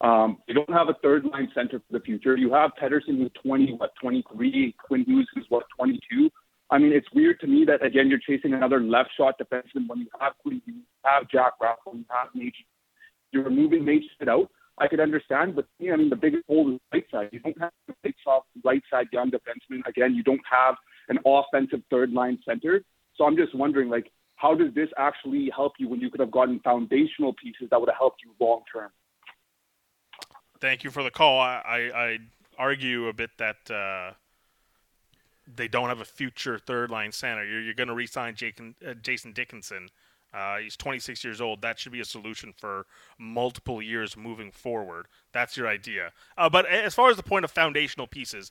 Um, 0.00 0.38
they 0.46 0.54
don't 0.54 0.70
have 0.70 0.88
a 0.88 0.94
third 1.02 1.24
line 1.24 1.48
center 1.54 1.80
for 1.80 1.98
the 1.98 2.00
future. 2.00 2.36
You 2.36 2.52
have 2.52 2.70
Pettersson 2.80 3.18
who's 3.18 3.30
20, 3.42 3.74
what, 3.78 3.90
23, 4.00 4.74
Quinn 4.86 5.04
Hughes 5.04 5.28
who's 5.34 5.46
what, 5.48 5.64
22. 5.76 6.30
I 6.70 6.78
mean, 6.78 6.92
it's 6.92 7.06
weird 7.14 7.40
to 7.40 7.46
me 7.46 7.64
that 7.64 7.84
again 7.84 8.08
you're 8.08 8.20
chasing 8.20 8.52
another 8.52 8.80
left 8.80 9.10
shot 9.16 9.40
defenseman 9.40 9.88
when 9.88 10.00
you 10.00 10.06
have 10.20 10.34
Quinn 10.42 10.60
Hughes, 10.64 10.76
you 10.76 11.00
have 11.04 11.28
Jack 11.30 11.54
Rathbone, 11.60 11.98
you 11.98 12.04
have 12.10 12.28
Nate. 12.34 12.54
You're 13.32 13.44
removing 13.44 13.84
Nate 13.84 14.04
out. 14.28 14.50
I 14.80 14.88
could 14.88 15.00
understand, 15.00 15.56
but 15.56 15.66
yeah, 15.78 15.92
I 15.92 15.96
mean, 15.96 16.10
the 16.10 16.16
biggest 16.16 16.44
hole 16.46 16.72
is 16.72 16.80
right 16.92 17.04
side. 17.10 17.30
You 17.32 17.40
don't 17.40 17.58
have 17.60 17.72
a 17.88 17.92
big 18.02 18.14
soft 18.22 18.46
right 18.64 18.82
side 18.90 19.08
young 19.12 19.30
defenseman. 19.30 19.86
Again, 19.86 20.14
you 20.14 20.22
don't 20.22 20.40
have 20.50 20.76
an 21.08 21.18
offensive 21.24 21.82
third 21.90 22.12
line 22.12 22.38
center. 22.44 22.82
So 23.16 23.24
I'm 23.24 23.36
just 23.36 23.54
wondering, 23.54 23.88
like, 23.88 24.10
how 24.36 24.54
does 24.54 24.72
this 24.74 24.88
actually 24.96 25.50
help 25.54 25.72
you 25.78 25.88
when 25.88 26.00
you 26.00 26.10
could 26.10 26.20
have 26.20 26.30
gotten 26.30 26.60
foundational 26.60 27.32
pieces 27.32 27.68
that 27.70 27.80
would 27.80 27.88
have 27.88 27.98
helped 27.98 28.22
you 28.24 28.32
long 28.44 28.62
term? 28.72 28.90
Thank 30.60 30.84
you 30.84 30.90
for 30.90 31.02
the 31.02 31.10
call. 31.10 31.40
I, 31.40 31.62
I, 31.66 31.78
I 32.04 32.18
argue 32.58 33.08
a 33.08 33.12
bit 33.12 33.30
that 33.38 33.70
uh, 33.70 34.12
they 35.56 35.68
don't 35.68 35.88
have 35.88 36.00
a 36.00 36.04
future 36.04 36.58
third 36.58 36.90
line 36.90 37.12
center. 37.12 37.44
You're, 37.44 37.60
you're 37.60 37.74
going 37.74 37.88
to 37.88 37.94
re-sign 37.94 38.34
Jason, 38.34 38.74
uh, 38.86 38.94
Jason 38.94 39.32
Dickinson. 39.32 39.88
Uh, 40.32 40.58
he's 40.58 40.76
26 40.76 41.24
years 41.24 41.40
old. 41.40 41.62
That 41.62 41.78
should 41.78 41.92
be 41.92 42.00
a 42.00 42.04
solution 42.04 42.52
for 42.56 42.86
multiple 43.18 43.80
years 43.80 44.16
moving 44.16 44.50
forward. 44.50 45.06
That's 45.32 45.56
your 45.56 45.66
idea. 45.66 46.12
Uh, 46.36 46.48
but 46.50 46.66
as 46.66 46.94
far 46.94 47.10
as 47.10 47.16
the 47.16 47.22
point 47.22 47.44
of 47.44 47.50
foundational 47.50 48.06
pieces, 48.06 48.50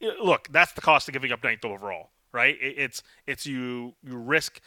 look, 0.00 0.48
that's 0.50 0.72
the 0.72 0.80
cost 0.80 1.08
of 1.08 1.12
giving 1.12 1.32
up 1.32 1.42
ninth 1.42 1.64
overall, 1.64 2.10
right? 2.32 2.56
It's 2.60 3.02
it's 3.26 3.46
you 3.46 3.94
you 4.04 4.16
risk 4.16 4.60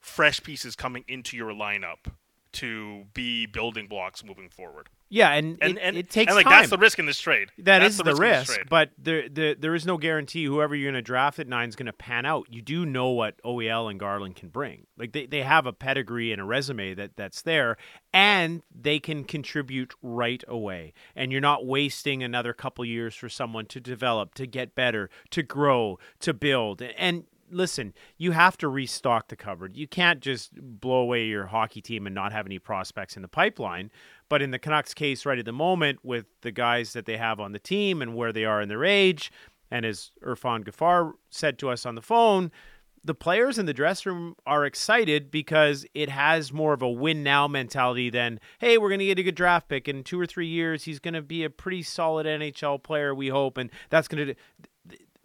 fresh 0.00 0.42
pieces 0.42 0.76
coming 0.76 1.04
into 1.08 1.36
your 1.36 1.50
lineup 1.50 2.10
to 2.52 3.04
be 3.12 3.46
building 3.46 3.86
blocks 3.86 4.24
moving 4.24 4.48
forward. 4.48 4.88
Yeah, 5.08 5.32
and, 5.32 5.56
and, 5.60 5.78
it, 5.78 5.80
and 5.80 5.96
it 5.96 6.10
takes 6.10 6.30
and 6.30 6.36
like 6.36 6.44
time. 6.44 6.60
that's 6.60 6.70
the 6.70 6.78
risk 6.78 6.98
in 6.98 7.06
this 7.06 7.18
trade. 7.18 7.50
That 7.58 7.78
that's 7.78 7.94
is 7.94 7.98
the, 7.98 8.04
the 8.04 8.16
risk, 8.16 8.56
risk, 8.56 8.68
but 8.68 8.90
there, 8.98 9.28
there 9.28 9.54
there 9.54 9.74
is 9.74 9.86
no 9.86 9.98
guarantee 9.98 10.44
whoever 10.44 10.74
you're 10.74 10.90
going 10.90 10.98
to 10.98 11.02
draft 11.02 11.38
at 11.38 11.46
nine 11.46 11.68
is 11.68 11.76
going 11.76 11.86
to 11.86 11.92
pan 11.92 12.26
out. 12.26 12.46
You 12.50 12.60
do 12.60 12.84
know 12.84 13.10
what 13.10 13.40
OEL 13.42 13.88
and 13.88 14.00
Garland 14.00 14.34
can 14.34 14.48
bring. 14.48 14.86
Like 14.98 15.12
they, 15.12 15.26
they 15.26 15.42
have 15.42 15.66
a 15.66 15.72
pedigree 15.72 16.32
and 16.32 16.40
a 16.40 16.44
resume 16.44 16.94
that 16.94 17.16
that's 17.16 17.42
there, 17.42 17.76
and 18.12 18.62
they 18.74 18.98
can 18.98 19.22
contribute 19.22 19.94
right 20.02 20.42
away. 20.48 20.92
And 21.14 21.30
you're 21.30 21.40
not 21.40 21.64
wasting 21.64 22.24
another 22.24 22.52
couple 22.52 22.84
years 22.84 23.14
for 23.14 23.28
someone 23.28 23.66
to 23.66 23.80
develop, 23.80 24.34
to 24.34 24.46
get 24.46 24.74
better, 24.74 25.08
to 25.30 25.42
grow, 25.42 25.98
to 26.20 26.34
build. 26.34 26.82
And 26.82 27.24
listen, 27.50 27.94
you 28.16 28.32
have 28.32 28.56
to 28.58 28.68
restock 28.68 29.28
the 29.28 29.36
cupboard. 29.36 29.76
You 29.76 29.86
can't 29.86 30.20
just 30.20 30.50
blow 30.54 30.98
away 30.98 31.26
your 31.26 31.46
hockey 31.46 31.80
team 31.80 32.06
and 32.06 32.14
not 32.14 32.32
have 32.32 32.46
any 32.46 32.58
prospects 32.58 33.16
in 33.16 33.22
the 33.22 33.28
pipeline. 33.28 33.90
But 34.28 34.42
in 34.42 34.50
the 34.50 34.58
Canucks 34.58 34.94
case, 34.94 35.24
right 35.24 35.38
at 35.38 35.44
the 35.44 35.52
moment, 35.52 36.00
with 36.04 36.26
the 36.42 36.50
guys 36.50 36.92
that 36.94 37.06
they 37.06 37.16
have 37.16 37.40
on 37.40 37.52
the 37.52 37.58
team 37.58 38.02
and 38.02 38.14
where 38.14 38.32
they 38.32 38.44
are 38.44 38.60
in 38.60 38.68
their 38.68 38.84
age, 38.84 39.30
and 39.70 39.84
as 39.84 40.12
Irfaan 40.24 40.64
Gaffar 40.64 41.12
said 41.30 41.58
to 41.58 41.70
us 41.70 41.86
on 41.86 41.94
the 41.94 42.02
phone, 42.02 42.50
the 43.04 43.14
players 43.14 43.56
in 43.56 43.66
the 43.66 43.72
dressing 43.72 44.12
room 44.12 44.36
are 44.46 44.64
excited 44.66 45.30
because 45.30 45.86
it 45.94 46.08
has 46.08 46.52
more 46.52 46.72
of 46.72 46.82
a 46.82 46.88
win 46.88 47.22
now 47.22 47.46
mentality 47.46 48.10
than, 48.10 48.40
hey, 48.58 48.78
we're 48.78 48.88
going 48.88 48.98
to 48.98 49.06
get 49.06 49.18
a 49.18 49.22
good 49.22 49.36
draft 49.36 49.68
pick 49.68 49.86
in 49.86 50.02
two 50.02 50.20
or 50.20 50.26
three 50.26 50.48
years. 50.48 50.82
He's 50.82 50.98
going 50.98 51.14
to 51.14 51.22
be 51.22 51.44
a 51.44 51.50
pretty 51.50 51.82
solid 51.82 52.26
NHL 52.26 52.82
player, 52.82 53.14
we 53.14 53.28
hope. 53.28 53.58
And 53.58 53.70
that's 53.90 54.08
going 54.08 54.26
to 54.26 54.34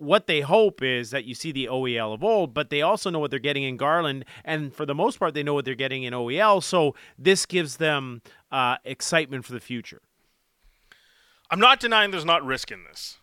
what 0.02 0.26
they 0.26 0.42
hope 0.42 0.82
is 0.82 1.12
that 1.12 1.26
you 1.26 1.36
see 1.36 1.52
the 1.52 1.68
OEL 1.68 2.14
of 2.14 2.24
old, 2.24 2.56
but 2.56 2.72
they 2.72 2.82
also 2.82 3.12
know 3.12 3.20
what 3.20 3.30
they're 3.30 3.40
getting 3.40 3.64
in 3.64 3.78
Garland, 3.78 4.26
and 4.44 4.74
for 4.74 4.84
the 4.86 4.96
most 4.96 5.20
part, 5.20 5.36
they 5.36 5.44
know 5.44 5.54
what 5.54 5.64
they're 5.64 5.76
getting 5.76 6.02
in 6.04 6.12
OEL. 6.12 6.64
So 6.64 6.96
this 7.20 7.46
gives 7.46 7.78
them 7.78 8.24
uh, 8.52 8.78
excitement 8.84 9.46
for 9.46 9.54
the 9.54 9.60
future. 9.60 10.02
I'm 11.52 11.60
not 11.60 11.80
denying 11.80 12.10
there's 12.10 12.26
not 12.26 12.44
risk 12.44 12.72
in 12.72 12.84
this, 12.86 13.20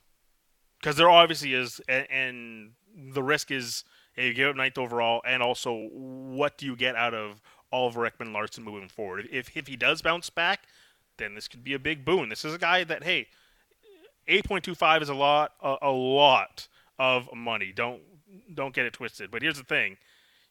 because 0.78 0.96
there 0.96 1.10
obviously 1.10 1.52
is, 1.52 1.80
and, 1.88 2.06
and 2.10 2.70
the 3.12 3.22
risk 3.24 3.50
is 3.50 3.82
hey, 4.14 4.28
you 4.28 4.34
give 4.34 4.50
up 4.50 4.56
ninth 4.56 4.78
overall, 4.78 5.20
and 5.26 5.42
also 5.42 5.88
what 5.92 6.58
do 6.58 6.66
you 6.66 6.76
get 6.76 6.94
out 6.94 7.14
of 7.14 7.42
Oliver 7.72 8.08
Ekman 8.08 8.32
Larsson 8.32 8.62
moving 8.62 8.88
forward? 8.88 9.28
If 9.32 9.56
if 9.56 9.66
he 9.66 9.76
does 9.76 10.00
bounce 10.00 10.30
back, 10.30 10.68
then 11.16 11.34
this 11.34 11.48
could 11.48 11.64
be 11.64 11.74
a 11.74 11.78
big 11.78 12.04
boon. 12.04 12.28
This 12.28 12.44
is 12.44 12.54
a 12.54 12.58
guy 12.58 12.84
that 12.84 13.02
hey 13.02 13.28
8.25 14.28 15.02
is 15.02 15.08
a 15.08 15.14
lot, 15.14 15.52
a, 15.62 15.76
a 15.82 15.90
lot 15.90 16.68
of 16.98 17.28
money. 17.34 17.72
Don't 17.74 18.02
don't 18.52 18.74
get 18.74 18.84
it 18.84 18.92
twisted. 18.92 19.30
But 19.30 19.42
here's 19.42 19.56
the 19.56 19.64
thing: 19.64 19.96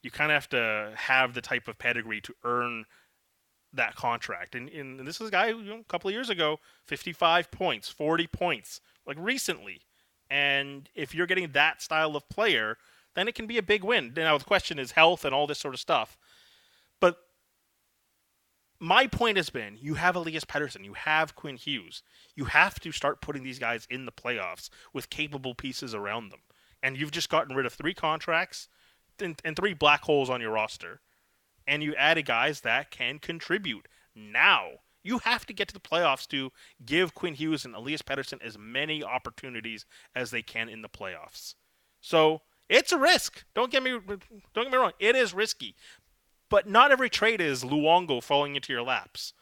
you 0.01 0.11
kind 0.11 0.31
of 0.31 0.35
have 0.35 0.49
to 0.49 0.91
have 0.95 1.33
the 1.33 1.41
type 1.41 1.67
of 1.67 1.77
pedigree 1.77 2.21
to 2.21 2.33
earn 2.43 2.85
that 3.73 3.95
contract. 3.95 4.55
And, 4.55 4.69
and 4.69 4.99
this 5.07 5.21
is 5.21 5.27
a 5.27 5.31
guy 5.31 5.47
you 5.49 5.61
know, 5.61 5.79
a 5.79 5.83
couple 5.83 6.07
of 6.07 6.13
years 6.13 6.29
ago, 6.29 6.59
55 6.85 7.51
points, 7.51 7.89
40 7.89 8.27
points, 8.27 8.81
like 9.05 9.17
recently. 9.19 9.81
And 10.29 10.89
if 10.95 11.13
you're 11.13 11.27
getting 11.27 11.51
that 11.51 11.81
style 11.81 12.15
of 12.15 12.27
player, 12.29 12.77
then 13.15 13.27
it 13.27 13.35
can 13.35 13.47
be 13.47 13.57
a 13.57 13.63
big 13.63 13.83
win. 13.83 14.13
Now 14.15 14.37
the 14.37 14.45
question 14.45 14.79
is 14.79 14.91
health 14.91 15.25
and 15.25 15.33
all 15.33 15.47
this 15.47 15.59
sort 15.59 15.73
of 15.73 15.79
stuff. 15.79 16.17
My 18.79 19.07
point 19.07 19.37
has 19.37 19.49
been 19.49 19.77
you 19.79 19.95
have 19.95 20.15
Elias 20.15 20.45
Pettersson, 20.45 20.85
you 20.85 20.93
have 20.93 21.35
Quinn 21.35 21.57
Hughes. 21.57 22.03
You 22.35 22.45
have 22.45 22.79
to 22.81 22.91
start 22.91 23.21
putting 23.21 23.43
these 23.43 23.59
guys 23.59 23.87
in 23.89 24.05
the 24.05 24.11
playoffs 24.11 24.69
with 24.93 25.09
capable 25.09 25.55
pieces 25.55 25.95
around 25.95 26.29
them. 26.29 26.41
And 26.83 26.95
you've 26.95 27.11
just 27.11 27.29
gotten 27.29 27.55
rid 27.55 27.65
of 27.65 27.73
three 27.73 27.95
contracts 27.95 28.67
and, 29.19 29.39
and 29.43 29.55
three 29.55 29.73
black 29.73 30.03
holes 30.03 30.29
on 30.29 30.41
your 30.41 30.51
roster. 30.51 31.01
And 31.65 31.81
you 31.81 31.95
added 31.95 32.25
guys 32.25 32.61
that 32.61 32.91
can 32.91 33.17
contribute. 33.19 33.87
Now, 34.15 34.67
you 35.03 35.19
have 35.19 35.45
to 35.47 35.53
get 35.53 35.67
to 35.69 35.73
the 35.73 35.79
playoffs 35.79 36.27
to 36.27 36.51
give 36.85 37.15
Quinn 37.15 37.33
Hughes 37.33 37.65
and 37.65 37.73
Elias 37.73 38.01
Pettersson 38.01 38.41
as 38.43 38.57
many 38.57 39.03
opportunities 39.03 39.85
as 40.15 40.31
they 40.31 40.41
can 40.41 40.69
in 40.69 40.81
the 40.81 40.89
playoffs. 40.89 41.55
So 41.99 42.41
it's 42.69 42.91
a 42.91 42.97
risk. 42.97 43.45
Don't 43.55 43.71
get 43.71 43.81
me 43.83 43.91
don't 44.53 44.65
get 44.65 44.71
me 44.71 44.77
wrong. 44.77 44.91
It 44.99 45.15
is 45.15 45.33
risky. 45.33 45.75
But 46.49 46.67
not 46.69 46.91
every 46.91 47.09
trade 47.09 47.41
is 47.41 47.63
Luongo 47.63 48.23
falling 48.23 48.55
into 48.55 48.71
your 48.71 48.83
laps. 48.83 49.33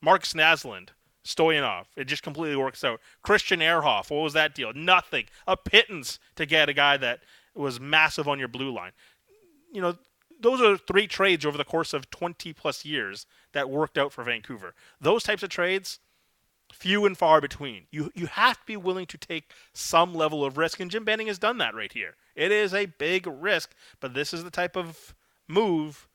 Markus 0.00 0.32
Naslund, 0.32 0.90
Stojanov, 1.24 1.86
it 1.96 2.04
just 2.04 2.22
completely 2.22 2.56
works 2.56 2.84
out. 2.84 3.00
Christian 3.22 3.60
Ehrhoff, 3.60 4.10
what 4.10 4.22
was 4.22 4.32
that 4.34 4.54
deal? 4.54 4.72
Nothing. 4.74 5.26
A 5.46 5.56
pittance 5.56 6.18
to 6.36 6.46
get 6.46 6.68
a 6.68 6.74
guy 6.74 6.96
that 6.96 7.20
was 7.54 7.80
massive 7.80 8.28
on 8.28 8.38
your 8.38 8.48
blue 8.48 8.72
line. 8.72 8.92
you 9.72 9.82
know, 9.82 9.96
those 10.38 10.60
are 10.60 10.76
three 10.76 11.06
trades 11.06 11.46
over 11.46 11.56
the 11.56 11.64
course 11.64 11.92
of 11.92 12.10
20 12.10 12.52
plus 12.52 12.84
years 12.84 13.26
that 13.52 13.70
worked 13.70 13.96
out 13.96 14.12
for 14.12 14.22
Vancouver. 14.22 14.74
Those 15.00 15.22
types 15.22 15.42
of 15.42 15.48
trades, 15.48 15.98
few 16.72 17.06
and 17.06 17.16
far 17.16 17.40
between. 17.40 17.86
You 17.90 18.10
you 18.14 18.26
have 18.26 18.60
to 18.60 18.66
be 18.66 18.76
willing 18.76 19.06
to 19.06 19.18
take 19.18 19.50
some 19.72 20.14
level 20.14 20.44
of 20.44 20.58
risk, 20.58 20.80
and 20.80 20.90
Jim 20.90 21.04
Benning 21.04 21.26
has 21.28 21.38
done 21.38 21.58
that 21.58 21.74
right 21.74 21.92
here. 21.92 22.16
It 22.34 22.52
is 22.52 22.74
a 22.74 22.86
big 22.86 23.26
risk, 23.26 23.74
but 24.00 24.14
this 24.14 24.34
is 24.34 24.44
the 24.44 24.50
type 24.50 24.76
of 24.76 25.14
move 25.48 26.06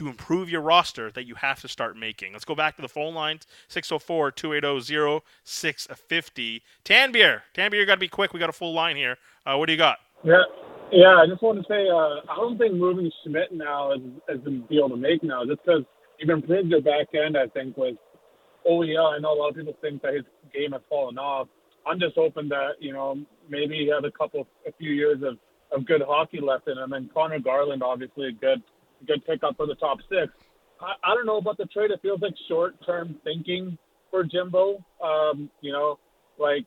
to 0.00 0.08
improve 0.08 0.48
your 0.48 0.62
roster 0.62 1.10
that 1.10 1.26
you 1.26 1.34
have 1.34 1.60
to 1.60 1.68
start 1.68 1.94
making. 1.94 2.32
Let's 2.32 2.46
go 2.46 2.54
back 2.54 2.74
to 2.76 2.82
the 2.82 2.88
phone 2.88 3.14
lines 3.14 3.46
604 3.68 4.30
280 4.30 5.22
0650. 5.44 6.62
Tanbeer, 6.86 7.42
Tanbeer, 7.54 7.74
you 7.74 7.84
got 7.84 7.96
to 7.96 8.00
be 8.00 8.08
quick. 8.08 8.32
We 8.32 8.40
got 8.40 8.48
a 8.48 8.52
full 8.52 8.72
line 8.72 8.96
here. 8.96 9.18
Uh, 9.44 9.58
what 9.58 9.66
do 9.66 9.72
you 9.72 9.78
got? 9.78 9.98
Yeah, 10.24 10.42
yeah. 10.90 11.16
I 11.16 11.26
just 11.26 11.42
want 11.42 11.58
to 11.58 11.64
say 11.68 11.86
uh, 11.90 12.32
I 12.32 12.36
don't 12.36 12.56
think 12.56 12.74
moving 12.74 13.10
Schmidt 13.22 13.52
now 13.52 13.92
is, 13.92 14.00
is 14.30 14.42
the 14.42 14.64
deal 14.70 14.88
to 14.88 14.96
make 14.96 15.22
now, 15.22 15.44
just 15.44 15.60
because 15.66 15.82
you've 16.18 16.30
improved 16.30 16.70
your 16.70 16.80
back 16.80 17.08
end. 17.14 17.36
I 17.36 17.46
think 17.48 17.76
with 17.76 17.96
OEL, 18.66 19.16
I 19.16 19.18
know 19.18 19.34
a 19.34 19.38
lot 19.38 19.50
of 19.50 19.56
people 19.56 19.76
think 19.82 20.00
that 20.00 20.14
his 20.14 20.24
game 20.54 20.72
has 20.72 20.80
fallen 20.88 21.18
off. 21.18 21.48
I'm 21.86 22.00
just 22.00 22.14
hoping 22.16 22.48
that 22.48 22.80
you 22.80 22.94
know 22.94 23.18
maybe 23.50 23.74
he 23.74 23.88
has 23.88 24.02
a 24.02 24.10
couple, 24.16 24.46
a 24.66 24.72
few 24.72 24.92
years 24.92 25.18
of 25.22 25.36
of 25.72 25.86
good 25.86 26.00
hockey 26.00 26.40
left 26.40 26.68
in 26.68 26.78
him. 26.78 26.94
And 26.94 27.12
Connor 27.12 27.38
Garland, 27.38 27.82
obviously 27.82 28.28
a 28.28 28.32
good 28.32 28.62
good 29.06 29.24
pickup 29.26 29.56
for 29.56 29.66
the 29.66 29.74
top 29.74 29.98
six. 30.08 30.32
I, 30.80 31.12
I 31.12 31.14
don't 31.14 31.26
know 31.26 31.38
about 31.38 31.58
the 31.58 31.66
trade. 31.66 31.90
It 31.90 32.00
feels 32.02 32.20
like 32.20 32.34
short 32.48 32.74
term 32.84 33.16
thinking 33.24 33.76
for 34.10 34.24
Jimbo. 34.24 34.84
Um, 35.02 35.50
you 35.60 35.72
know, 35.72 35.98
like 36.38 36.64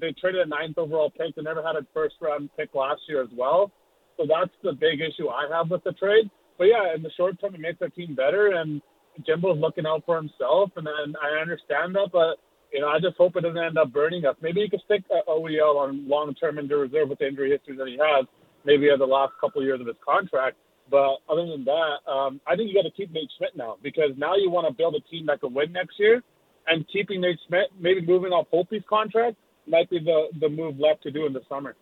they 0.00 0.12
traded 0.20 0.40
a 0.40 0.46
ninth 0.46 0.78
overall 0.78 1.10
pick. 1.10 1.34
They 1.36 1.42
never 1.42 1.62
had 1.62 1.76
a 1.76 1.86
first 1.92 2.16
round 2.20 2.50
pick 2.56 2.74
last 2.74 3.02
year 3.08 3.22
as 3.22 3.30
well. 3.36 3.70
So 4.16 4.26
that's 4.28 4.52
the 4.62 4.72
big 4.72 5.00
issue 5.00 5.28
I 5.28 5.48
have 5.50 5.70
with 5.70 5.84
the 5.84 5.92
trade. 5.92 6.30
But 6.58 6.64
yeah, 6.64 6.94
in 6.94 7.02
the 7.02 7.10
short 7.16 7.40
term, 7.40 7.54
it 7.54 7.60
makes 7.60 7.80
our 7.80 7.88
team 7.88 8.14
better, 8.14 8.48
and 8.48 8.82
Jimbo's 9.26 9.58
looking 9.58 9.86
out 9.86 10.04
for 10.04 10.16
himself, 10.16 10.70
and 10.76 10.86
then 10.86 11.14
I 11.22 11.40
understand 11.40 11.94
that, 11.94 12.10
but 12.12 12.36
you 12.72 12.80
know, 12.80 12.88
I 12.88 13.00
just 13.00 13.16
hope 13.16 13.34
it 13.36 13.40
doesn't 13.40 13.58
end 13.58 13.78
up 13.78 13.92
burning 13.92 14.24
us. 14.26 14.36
Maybe 14.40 14.62
he 14.62 14.70
could 14.70 14.82
stick 14.84 15.02
OEL 15.28 15.76
on 15.76 16.08
long 16.08 16.34
term 16.34 16.58
into 16.58 16.76
reserve 16.76 17.08
with 17.08 17.18
the 17.18 17.26
injury 17.26 17.50
history 17.50 17.76
that 17.76 17.88
he 17.88 17.98
has, 17.98 18.26
maybe 18.64 18.90
at 18.90 18.98
the 18.98 19.06
last 19.06 19.32
couple 19.40 19.60
of 19.60 19.66
years 19.66 19.80
of 19.80 19.86
his 19.86 19.96
contract. 20.04 20.56
But 20.90 21.18
other 21.28 21.46
than 21.46 21.64
that, 21.64 22.10
um, 22.10 22.40
I 22.46 22.56
think 22.56 22.68
you 22.68 22.74
got 22.74 22.88
to 22.88 22.90
keep 22.90 23.12
Nate 23.12 23.30
Schmidt 23.38 23.56
now 23.56 23.76
because 23.82 24.10
now 24.16 24.34
you 24.34 24.50
want 24.50 24.66
to 24.66 24.74
build 24.74 24.94
a 24.94 25.00
team 25.08 25.26
that 25.26 25.40
can 25.40 25.54
win 25.54 25.72
next 25.72 25.98
year, 25.98 26.22
and 26.66 26.84
keeping 26.92 27.20
Nate 27.20 27.38
Schmidt, 27.46 27.68
maybe 27.78 28.04
moving 28.04 28.32
off 28.32 28.46
Holtby's 28.52 28.84
contract, 28.88 29.36
might 29.66 29.88
be 29.88 29.98
the 29.98 30.28
the 30.40 30.48
move 30.48 30.78
left 30.78 31.02
to 31.04 31.10
do 31.10 31.26
in 31.26 31.32
the 31.32 31.42
summer. 31.48 31.76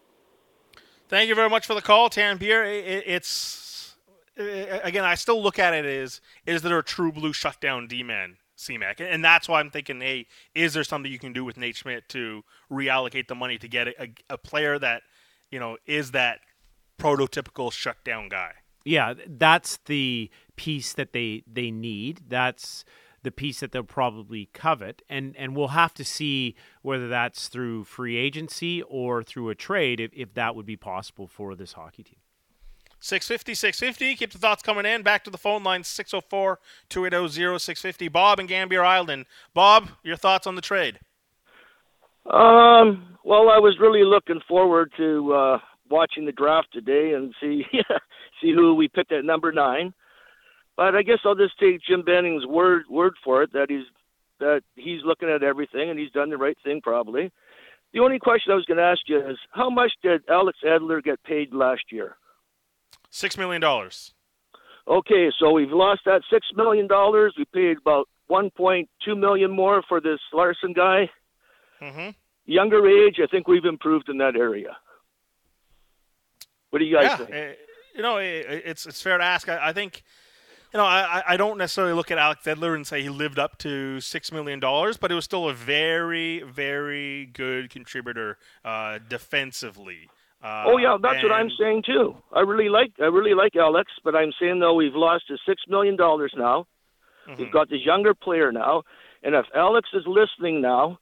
Thank 1.09 1.29
you 1.29 1.35
very 1.35 1.49
much 1.49 1.67
for 1.67 1.75
the 1.75 1.81
call, 1.81 2.11
Tanbeer. 2.11 2.65
It's 3.07 3.97
again, 4.37 5.05
I 5.05 5.15
still 5.15 5.43
look 5.43 5.59
at 5.59 5.75
it 5.75 5.85
as 5.85 6.21
is 6.47 6.63
there 6.63 6.79
a 6.79 6.85
true 6.85 7.11
blue 7.13 7.33
shutdown 7.33 7.87
D 7.87 8.03
man 8.03 8.37
CMAC, 8.57 9.01
and 9.01 9.25
that's 9.25 9.49
why 9.49 9.61
I'm 9.61 9.71
thinking, 9.71 10.01
hey, 10.01 10.27
is 10.55 10.75
there 10.75 10.85
something 10.85 11.11
you 11.11 11.19
can 11.19 11.33
do 11.33 11.45
with 11.45 11.57
Nate 11.57 11.77
Schmidt 11.77 12.09
to 12.11 12.45
reallocate 12.71 13.29
the 13.29 13.35
money 13.35 13.57
to 13.59 13.69
get 13.69 13.89
a, 13.89 14.13
a 14.29 14.39
player 14.39 14.79
that 14.79 15.03
you 15.51 15.59
know 15.59 15.79
is 15.87 16.11
that 16.13 16.41
prototypical 16.99 17.73
shutdown 17.73 18.29
guy? 18.29 18.53
Yeah, 18.89 19.13
that's 19.27 19.77
the 19.85 20.31
piece 20.57 20.95
that 20.95 21.13
they 21.13 21.43
they 21.47 21.71
need. 21.71 22.23
That's 22.27 22.87
the 23.23 23.31
piece 23.31 23.61
that 23.61 23.71
they'll 23.71 23.83
probably 23.83 24.49
covet, 24.55 25.03
and 25.11 25.37
and 25.37 25.55
we'll 25.55 25.69
have 25.69 25.93
to 25.95 26.05
see 26.07 26.57
whether 26.81 27.07
that's 27.07 27.49
through 27.49 27.85
free 27.85 28.17
agency 28.17 28.81
or 28.81 29.23
through 29.23 29.51
a 29.51 29.55
trade, 29.55 30.01
if, 30.01 30.11
if 30.15 30.33
that 30.33 30.57
would 30.57 30.65
be 30.65 30.77
possible 30.77 31.27
for 31.27 31.55
this 31.55 31.75
hockey 31.75 32.03
team. 32.03 32.21
650, 33.01 33.55
650. 33.55 34.17
Keep 34.17 34.33
the 34.33 34.39
thoughts 34.39 34.63
coming 34.63 34.87
in. 34.87 35.03
Back 35.03 35.23
to 35.25 35.31
the 35.31 35.37
phone 35.37 35.63
line 35.63 35.85
604 35.85 36.59
280 36.89 37.59
0650. 37.59 38.09
Bob 38.09 38.41
and 38.41 38.49
Gambier 38.49 38.83
Island. 38.83 39.27
Bob, 39.53 39.91
your 40.03 40.17
thoughts 40.17 40.47
on 40.47 40.55
the 40.55 40.63
trade? 40.63 40.99
Um, 42.25 43.19
well, 43.23 43.51
I 43.51 43.59
was 43.59 43.77
really 43.79 44.03
looking 44.03 44.41
forward 44.49 44.91
to 44.97 45.33
uh, 45.35 45.59
watching 45.91 46.25
the 46.25 46.33
draft 46.33 46.69
today 46.73 47.13
and 47.13 47.35
see 47.39 47.65
see 48.41 48.53
who 48.53 48.75
we 48.75 48.89
picked 48.89 49.13
at 49.13 49.25
number 49.25 49.53
nine. 49.53 49.95
But 50.77 50.95
I 50.95 51.03
guess 51.03 51.19
I'll 51.25 51.35
just 51.35 51.59
take 51.59 51.81
Jim 51.83 52.03
Benning's 52.03 52.47
word 52.47 52.85
word 52.89 53.15
for 53.25 53.43
it 53.43 53.53
that 53.53 53.67
he's 53.69 53.85
that 54.39 54.63
he's 54.77 55.01
looking 55.05 55.29
at 55.29 55.43
everything 55.43 55.91
and 55.91 55.99
he's 55.99 56.13
done 56.13 56.31
the 56.31 56.37
right 56.37 56.57
thing 56.65 56.81
probably. 56.83 57.33
The 57.93 58.01
only 58.01 58.19
question 58.19 58.53
I 58.53 58.55
was 58.55 58.65
going 58.67 58.77
to 58.77 58.85
ask 58.85 59.01
you 59.07 59.19
is 59.19 59.39
how 59.51 59.71
much 59.71 59.93
did 60.03 60.23
Alex 60.29 60.59
Edler 60.65 61.03
get 61.03 61.23
paid 61.25 61.53
last 61.53 61.91
year? 61.91 62.17
Six 63.11 63.37
million 63.37 63.61
dollars. 63.61 64.15
Okay, 64.87 65.31
so 65.39 65.51
we've 65.51 65.71
lost 65.71 66.03
that 66.07 66.23
six 66.31 66.47
million 66.55 66.87
dollars. 66.87 67.35
We 67.37 67.45
paid 67.47 67.79
about 67.79 68.09
one 68.27 68.51
point 68.51 68.89
two 69.05 69.17
million 69.17 69.51
more 69.51 69.83
for 69.89 70.01
this 70.01 70.21
Larsson 70.33 70.73
guy. 70.73 71.11
Mm-hmm. 71.81 72.11
Younger 72.47 72.89
age, 72.89 73.17
I 73.23 73.27
think 73.27 73.49
we've 73.49 73.65
improved 73.65 74.09
in 74.09 74.19
that 74.19 74.37
area. 74.37 74.77
What 76.71 76.79
do 76.79 76.85
you 76.85 76.95
guys 76.95 77.05
yeah, 77.05 77.17
think? 77.17 77.57
You 77.99 78.03
know, 78.03 78.17
it, 78.17 78.47
it's 78.65 78.87
it's 78.87 79.03
fair 79.03 79.19
to 79.19 79.25
ask. 79.25 79.49
I, 79.49 79.69
I 79.69 79.73
think 79.75 80.05
you 80.73 80.79
know, 80.79 80.85
I, 80.85 81.23
I 81.27 81.37
don't 81.37 81.59
necessarily 81.59 81.95
look 81.95 82.11
at 82.11 82.19
Alex 82.19 82.43
Edler 82.45 82.75
and 82.75 82.87
say 82.87 83.03
he 83.03 83.09
lived 83.09 83.39
up 83.39 83.59
to 83.59 84.01
six 84.01 84.31
million 84.31 84.61
dollars, 84.61 84.97
but 84.97 85.11
it 85.11 85.15
was 85.15 85.25
still 85.25 85.49
a 85.49 85.55
very, 85.55 86.43
very 86.43 87.27
good 87.27 87.71
contributor 87.71 88.39
uh, 88.65 88.99
defensively. 89.09 90.09
Uh, 90.43 90.65
oh 90.67 90.77
yeah, 90.77 90.97
that's 91.03 91.17
and, 91.17 91.25
what 91.25 91.33
I'm 91.33 91.51
saying 91.59 91.83
too. 91.85 92.15
I 92.33 92.41
really 92.41 92.69
like 92.69 92.93
I 93.01 93.07
really 93.07 93.35
like 93.35 93.57
Alex, 93.57 93.91
but 94.05 94.15
I'm 94.15 94.33
saying 94.41 94.61
though 94.61 94.75
we've 94.75 94.95
lost 94.95 95.25
his 95.29 95.41
six 95.47 95.63
million 95.69 95.97
dollars 95.97 96.33
now. 96.37 96.67
Mm-hmm. 97.29 97.43
We've 97.43 97.53
got 97.53 97.69
this 97.69 97.85
younger 97.85 98.15
player 98.15 98.53
now, 98.53 98.83
and 99.25 99.35
if 99.35 99.47
Alex 99.57 99.89
is 99.93 100.05
listening 100.07 100.61
now, 100.61 100.99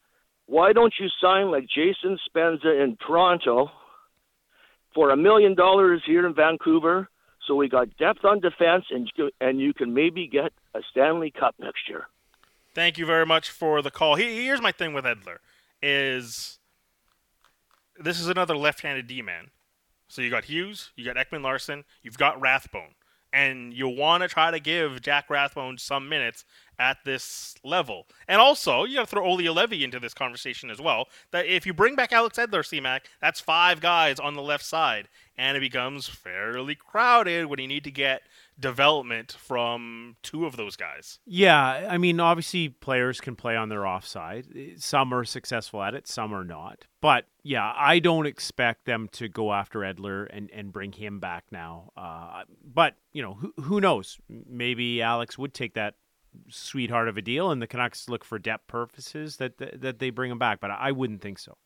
why 0.47 0.73
don't 0.73 0.95
you 0.99 1.09
sign 1.21 1.51
like 1.51 1.67
Jason 1.69 2.19
Spezza 2.27 2.83
in 2.83 2.97
Toronto 3.07 3.71
for 4.97 5.11
a 5.11 5.17
million 5.17 5.55
dollars 5.55 6.03
here 6.05 6.27
in 6.27 6.35
Vancouver? 6.35 7.09
So 7.47 7.55
we 7.55 7.69
got 7.69 7.97
depth 7.99 8.25
on 8.25 8.41
defense, 8.41 8.87
and 8.91 9.09
and 9.41 9.61
you 9.61 9.73
can 9.73 9.95
maybe 9.95 10.27
get 10.27 10.53
a 10.75 10.81
Stanley 10.91 11.31
Cup 11.31 11.55
next 11.61 11.89
year. 11.89 12.09
Thank 12.75 12.99
you 12.99 13.07
very 13.07 13.25
much 13.25 13.51
for 13.51 13.83
the 13.83 13.93
call. 13.93 14.17
Here's 14.17 14.61
my 14.61 14.73
thing 14.73 14.93
with 14.95 15.05
Edler: 15.05 15.37
is 15.81 16.59
this 17.97 18.19
is 18.19 18.29
another 18.29 18.57
left-handed 18.57 19.07
D-man. 19.07 19.51
So 20.09 20.23
you 20.23 20.31
got 20.31 20.47
Hughes, 20.47 20.91
you 20.97 21.05
got 21.05 21.17
Ekman 21.17 21.43
Larsson, 21.43 21.85
you've 22.03 22.19
got 22.19 22.41
Rathbone, 22.41 22.95
and 23.37 23.75
you 23.75 23.87
want 23.87 24.23
to 24.23 24.29
try 24.29 24.51
to 24.51 24.59
give 24.59 25.03
Jack 25.03 25.29
Rathbone 25.29 25.77
some 25.77 26.09
minutes 26.09 26.47
at 26.79 26.97
this 27.05 27.55
level. 27.63 28.07
And 28.27 28.41
also, 28.41 28.85
you 28.85 28.97
got 28.97 29.03
to 29.03 29.07
throw 29.07 29.27
Olli 29.27 29.45
Juolevi 29.45 29.83
into 29.83 30.01
this 30.01 30.15
conversation 30.15 30.71
as 30.71 30.81
well. 30.81 31.09
That 31.33 31.45
if 31.45 31.67
you 31.67 31.75
bring 31.75 31.97
back 31.97 32.13
Alex 32.13 32.39
Edler, 32.39 32.65
CMAC, 32.65 33.01
that's 33.21 33.39
five 33.39 33.81
guys 33.83 34.19
on 34.19 34.35
the 34.35 34.43
left 34.43 34.65
side, 34.65 35.09
and 35.37 35.55
it 35.55 35.61
becomes 35.61 36.09
fairly 36.09 36.75
crowded 36.75 37.45
when 37.45 37.59
you 37.59 37.69
need 37.69 37.85
to 37.85 37.91
get 37.91 38.23
development 38.59 39.37
from 39.39 40.17
two 40.23 40.47
of 40.47 40.57
those 40.57 40.77
guys. 40.77 41.19
Yeah, 41.27 41.87
I 41.89 41.99
mean, 41.99 42.21
obviously 42.21 42.69
players 42.69 43.21
can 43.21 43.37
play 43.37 43.57
on 43.57 43.69
their 43.69 43.87
offside. 43.87 44.47
Some 44.79 45.13
are 45.13 45.25
successful 45.25 45.83
at 45.83 45.95
it, 45.95 46.09
some 46.09 46.35
are 46.35 46.45
not. 46.45 46.87
But 47.01 47.27
yeah, 47.43 47.73
I 47.77 47.99
don't 47.99 48.27
expect 48.27 48.87
them 48.87 49.09
to 49.13 49.29
go 49.29 49.53
after 49.53 49.81
Edler 49.81 50.27
and, 50.31 50.51
and 50.51 50.73
bring 50.73 50.93
him 50.93 51.21
back 51.21 51.45
now. 51.51 51.93
Uh, 51.97 52.45
but 52.65 52.95
you 53.13 53.23
know, 53.23 53.35
who, 53.35 53.53
who 53.63 53.81
knows? 53.81 54.19
Maybe 54.29 55.03
Alex 55.03 55.37
would 55.37 55.55
take 55.55 55.75
that 55.75 55.95
sweetheart 56.49 57.09
of 57.09 57.17
a 57.17 57.23
deal, 57.23 57.51
and 57.51 57.61
the 57.61 57.67
Canucks 57.67 58.09
look 58.09 58.25
for 58.25 58.39
depth 58.39 58.67
purposes 58.67 59.37
that 59.37 59.59
that, 59.59 59.81
that 59.81 59.99
they 59.99 60.11
bring 60.11 60.31
him 60.31 60.39
back. 60.39 60.61
But 60.61 60.71
I 60.71 60.93
wouldn't 60.93 61.21
think 61.21 61.39
so. 61.39 61.57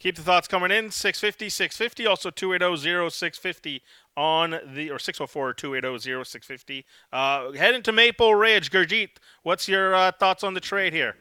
Keep 0.00 0.16
the 0.16 0.22
thoughts 0.22 0.48
coming 0.48 0.70
in 0.70 0.90
650 0.90 1.50
650 1.50 2.06
also 2.06 2.30
280 2.30 3.10
0650 3.10 3.82
on 4.16 4.58
the 4.74 4.90
or 4.90 4.98
604 4.98 5.54
280 5.54 6.24
0650 6.24 6.84
uh 7.12 7.52
head 7.52 7.74
into 7.74 7.92
Maple 7.92 8.34
Ridge 8.34 8.70
Gurjeet 8.70 9.10
what's 9.42 9.68
your 9.68 9.94
uh, 9.94 10.12
thoughts 10.12 10.42
on 10.44 10.54
the 10.54 10.60
trade 10.60 10.92
here 10.92 11.16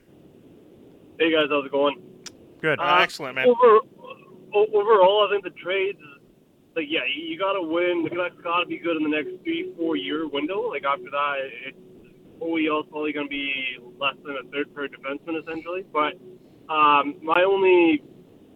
Hey 1.19 1.31
guys 1.31 1.47
how's 1.49 1.65
it 1.65 1.71
going 1.71 2.01
Good 2.61 2.79
Uh, 2.79 2.97
excellent 2.99 3.35
man 3.35 3.47
Over, 3.47 3.79
overall, 4.53 5.27
I 5.27 5.31
think 5.31 5.43
the 5.43 5.57
trades, 5.61 5.99
like, 6.75 6.85
yeah, 6.89 7.01
you 7.07 7.37
got 7.37 7.53
to 7.53 7.61
win. 7.61 8.03
The 8.03 8.09
Canucks 8.09 8.35
got 8.43 8.61
to 8.61 8.65
be 8.65 8.77
good 8.77 8.97
in 8.97 9.03
the 9.03 9.09
next 9.09 9.31
three, 9.43 9.73
four 9.77 9.95
year 9.95 10.27
window. 10.27 10.69
Like, 10.69 10.83
after 10.83 11.09
that, 11.11 11.35
it's 11.67 11.77
OEL 12.39 12.81
is 12.83 12.89
probably 12.89 13.11
going 13.11 13.25
to 13.25 13.29
be 13.29 13.77
less 13.99 14.15
than 14.25 14.37
a 14.37 14.49
third 14.51 14.73
pair 14.73 14.87
defenseman, 14.87 15.41
essentially. 15.41 15.83
But 15.91 16.13
um, 16.71 17.15
my 17.21 17.43
only 17.43 18.01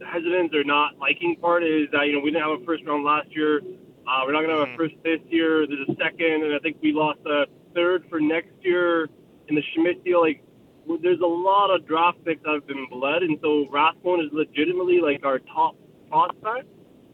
hesitance 0.06 0.54
or 0.54 0.64
not 0.64 0.98
liking 0.98 1.36
part 1.40 1.64
is 1.64 1.88
that, 1.92 2.08
you 2.08 2.14
know, 2.14 2.20
we 2.20 2.32
didn't 2.32 2.44
have 2.44 2.62
a 2.62 2.66
first 2.66 2.84
round 2.86 3.04
last 3.04 3.28
year. 3.36 3.62
Uh, 4.08 4.22
we're 4.26 4.34
not 4.34 4.44
going 4.44 4.56
to 4.56 4.66
have 4.66 4.74
a 4.74 4.78
first 4.78 4.96
this 5.04 5.20
year. 5.30 5.66
There's 5.66 5.88
a 5.88 5.96
second, 5.96 6.44
and 6.44 6.54
I 6.54 6.60
think 6.60 6.78
we 6.82 6.92
lost 6.92 7.20
a 7.26 7.46
third 7.74 8.04
for 8.10 8.20
next 8.20 8.52
year 8.62 9.08
in 9.48 9.56
the 9.56 9.64
Schmidt 9.74 10.04
deal. 10.04 10.22
Like, 10.22 10.44
there's 11.02 11.22
a 11.22 11.26
lot 11.26 11.70
of 11.74 11.88
draft 11.88 12.24
picks 12.26 12.44
that 12.44 12.54
have 12.54 12.68
been 12.68 12.86
bled, 12.92 13.24
and 13.24 13.38
so 13.42 13.68
Rathbone 13.72 14.20
is 14.20 14.28
legitimately 14.34 15.00
like 15.00 15.24
our 15.24 15.40
top 15.40 15.76
prospect, 16.10 16.68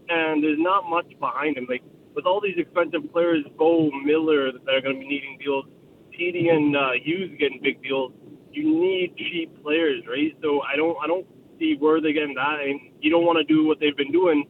and 0.09 0.43
there's 0.43 0.57
not 0.59 0.89
much 0.89 1.07
behind 1.19 1.57
him. 1.57 1.67
Like 1.69 1.83
with 2.15 2.25
all 2.25 2.41
these 2.41 2.57
expensive 2.57 3.11
players, 3.11 3.45
Bo 3.57 3.91
Miller 4.03 4.51
that 4.51 4.73
are 4.73 4.81
going 4.81 4.95
to 4.95 4.99
be 4.99 5.07
needing 5.07 5.37
deals, 5.37 5.65
Petey 6.11 6.49
and 6.49 6.75
uh, 6.75 6.91
Hughes 7.03 7.37
getting 7.39 7.59
big 7.61 7.81
deals. 7.83 8.11
You 8.51 8.65
need 8.65 9.15
cheap 9.15 9.61
players, 9.61 10.03
right? 10.09 10.35
So 10.41 10.61
I 10.61 10.75
don't 10.75 10.97
I 11.01 11.07
don't 11.07 11.27
see 11.59 11.75
where 11.77 12.01
they're 12.01 12.13
getting 12.13 12.35
that, 12.35 12.59
and 12.61 12.79
you 12.99 13.11
don't 13.11 13.25
want 13.25 13.37
to 13.37 13.43
do 13.43 13.67
what 13.67 13.79
they've 13.79 13.95
been 13.95 14.11
doing, 14.11 14.45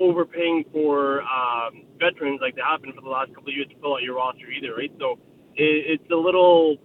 overpaying 0.00 0.64
for 0.72 1.22
um, 1.22 1.84
veterans 1.98 2.40
like 2.40 2.54
they 2.54 2.62
have 2.62 2.82
been 2.82 2.92
for 2.92 3.00
the 3.00 3.08
last 3.08 3.34
couple 3.34 3.48
of 3.48 3.54
years 3.54 3.68
to 3.68 3.80
fill 3.80 3.94
out 3.94 4.02
your 4.02 4.16
roster 4.16 4.46
either, 4.50 4.74
right? 4.74 4.92
So 4.98 5.18
it, 5.56 6.00
it's 6.00 6.10
a 6.10 6.16
little 6.16 6.76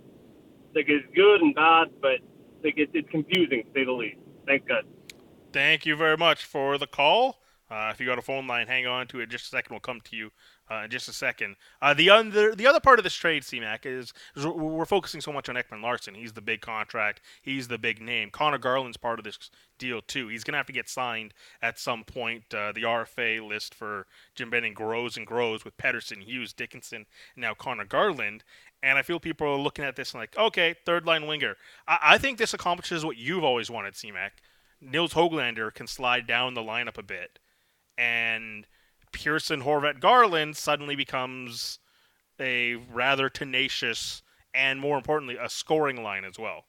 like 0.75 0.85
it's 0.87 1.05
good 1.15 1.41
and 1.41 1.53
bad, 1.53 1.89
but 2.01 2.19
like 2.63 2.77
it, 2.77 2.89
it's 2.93 3.09
confusing 3.09 3.63
to 3.63 3.69
say 3.73 3.85
the 3.85 3.91
least. 3.91 4.17
Thanks, 4.47 4.67
guys. 4.67 4.83
Thank 5.51 5.85
you 5.85 5.95
very 5.95 6.17
much 6.17 6.45
for 6.45 6.77
the 6.77 6.87
call. 6.87 7.42
Uh, 7.73 7.89
if 7.91 7.99
you 7.99 8.05
got 8.05 8.19
a 8.19 8.21
phone 8.21 8.45
line, 8.45 8.67
hang 8.67 8.85
on 8.85 9.07
to 9.07 9.19
it. 9.19 9.29
Just 9.29 9.45
a 9.45 9.47
second, 9.47 9.73
we'll 9.73 9.79
come 9.79 9.99
to 10.01 10.15
you 10.15 10.29
uh, 10.69 10.83
in 10.83 10.91
just 10.91 11.09
a 11.09 11.13
second. 11.13 11.55
Uh, 11.81 11.91
the 11.95 12.07
other 12.07 12.53
the 12.53 12.67
other 12.67 12.79
part 12.79 12.99
of 12.99 13.03
this 13.03 13.15
trade, 13.15 13.41
CMAC, 13.41 13.87
is, 13.87 14.13
is 14.35 14.45
we're 14.45 14.85
focusing 14.85 15.21
so 15.21 15.33
much 15.33 15.49
on 15.49 15.55
Ekman 15.55 15.81
Larsson. 15.81 16.13
He's 16.13 16.33
the 16.33 16.41
big 16.41 16.61
contract. 16.61 17.21
He's 17.41 17.69
the 17.69 17.79
big 17.79 17.99
name. 17.99 18.29
Connor 18.29 18.59
Garland's 18.59 18.97
part 18.97 19.17
of 19.17 19.25
this 19.25 19.49
deal 19.79 20.01
too. 20.01 20.27
He's 20.27 20.43
going 20.43 20.53
to 20.53 20.57
have 20.57 20.67
to 20.67 20.73
get 20.73 20.87
signed 20.87 21.33
at 21.63 21.79
some 21.79 22.03
point. 22.03 22.53
Uh, 22.53 22.73
the 22.73 22.83
RFA 22.83 23.45
list 23.47 23.73
for 23.73 24.05
Jim 24.35 24.51
Benning 24.51 24.75
grows 24.75 25.17
and 25.17 25.25
grows 25.25 25.65
with 25.65 25.75
Pettersson, 25.75 26.21
Hughes, 26.21 26.53
Dickinson, 26.53 27.07
and 27.35 27.41
now 27.41 27.55
Connor 27.55 27.85
Garland. 27.85 28.43
And 28.83 28.99
I 28.99 29.01
feel 29.01 29.19
people 29.19 29.47
are 29.47 29.57
looking 29.57 29.85
at 29.85 29.95
this 29.95 30.13
and 30.13 30.21
like, 30.21 30.37
okay, 30.37 30.75
third 30.85 31.07
line 31.07 31.25
winger. 31.25 31.55
I, 31.87 31.97
I 32.03 32.17
think 32.19 32.37
this 32.37 32.53
accomplishes 32.53 33.03
what 33.03 33.17
you've 33.17 33.43
always 33.43 33.71
wanted, 33.71 33.95
CMAC. 33.95 34.31
Nils 34.79 35.13
Hoglander 35.13 35.73
can 35.73 35.87
slide 35.87 36.27
down 36.27 36.53
the 36.53 36.61
lineup 36.61 36.97
a 36.97 37.03
bit, 37.03 37.39
and 37.97 38.67
Pearson, 39.11 39.61
Horvat, 39.61 39.99
Garland 39.99 40.57
suddenly 40.57 40.95
becomes 40.95 41.79
a 42.39 42.75
rather 42.75 43.29
tenacious 43.29 44.21
and, 44.53 44.79
more 44.79 44.97
importantly, 44.97 45.37
a 45.41 45.49
scoring 45.49 46.03
line 46.03 46.25
as 46.25 46.37
well. 46.37 46.65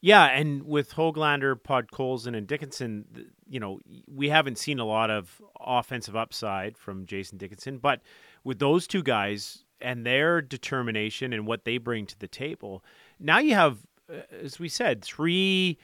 Yeah, 0.00 0.24
and 0.24 0.64
with 0.64 0.92
Hoglander, 0.94 1.54
Podkolzin, 1.54 2.36
and 2.36 2.46
Dickinson, 2.46 3.06
you 3.48 3.58
know, 3.58 3.80
we 4.06 4.28
haven't 4.28 4.58
seen 4.58 4.78
a 4.78 4.84
lot 4.84 5.10
of 5.10 5.40
offensive 5.58 6.14
upside 6.14 6.76
from 6.76 7.06
Jason 7.06 7.38
Dickinson, 7.38 7.78
but 7.78 8.02
with 8.44 8.58
those 8.58 8.86
two 8.86 9.02
guys 9.02 9.64
and 9.80 10.04
their 10.04 10.42
determination 10.42 11.32
and 11.32 11.46
what 11.46 11.64
they 11.64 11.78
bring 11.78 12.04
to 12.04 12.18
the 12.18 12.28
table, 12.28 12.84
now 13.18 13.38
you 13.38 13.54
have, 13.54 13.78
uh, 14.12 14.20
as 14.42 14.58
we 14.58 14.68
said, 14.68 15.02
three 15.02 15.78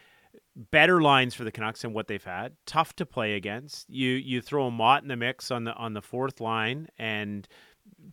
better 0.56 1.00
lines 1.00 1.34
for 1.34 1.44
the 1.44 1.52
Canucks 1.52 1.82
than 1.82 1.92
what 1.92 2.08
they've 2.08 2.22
had. 2.22 2.54
Tough 2.66 2.94
to 2.96 3.06
play 3.06 3.34
against. 3.34 3.88
You 3.88 4.10
you 4.10 4.40
throw 4.40 4.66
a 4.66 4.70
Motte 4.70 5.02
in 5.02 5.08
the 5.08 5.16
mix 5.16 5.50
on 5.50 5.64
the 5.64 5.74
on 5.74 5.94
the 5.94 6.02
fourth 6.02 6.40
line 6.40 6.88
and 6.98 7.46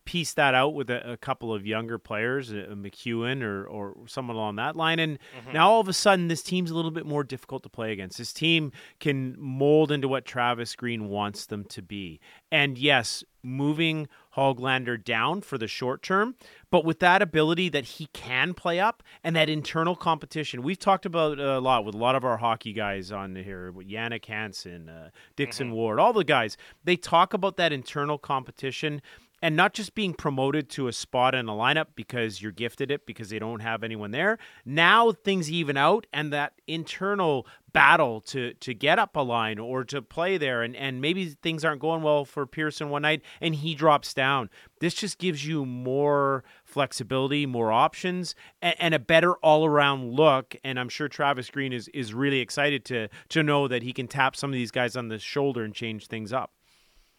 piece 0.06 0.34
that 0.34 0.54
out 0.54 0.74
with 0.74 0.90
a, 0.90 1.12
a 1.12 1.18
couple 1.18 1.54
of 1.54 1.66
younger 1.66 1.98
players, 1.98 2.52
a, 2.52 2.60
a 2.60 2.76
McEwen 2.76 3.42
or 3.44 3.66
or 3.66 3.96
someone 4.08 4.36
along 4.36 4.56
that 4.58 4.76
line, 4.76 5.00
and 5.00 5.20
mm-hmm. 5.20 5.54
now 5.54 5.70
all 5.70 5.82
of 5.82 5.88
a 5.88 5.94
sudden 5.94 6.28
this 6.28 6.44
team's 6.44 6.72
a 6.72 6.76
little 6.76 6.92
bit 6.92 7.06
more 7.06 7.24
difficult 7.24 7.64
to 7.64 7.70
play 7.70 7.92
against. 7.92 8.18
This 8.18 8.34
team 8.34 8.72
can 9.00 9.36
mold 9.38 9.92
into 9.92 10.08
what 10.08 10.26
Travis 10.26 10.76
Green 10.76 11.10
wants 11.10 11.46
them 11.46 11.64
to 11.66 11.82
be, 11.82 12.20
and 12.52 12.78
yes, 12.78 13.24
moving 13.48 14.08
Hoglander 14.36 15.04
down 15.04 15.42
for 15.42 15.58
the 15.58 15.68
short 15.68 16.04
term, 16.04 16.36
but 16.70 16.86
with 16.86 17.00
that 17.00 17.22
ability 17.22 17.70
that 17.70 17.86
he 17.86 18.08
can 18.14 18.54
play 18.54 18.80
up 18.80 19.02
and 19.24 19.36
that 19.36 19.50
internal 19.50 19.96
competition. 19.96 20.62
We've 20.62 20.78
talked 20.78 21.06
about 21.06 21.40
a 21.40 21.60
lot 21.60 21.86
with 21.86 21.96
a 21.96 21.98
lot 21.98 22.16
of 22.16 22.24
our 22.24 22.38
hockey 22.38 22.74
guys 22.74 23.12
on 23.12 23.36
here, 23.36 23.72
with 23.72 23.90
Jannik 23.90 24.26
Hansen, 24.26 24.90
uh, 24.90 25.10
Dixon 25.36 25.68
mm-hmm. 25.68 25.76
Ward, 25.76 26.00
all 26.00 26.14
the 26.14 26.24
guys. 26.24 26.58
They 26.84 26.98
talk 26.98 27.34
about 27.34 27.58
that 27.58 27.74
internal 27.74 28.18
competition 28.18 29.02
and 29.42 29.56
not 29.56 29.74
just 29.74 29.94
being 29.94 30.14
promoted 30.14 30.70
to 30.70 30.88
a 30.88 30.94
spot 30.94 31.36
in 31.36 31.48
a 31.48 31.52
lineup 31.52 31.88
because 31.96 32.42
you're 32.42 32.52
gifted 32.52 32.90
it 32.90 33.06
because 33.06 33.30
they 33.30 33.40
don't 33.40 33.60
have 33.60 33.84
anyone 33.84 34.12
there. 34.12 34.38
Now 34.66 35.12
things 35.12 35.52
even 35.52 35.78
out, 35.78 36.08
and 36.12 36.34
that 36.34 36.54
internal 36.66 37.46
battle 37.74 38.22
to 38.22 38.54
to 38.56 38.74
get 38.74 38.98
up 38.98 39.16
a 39.16 39.20
line 39.20 39.60
or 39.60 39.84
to 39.84 40.02
play 40.02 40.38
there, 40.38 40.64
and 40.64 40.76
and 40.76 41.02
maybe 41.02 41.30
things 41.30 41.64
aren't 41.64 41.82
going 41.82 42.02
well 42.02 42.26
for 42.26 42.46
Pearson 42.46 42.90
one 42.90 43.04
night, 43.04 43.22
and 43.40 43.56
he 43.56 43.76
drops 43.76 44.14
down. 44.14 44.50
This 44.80 44.94
just 44.94 45.18
gives 45.18 45.46
you 45.46 45.66
more 45.66 46.44
flexibility, 46.64 47.46
more 47.46 47.72
options, 47.72 48.36
and, 48.62 48.76
and 48.80 48.94
a 48.94 49.00
better 49.00 49.34
all 49.38 49.66
around 49.66 50.14
look. 50.14 50.56
And 50.64 50.80
I'm 50.80 50.90
sure 50.90 51.08
Travis 51.08 51.50
Green 51.50 51.74
is 51.74 51.88
is 51.90 52.14
really 52.14 52.40
excited 52.40 52.86
to 52.86 53.08
to 53.30 53.44
know 53.44 53.68
that 53.68 53.84
he 53.84 53.94
can 53.94 54.08
tap 54.08 54.36
some 54.36 54.50
of 54.50 54.56
these 54.56 54.72
guys 54.72 54.96
on 54.96 55.10
the 55.10 55.20
shoulder 55.20 55.64
and 55.64 55.74
change 55.74 56.08
things 56.08 56.34
up. 56.34 56.52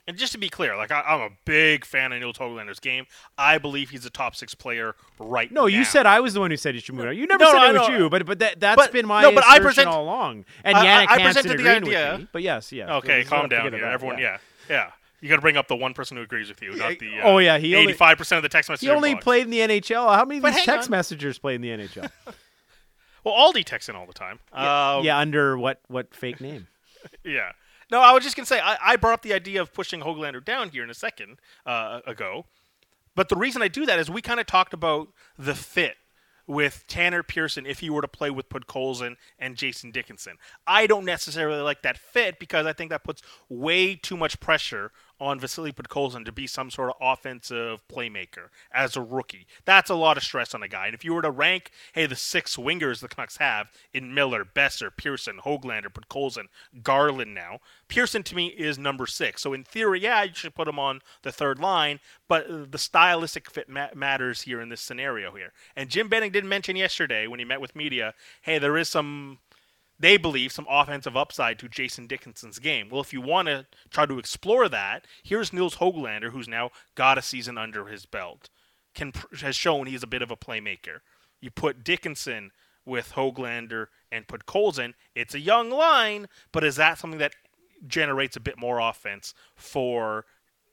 And 0.08 0.16
just 0.16 0.32
to 0.32 0.38
be 0.38 0.48
clear, 0.48 0.74
like 0.74 0.90
I, 0.90 1.02
am 1.06 1.20
a 1.20 1.28
big 1.44 1.84
fan 1.84 2.12
of 2.12 2.20
Nils 2.20 2.38
Hoglander's 2.38 2.80
game. 2.80 3.04
I 3.36 3.58
believe 3.58 3.90
he's 3.90 4.06
a 4.06 4.10
top 4.10 4.34
six 4.34 4.54
player 4.54 4.94
right 5.18 5.52
no, 5.52 5.60
now. 5.60 5.66
you 5.66 5.84
said 5.84 6.06
I 6.06 6.20
was 6.20 6.32
the 6.32 6.40
one 6.40 6.50
who 6.50 6.56
said 6.56 6.74
he 6.74 6.80
should 6.80 6.94
move 6.94 7.04
out. 7.04 7.14
You 7.14 7.26
never 7.26 7.44
no, 7.44 7.52
said 7.52 7.58
no, 7.58 7.68
it 7.68 7.78
was 7.78 7.88
you, 8.00 8.08
but 8.08 8.24
but 8.24 8.38
that 8.38 8.58
that's 8.58 8.80
but, 8.80 8.90
been 8.90 9.06
my 9.06 9.20
no, 9.20 9.32
but 9.32 9.44
I 9.44 9.58
present, 9.58 9.86
all 9.86 10.02
along. 10.02 10.46
And 10.64 10.78
I, 10.78 10.86
Jannik 10.86 11.08
I, 11.08 11.14
I 11.14 11.22
presented 11.26 11.58
the 11.58 11.70
idea. 11.70 12.18
Me, 12.20 12.28
but 12.32 12.42
yes, 12.42 12.72
yes. 12.72 12.88
Okay, 12.88 13.22
calm 13.24 13.50
down 13.50 13.70
here, 13.70 13.84
everyone. 13.84 14.18
Yeah, 14.18 14.38
yeah. 14.70 14.76
yeah. 14.76 14.90
You 15.20 15.28
got 15.28 15.36
to 15.36 15.42
bring 15.42 15.58
up 15.58 15.68
the 15.68 15.76
one 15.76 15.92
person 15.92 16.16
who 16.16 16.22
agrees 16.22 16.48
with 16.48 16.62
you, 16.62 16.74
not 16.74 16.98
the 16.98 17.18
uh, 17.18 17.24
oh 17.24 17.36
yeah, 17.36 17.58
he 17.58 17.74
eighty-five 17.74 18.16
percent 18.16 18.38
of 18.38 18.44
the 18.44 18.48
text 18.48 18.70
messengers. 18.70 18.90
He 18.90 18.96
only 18.96 19.14
played 19.14 19.42
in 19.42 19.50
the 19.50 19.58
NHL. 19.58 20.14
How 20.14 20.24
many 20.24 20.38
of 20.38 20.54
these 20.54 20.64
text 20.64 20.88
on. 20.88 20.92
messengers 20.92 21.38
play 21.38 21.54
in 21.54 21.60
the 21.60 21.68
NHL? 21.68 22.10
well, 23.24 23.34
Aldi 23.34 23.64
texts 23.64 23.90
in 23.90 23.96
all 23.96 24.06
the 24.06 24.14
time. 24.14 24.38
Yeah, 24.54 24.94
um, 24.94 25.04
yeah, 25.04 25.18
under 25.18 25.58
what 25.58 25.82
what 25.88 26.14
fake 26.14 26.40
name? 26.40 26.68
yeah. 27.24 27.52
No, 27.90 28.00
I 28.00 28.12
was 28.12 28.22
just 28.22 28.36
gonna 28.36 28.46
say 28.46 28.60
I, 28.60 28.76
I 28.82 28.96
brought 28.96 29.14
up 29.14 29.22
the 29.22 29.32
idea 29.32 29.60
of 29.60 29.72
pushing 29.72 30.00
Hoglander 30.00 30.44
down 30.44 30.70
here 30.70 30.84
in 30.84 30.90
a 30.90 30.94
second 30.94 31.38
uh, 31.64 32.00
ago, 32.06 32.46
but 33.14 33.28
the 33.28 33.36
reason 33.36 33.62
I 33.62 33.68
do 33.68 33.86
that 33.86 33.98
is 33.98 34.10
we 34.10 34.22
kind 34.22 34.40
of 34.40 34.46
talked 34.46 34.74
about 34.74 35.08
the 35.38 35.54
fit 35.54 35.96
with 36.46 36.84
Tanner 36.88 37.22
Pearson 37.22 37.66
if 37.66 37.80
he 37.80 37.90
were 37.90 38.00
to 38.00 38.08
play 38.08 38.30
with 38.30 38.48
Podkolzin 38.48 39.16
and 39.38 39.54
Jason 39.54 39.90
Dickinson. 39.90 40.38
I 40.66 40.86
don't 40.86 41.04
necessarily 41.04 41.60
like 41.60 41.82
that 41.82 41.98
fit 41.98 42.38
because 42.38 42.66
I 42.66 42.72
think 42.72 42.90
that 42.90 43.04
puts 43.04 43.22
way 43.48 43.94
too 43.94 44.16
much 44.16 44.40
pressure 44.40 44.90
on 45.20 45.40
Vasily 45.40 45.72
Podkolzin 45.72 46.24
to 46.24 46.32
be 46.32 46.46
some 46.46 46.70
sort 46.70 46.90
of 46.90 46.96
offensive 47.00 47.86
playmaker 47.88 48.48
as 48.72 48.96
a 48.96 49.02
rookie. 49.02 49.46
That's 49.64 49.90
a 49.90 49.94
lot 49.94 50.16
of 50.16 50.22
stress 50.22 50.54
on 50.54 50.62
a 50.62 50.68
guy. 50.68 50.86
And 50.86 50.94
if 50.94 51.04
you 51.04 51.14
were 51.14 51.22
to 51.22 51.30
rank, 51.30 51.70
hey, 51.92 52.06
the 52.06 52.16
six 52.16 52.56
wingers 52.56 53.00
the 53.00 53.08
Canucks 53.08 53.38
have 53.38 53.70
in 53.92 54.14
Miller, 54.14 54.44
Boeser, 54.44 54.90
Pearson, 54.96 55.38
Hoglander, 55.44 55.92
Podkolzin, 55.92 56.46
Garland 56.82 57.34
now, 57.34 57.58
Pearson 57.88 58.22
to 58.22 58.36
me 58.36 58.48
is 58.48 58.78
number 58.78 59.06
six. 59.06 59.42
So 59.42 59.52
in 59.52 59.64
theory, 59.64 60.00
yeah, 60.00 60.22
you 60.22 60.34
should 60.34 60.54
put 60.54 60.68
him 60.68 60.78
on 60.78 61.00
the 61.22 61.32
third 61.32 61.58
line, 61.58 62.00
but 62.28 62.48
uh, 62.48 62.66
the 62.70 62.78
stylistic 62.78 63.50
fit 63.50 63.68
ma- 63.68 63.88
matters 63.94 64.42
here 64.42 64.60
in 64.60 64.68
this 64.68 64.80
scenario 64.80 65.32
here. 65.32 65.52
And 65.74 65.88
Jim 65.88 66.08
Benning 66.08 66.32
did 66.32 66.44
mention 66.44 66.76
yesterday 66.76 67.26
when 67.26 67.38
he 67.38 67.44
met 67.44 67.60
with 67.60 67.76
media, 67.76 68.14
hey, 68.42 68.58
there 68.58 68.76
is 68.76 68.88
some 68.88 69.38
they 70.00 70.16
believe, 70.16 70.52
some 70.52 70.66
offensive 70.68 71.16
upside 71.16 71.58
to 71.58 71.68
Jason 71.68 72.06
Dickinson's 72.06 72.58
game. 72.58 72.88
Well, 72.88 73.00
if 73.00 73.12
you 73.12 73.20
want 73.20 73.48
to 73.48 73.66
try 73.90 74.06
to 74.06 74.18
explore 74.18 74.68
that, 74.68 75.06
here's 75.22 75.52
Nils 75.52 75.76
Hoglander, 75.76 76.30
who's 76.30 76.48
now 76.48 76.70
got 76.94 77.18
a 77.18 77.22
season 77.22 77.58
under 77.58 77.86
his 77.86 78.06
belt, 78.06 78.48
can 78.94 79.12
has 79.40 79.56
shown 79.56 79.86
he's 79.86 80.02
a 80.02 80.08
bit 80.08 80.22
of 80.22 80.30
a 80.30 80.36
playmaker. 80.36 81.00
You 81.40 81.50
put 81.50 81.84
Dickinson 81.84 82.52
with 82.84 83.12
Hoglander 83.12 83.86
and 84.10 84.26
Podkolzin, 84.26 84.94
it's 85.14 85.34
a 85.34 85.40
young 85.40 85.70
line, 85.70 86.26
but 86.52 86.64
is 86.64 86.76
that 86.76 86.98
something 86.98 87.18
that 87.18 87.34
generates 87.86 88.36
a 88.36 88.40
bit 88.40 88.58
more 88.58 88.78
offense 88.78 89.34
for 89.54 90.24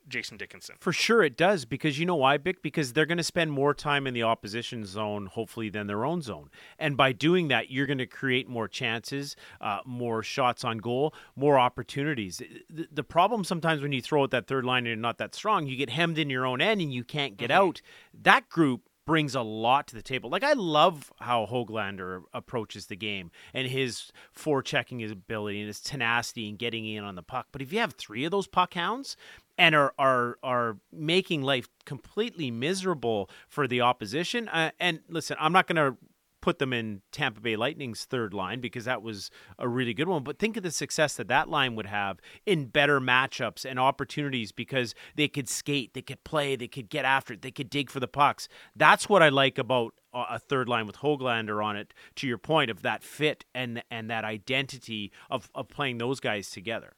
Jason 0.08 0.38
Dickinson. 0.38 0.76
For 0.80 0.94
sure 0.94 1.24
it 1.24 1.38
does 1.38 1.66
because 1.66 2.00
you 2.00 2.06
know 2.06 2.16
why, 2.16 2.38
Bick? 2.38 2.62
Because 2.62 2.94
they're 2.94 3.06
going 3.06 3.18
to 3.18 3.24
spend 3.24 3.52
more 3.52 3.74
time 3.74 4.08
in 4.08 4.14
the 4.14 4.24
opposition 4.24 4.86
zone, 4.86 5.28
hopefully, 5.28 5.70
than 5.70 5.88
their 5.88 6.06
own 6.06 6.22
zone. 6.22 6.50
And 6.78 6.96
by 6.96 7.12
doing 7.12 7.48
that, 7.50 7.72
you're 7.72 7.86
going 7.86 7.98
to 7.98 8.06
create 8.06 8.48
more 8.48 8.68
chances, 8.68 9.36
uh, 9.62 9.80
more 9.86 10.24
shots 10.24 10.64
on 10.64 10.78
goal, 10.78 11.14
more 11.36 11.58
opportunities. 11.60 12.42
The, 12.70 12.88
the, 12.92 13.04
problem 13.04 13.44
sometimes 13.44 13.82
when 13.82 13.92
you 13.92 14.02
throw 14.02 14.24
out 14.24 14.32
that 14.32 14.48
third 14.48 14.66
line 14.66 14.80
and 14.80 14.88
you're 14.88 14.96
not 14.96 15.20
that 15.20 15.36
strong, 15.36 15.68
you 15.68 15.78
get 15.78 15.90
hemmed 15.90 16.18
in 16.18 16.30
your 16.30 16.46
own 16.46 16.60
end 16.62 16.82
and 16.82 16.94
you 16.94 17.04
can't 17.04 17.38
get 17.38 17.50
mm-hmm. 17.50 17.68
out. 17.68 17.82
That 18.14 18.50
group 18.50 18.90
brings 19.06 19.36
a 19.36 19.42
lot 19.42 19.88
to 19.88 19.96
the 19.96 20.02
table. 20.02 20.30
Like 20.30 20.44
I 20.44 20.54
love 20.54 21.12
how 21.20 21.46
Hoglander 21.46 22.24
approaches 22.34 22.88
the 22.88 22.96
game 22.96 23.32
and 23.54 23.68
his 23.68 24.12
forechecking 24.36 25.02
his 25.02 25.12
ability 25.12 25.60
and 25.60 25.68
his 25.68 25.80
tenacity 25.80 26.50
and 26.50 26.58
getting 26.58 26.86
in 26.86 27.04
on 27.04 27.16
the 27.16 27.24
puck. 27.24 27.48
But 27.52 27.62
if 27.62 27.72
you 27.72 27.80
have 27.80 27.94
three 27.94 28.26
of 28.26 28.32
those 28.32 28.48
puck 28.48 28.74
hounds, 28.74 29.16
and 29.58 29.74
are 29.74 29.94
are 29.98 30.38
are 30.44 30.78
making 30.92 31.42
life 31.42 31.70
completely 31.86 32.52
miserable 32.52 33.30
for 33.48 33.68
the 33.68 33.82
opposition. 33.82 34.50
Uh, 34.50 34.72
and 34.80 35.00
listen, 35.08 35.38
I'm 35.40 35.54
not 35.54 35.68
going 35.68 35.78
to 35.78 35.98
put 36.46 36.60
them 36.60 36.72
in 36.72 37.02
Tampa 37.12 37.42
Bay 37.42 37.56
Lightning's 37.56 38.06
third 38.06 38.32
line 38.32 38.62
because 38.62 38.86
that 38.86 39.02
was 39.02 39.32
a 39.58 39.68
really 39.68 39.96
good 39.96 40.08
one. 40.08 40.24
But 40.24 40.38
think 40.38 40.56
of 40.58 40.62
the 40.62 40.70
success 40.70 41.16
that 41.16 41.28
that 41.28 41.50
line 41.50 41.74
would 41.74 41.88
have 41.88 42.20
in 42.46 42.68
better 42.68 43.02
matchups 43.02 43.66
and 43.66 43.80
opportunities 43.80 44.52
because 44.52 44.94
they 45.16 45.28
could 45.28 45.50
skate, 45.50 45.96
they 45.96 46.04
could 46.04 46.24
play, 46.24 46.56
they 46.56 46.68
could 46.68 46.88
get 46.88 47.04
after 47.04 47.34
it, 47.34 47.42
they 47.42 47.50
could 47.50 47.72
dig 47.72 47.90
for 47.90 48.00
the 48.00 48.08
pucks. 48.08 48.48
That's 48.76 49.10
what 49.10 49.24
I 49.24 49.30
like 49.30 49.58
about 49.58 49.96
a 50.14 50.38
third 50.38 50.70
line 50.70 50.86
with 50.86 50.98
Hoglander 50.98 51.66
on 51.66 51.78
it. 51.78 51.96
To 52.18 52.28
your 52.28 52.38
point 52.38 52.70
of 52.70 52.84
that 52.84 53.04
fit 53.04 53.44
and 53.56 53.82
and 53.90 54.08
that 54.12 54.24
identity 54.24 55.12
of 55.32 55.50
of 55.56 55.68
playing 55.68 55.98
those 55.98 56.20
guys 56.20 56.52
together. 56.52 56.94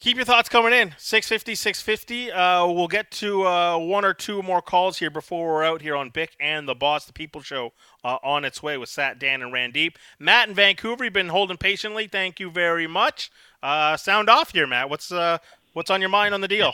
Keep 0.00 0.14
your 0.16 0.24
thoughts 0.24 0.48
coming 0.48 0.72
in. 0.72 0.94
650, 0.96 1.56
650. 1.56 2.30
Uh, 2.30 2.66
we'll 2.68 2.86
get 2.86 3.10
to 3.10 3.44
uh, 3.44 3.76
one 3.76 4.04
or 4.04 4.14
two 4.14 4.42
more 4.44 4.62
calls 4.62 4.98
here 4.98 5.10
before 5.10 5.52
we're 5.52 5.64
out 5.64 5.82
here 5.82 5.96
on 5.96 6.10
Bick 6.10 6.36
and 6.38 6.68
the 6.68 6.74
Boss, 6.76 7.04
the 7.04 7.12
People 7.12 7.40
Show, 7.40 7.72
uh, 8.04 8.18
on 8.22 8.44
its 8.44 8.62
way 8.62 8.78
with 8.78 8.88
Sat, 8.88 9.18
Dan, 9.18 9.42
and 9.42 9.52
Randeep. 9.52 9.96
Matt 10.20 10.48
in 10.48 10.54
Vancouver, 10.54 11.02
you've 11.02 11.12
been 11.12 11.30
holding 11.30 11.56
patiently. 11.56 12.06
Thank 12.06 12.38
you 12.38 12.48
very 12.48 12.86
much. 12.86 13.32
Uh, 13.60 13.96
sound 13.96 14.30
off 14.30 14.52
here, 14.52 14.68
Matt. 14.68 14.88
What's 14.88 15.10
uh, 15.10 15.38
what's 15.72 15.90
on 15.90 16.00
your 16.00 16.10
mind 16.10 16.32
on 16.32 16.42
the 16.42 16.48
deal? 16.48 16.72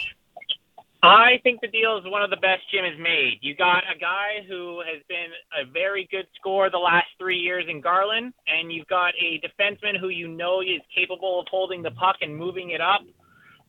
I 1.05 1.39
think 1.43 1.61
the 1.61 1.69
deal 1.69 1.99
is 1.99 2.11
one 2.11 2.23
of 2.23 2.31
the 2.31 2.41
best 2.41 2.63
Jim 2.73 2.85
has 2.85 2.99
made. 2.99 3.37
You 3.43 3.55
got 3.55 3.85
a 3.85 3.99
guy 3.99 4.41
who 4.49 4.81
has 4.81 5.03
been 5.07 5.29
a 5.53 5.71
very 5.71 6.09
good 6.11 6.27
scorer 6.35 6.71
the 6.71 6.79
last 6.79 7.09
three 7.19 7.37
years 7.37 7.67
in 7.69 7.83
Garland, 7.83 8.33
and 8.49 8.73
you've 8.73 8.87
got 8.87 9.13
a 9.21 9.39
defenseman 9.45 10.01
who 10.01 10.09
you 10.09 10.29
know 10.29 10.63
is 10.63 10.81
capable 10.97 11.41
of 11.41 11.47
holding 11.51 11.83
the 11.83 11.91
puck 11.91 12.17
and 12.23 12.35
moving 12.35 12.71
it 12.71 12.81
up. 12.81 13.03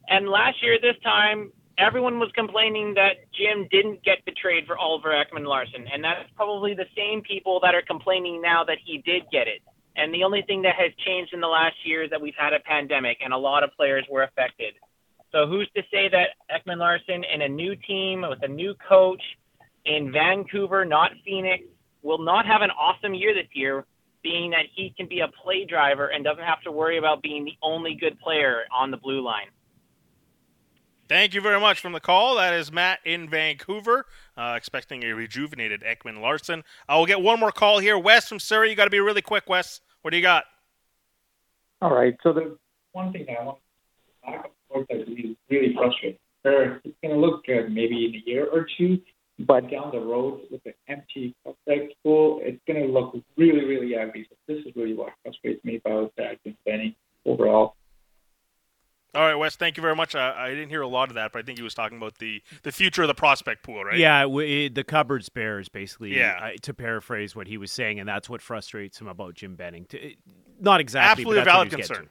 And 0.08 0.30
last 0.30 0.64
year, 0.64 0.80
this 0.82 0.96
time, 1.04 1.52
everyone 1.78 2.20
was 2.20 2.32
complaining 2.36 2.94
that 2.94 3.28
Jim 3.36 3.68
didn't 3.70 4.02
get 4.06 4.20
the 4.26 4.32
trade 4.32 4.64
for 4.66 4.78
Oliver 4.78 5.12
Ekman 5.12 5.46
Larsson, 5.46 5.86
and 5.92 6.02
that's 6.02 6.30
probably 6.38 6.74
the 6.74 6.88
same 6.96 7.22
people 7.22 7.60
that 7.64 7.76
are 7.76 7.84
complaining 7.86 8.42
now 8.42 8.64
that 8.64 8.78
he 8.86 9.00
did 9.00 9.24
get 9.30 9.50
it. 9.50 9.60
And 9.98 10.14
the 10.14 10.24
only 10.24 10.44
thing 10.48 10.62
that 10.62 10.76
has 10.76 10.92
changed 11.06 11.34
in 11.34 11.42
the 11.42 11.48
last 11.48 11.76
year 11.84 12.04
is 12.04 12.10
that 12.12 12.22
we've 12.22 12.38
had 12.38 12.54
a 12.54 12.60
pandemic, 12.62 13.18
and 13.24 13.34
a 13.34 13.38
lot 13.38 13.64
of 13.64 13.72
players 13.76 14.06
were 14.10 14.24
affected. 14.24 14.76
So 15.36 15.46
who's 15.48 15.70
to 15.76 15.84
say 15.92 16.08
that 16.08 16.30
Ekman 16.50 16.78
Larsson 16.78 17.26
in 17.26 17.42
a 17.42 17.50
new 17.50 17.76
team 17.76 18.22
with 18.22 18.42
a 18.44 18.48
new 18.48 18.74
coach 18.88 19.22
in 19.84 20.10
Vancouver, 20.10 20.86
not 20.86 21.12
Phoenix, 21.26 21.66
will 22.04 22.24
not 22.24 22.46
have 22.46 22.62
an 22.62 22.72
awesome 22.72 23.14
year 23.14 23.34
this 23.34 23.50
year, 23.52 23.86
being 24.24 24.52
that 24.52 24.68
he 24.74 24.94
can 24.96 25.10
be 25.10 25.20
a 25.20 25.28
play 25.44 25.66
driver 25.66 26.08
and 26.08 26.24
doesn't 26.24 26.46
have 26.46 26.62
to 26.62 26.72
worry 26.72 26.98
about 26.98 27.22
being 27.22 27.44
the 27.44 27.52
only 27.62 27.96
good 27.96 28.18
player 28.22 28.62
on 28.74 28.92
the 28.92 28.98
blue 28.98 29.22
line. 29.22 29.48
Thank 31.10 31.34
you 31.34 31.42
very 31.42 31.60
much 31.60 31.82
from 31.82 31.92
the 31.92 32.00
call. 32.00 32.38
That 32.38 32.54
is 32.54 32.72
Matt 32.72 33.00
in 33.04 33.28
Vancouver, 33.28 34.06
uh, 34.38 34.54
expecting 34.56 35.04
a 35.04 35.12
rejuvenated 35.12 35.84
Ekman 35.84 36.22
Larsson. 36.22 36.64
I 36.88 36.98
will 36.98 37.06
get 37.06 37.22
one 37.22 37.42
more 37.42 37.52
call 37.52 37.80
here. 37.80 38.00
Wes 38.00 38.30
from 38.30 38.40
Surrey, 38.40 38.70
you 38.70 38.76
got 38.78 38.86
to 38.86 38.90
be 38.90 39.02
really 39.02 39.22
quick, 39.22 39.50
Wes. 39.50 39.82
What 40.02 40.12
do 40.12 40.18
you 40.18 40.24
got? 40.24 40.46
All 41.82 41.94
right. 41.94 42.16
So 42.24 42.32
the 42.32 42.58
one 42.94 43.12
thing 43.12 43.26
I 43.30 43.44
want 43.44 43.58
to 43.58 44.32
talk 44.32 44.40
about 44.40 44.55
that 44.90 45.02
is 45.02 45.36
really 45.50 45.74
frustrating. 45.74 46.20
Sure, 46.46 46.80
it's 46.84 46.98
going 47.02 47.14
to 47.14 47.20
look 47.20 47.46
good 47.46 47.72
maybe 47.72 48.06
in 48.06 48.16
a 48.16 48.30
year 48.30 48.48
or 48.52 48.68
two, 48.78 49.00
but 49.40 49.70
down 49.70 49.92
the 49.92 50.00
road 50.00 50.42
with 50.52 50.62
an 50.66 50.74
empty 50.88 51.36
prospect 51.44 51.94
pool, 52.04 52.40
it's 52.44 52.62
going 52.68 52.82
to 52.82 52.92
look 52.92 53.16
really, 53.38 53.66
really 53.66 53.98
ugly. 53.98 54.28
So 54.30 54.36
this 54.48 54.66
is 54.66 54.76
really 54.76 54.94
what 54.94 55.14
frustrates 55.24 55.64
me 55.66 55.82
about 55.84 56.14
that 56.18 56.38
uh, 56.46 56.52
Benny 56.66 56.96
overall. 57.26 57.76
All 59.16 59.22
right, 59.22 59.36
Wes. 59.36 59.56
Thank 59.56 59.78
you 59.78 59.82
very 59.82 59.96
much. 59.96 60.14
I, 60.14 60.48
I, 60.48 60.50
didn't 60.50 60.70
hear 60.70 60.82
a 60.82 60.88
lot 60.88 61.08
of 61.08 61.16
that, 61.16 61.32
but 61.32 61.40
I 61.40 61.42
think 61.44 61.58
he 61.58 61.64
was 61.64 61.74
talking 61.74 61.98
about 61.98 62.18
the, 62.18 62.42
the 62.64 62.72
future 62.72 63.02
of 63.02 63.08
the 63.08 63.14
prospect 63.14 63.64
pool, 63.64 63.84
right? 63.84 63.98
Yeah, 63.98 64.28
it, 64.28 64.76
the 64.76 64.84
cupboard's 64.84 65.30
bare 65.30 65.60
is 65.60 65.70
basically, 65.70 66.18
yeah. 66.18 66.38
Uh, 66.42 66.50
to 66.64 66.74
paraphrase 66.74 67.34
what 67.34 67.48
he 67.48 67.58
was 67.58 67.72
saying, 67.72 68.00
and 68.00 68.10
that's 68.10 68.30
what 68.30 68.42
frustrates 68.42 69.00
him 69.00 69.08
about 69.08 69.36
Jim 69.36 69.56
Benning. 69.56 69.86
To, 69.86 70.14
not 70.60 70.82
exactly, 70.82 71.24
absolutely 71.24 71.42
but 71.42 71.46
valid 71.46 71.72
concern. 71.72 72.10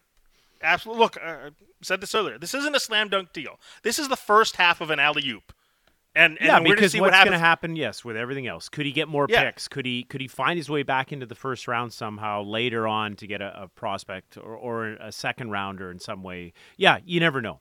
Absolutely. 0.65 1.03
Look, 1.03 1.17
uh, 1.19 1.21
I 1.47 1.51
said 1.83 2.01
this 2.01 2.15
earlier. 2.15 2.39
This 2.39 2.55
isn't 2.55 2.75
a 2.75 2.81
slam 2.81 3.09
dunk 3.09 3.33
deal. 3.33 3.61
This 3.83 3.99
is 3.99 4.09
the 4.09 4.17
first 4.17 4.57
half 4.57 4.81
of 4.81 4.91
an 4.91 4.99
alley 4.99 5.29
oop. 5.29 5.53
And, 6.17 6.39
and 6.39 6.47
yeah, 6.47 6.61
we're 6.61 6.75
because 6.77 6.93
see 6.93 7.01
what's 7.01 7.13
what 7.17 7.25
going 7.25 7.33
to 7.33 7.39
happen? 7.39 7.75
Yes, 7.75 8.05
with 8.05 8.17
everything 8.17 8.47
else, 8.47 8.69
could 8.69 8.87
he 8.87 8.93
get 8.93 9.09
more 9.09 9.27
Yeah. 9.29 9.45
picks? 9.45 9.67
Could 9.67 9.85
he 9.85 10.05
could 10.05 10.21
he 10.21 10.29
find 10.29 10.57
his 10.57 10.71
way 10.71 10.85
back 10.85 11.13
into 11.13 11.27
the 11.27 11.35
first 11.35 11.67
round 11.67 11.93
somehow 11.93 12.43
later 12.43 12.87
on 12.87 13.17
to 13.17 13.27
get 13.27 13.41
a, 13.43 13.63
a 13.65 13.69
prospect 13.69 14.37
or, 14.37 14.55
or 14.55 14.87
a 14.91 15.11
second 15.11 15.51
rounder 15.51 15.91
in 15.91 15.99
some 15.99 16.23
way? 16.23 16.53
Yeah, 16.77 16.99
you 17.05 17.19
never 17.21 17.43
know. 17.43 17.61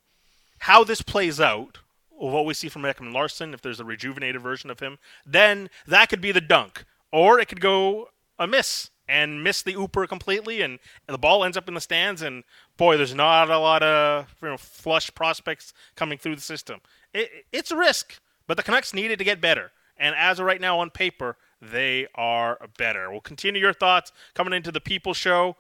how 0.60 0.84
this 0.84 1.02
plays 1.02 1.42
out, 1.42 1.80
what 2.10 2.46
we 2.46 2.54
see 2.54 2.70
from 2.70 2.84
Ekman 2.84 3.12
Larsson, 3.12 3.56
if 3.56 3.62
there's 3.64 3.80
a 3.80 3.86
rejuvenated 3.86 4.40
version 4.42 4.70
of 4.70 4.80
him, 4.80 5.00
then 5.26 5.68
that 5.88 6.10
could 6.10 6.22
be 6.22 6.32
the 6.32 6.40
dunk. 6.40 6.86
Or 7.12 7.40
it 7.40 7.48
could 7.48 7.60
go 7.60 8.10
a 8.38 8.46
miss 8.46 8.92
and 9.08 9.44
miss 9.44 9.62
the 9.62 9.76
ooper 9.76 10.08
completely, 10.08 10.62
and, 10.62 10.80
the 11.08 11.18
ball 11.18 11.44
ends 11.44 11.58
up 11.58 11.68
in 11.68 11.74
the 11.74 11.82
stands, 11.82 12.22
and 12.22 12.44
boy, 12.78 12.98
there's 12.98 13.14
not 13.14 13.50
a 13.50 13.60
lot 13.60 13.84
of 13.84 14.34
you 14.42 14.50
know, 14.50 14.58
flush 14.58 15.14
prospects 15.14 15.74
coming 15.96 16.18
through 16.18 16.36
the 16.36 16.42
system. 16.42 16.80
It, 17.14 17.30
it's 17.52 17.72
a 17.72 17.78
risk, 17.78 18.20
but 18.48 18.58
the 18.58 18.64
Canucks 18.64 18.94
needed 18.94 19.20
to 19.20 19.26
get 19.26 19.42
better. 19.42 19.72
And 19.98 20.16
as 20.16 20.40
of 20.40 20.46
right 20.46 20.62
now 20.62 20.80
on 20.80 20.90
paper, 20.90 21.38
they 21.62 22.08
are 22.16 22.58
better. 22.78 23.12
We'll 23.12 23.22
continue 23.22 23.62
your 23.62 23.74
thoughts 23.74 24.12
coming 24.34 24.54
into 24.54 24.72
the 24.72 24.82
People 24.82 25.14
Show 25.14 25.56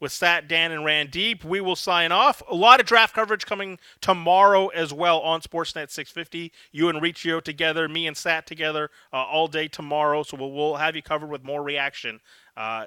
with 0.00 0.12
Sat, 0.12 0.48
Dan, 0.48 0.72
and 0.72 0.84
Randeep. 0.84 1.44
We 1.44 1.60
will 1.60 1.76
sign 1.76 2.12
off. 2.12 2.42
A 2.50 2.54
lot 2.54 2.80
of 2.80 2.86
draft 2.86 3.14
coverage 3.14 3.46
coming 3.46 3.78
tomorrow 4.00 4.68
as 4.68 4.92
well 4.92 5.20
on 5.20 5.40
Sportsnet 5.40 5.90
650. 5.90 6.52
You 6.72 6.88
and 6.88 7.00
Riccio 7.00 7.40
together, 7.40 7.88
me 7.88 8.06
and 8.06 8.16
Sat 8.16 8.46
together 8.46 8.90
uh, 9.12 9.24
all 9.24 9.48
day 9.48 9.68
tomorrow. 9.68 10.22
So 10.22 10.36
we'll, 10.36 10.52
we'll 10.52 10.76
have 10.76 10.96
you 10.96 11.02
covered 11.02 11.30
with 11.30 11.44
more 11.44 11.62
reaction. 11.62 12.20
Uh, 12.56 12.86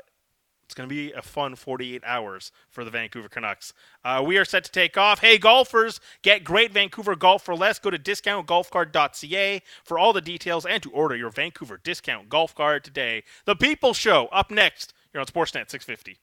it's 0.69 0.75
going 0.75 0.87
to 0.87 0.93
be 0.93 1.11
a 1.13 1.23
fun 1.23 1.55
48 1.55 2.03
hours 2.05 2.51
for 2.69 2.83
the 2.83 2.91
Vancouver 2.91 3.27
Canucks. 3.27 3.73
Uh, 4.05 4.23
we 4.23 4.37
are 4.37 4.45
set 4.45 4.63
to 4.65 4.71
take 4.71 4.97
off. 4.97 5.19
Hey, 5.19 5.39
golfers, 5.39 5.99
get 6.21 6.43
great 6.43 6.71
Vancouver 6.71 7.15
golf 7.15 7.43
for 7.43 7.55
less. 7.55 7.79
Go 7.79 7.89
to 7.89 7.97
discountgolfcard.ca 7.97 9.63
for 9.83 9.97
all 9.97 10.13
the 10.13 10.21
details 10.21 10.67
and 10.67 10.83
to 10.83 10.91
order 10.91 11.15
your 11.15 11.31
Vancouver 11.31 11.79
discount 11.83 12.29
golf 12.29 12.53
card 12.53 12.83
today. 12.83 13.23
The 13.45 13.55
People 13.55 13.95
Show 13.95 14.27
up 14.27 14.51
next 14.51 14.93
You're 15.11 15.21
on 15.21 15.25
Sportsnet 15.25 15.71
650. 15.71 16.19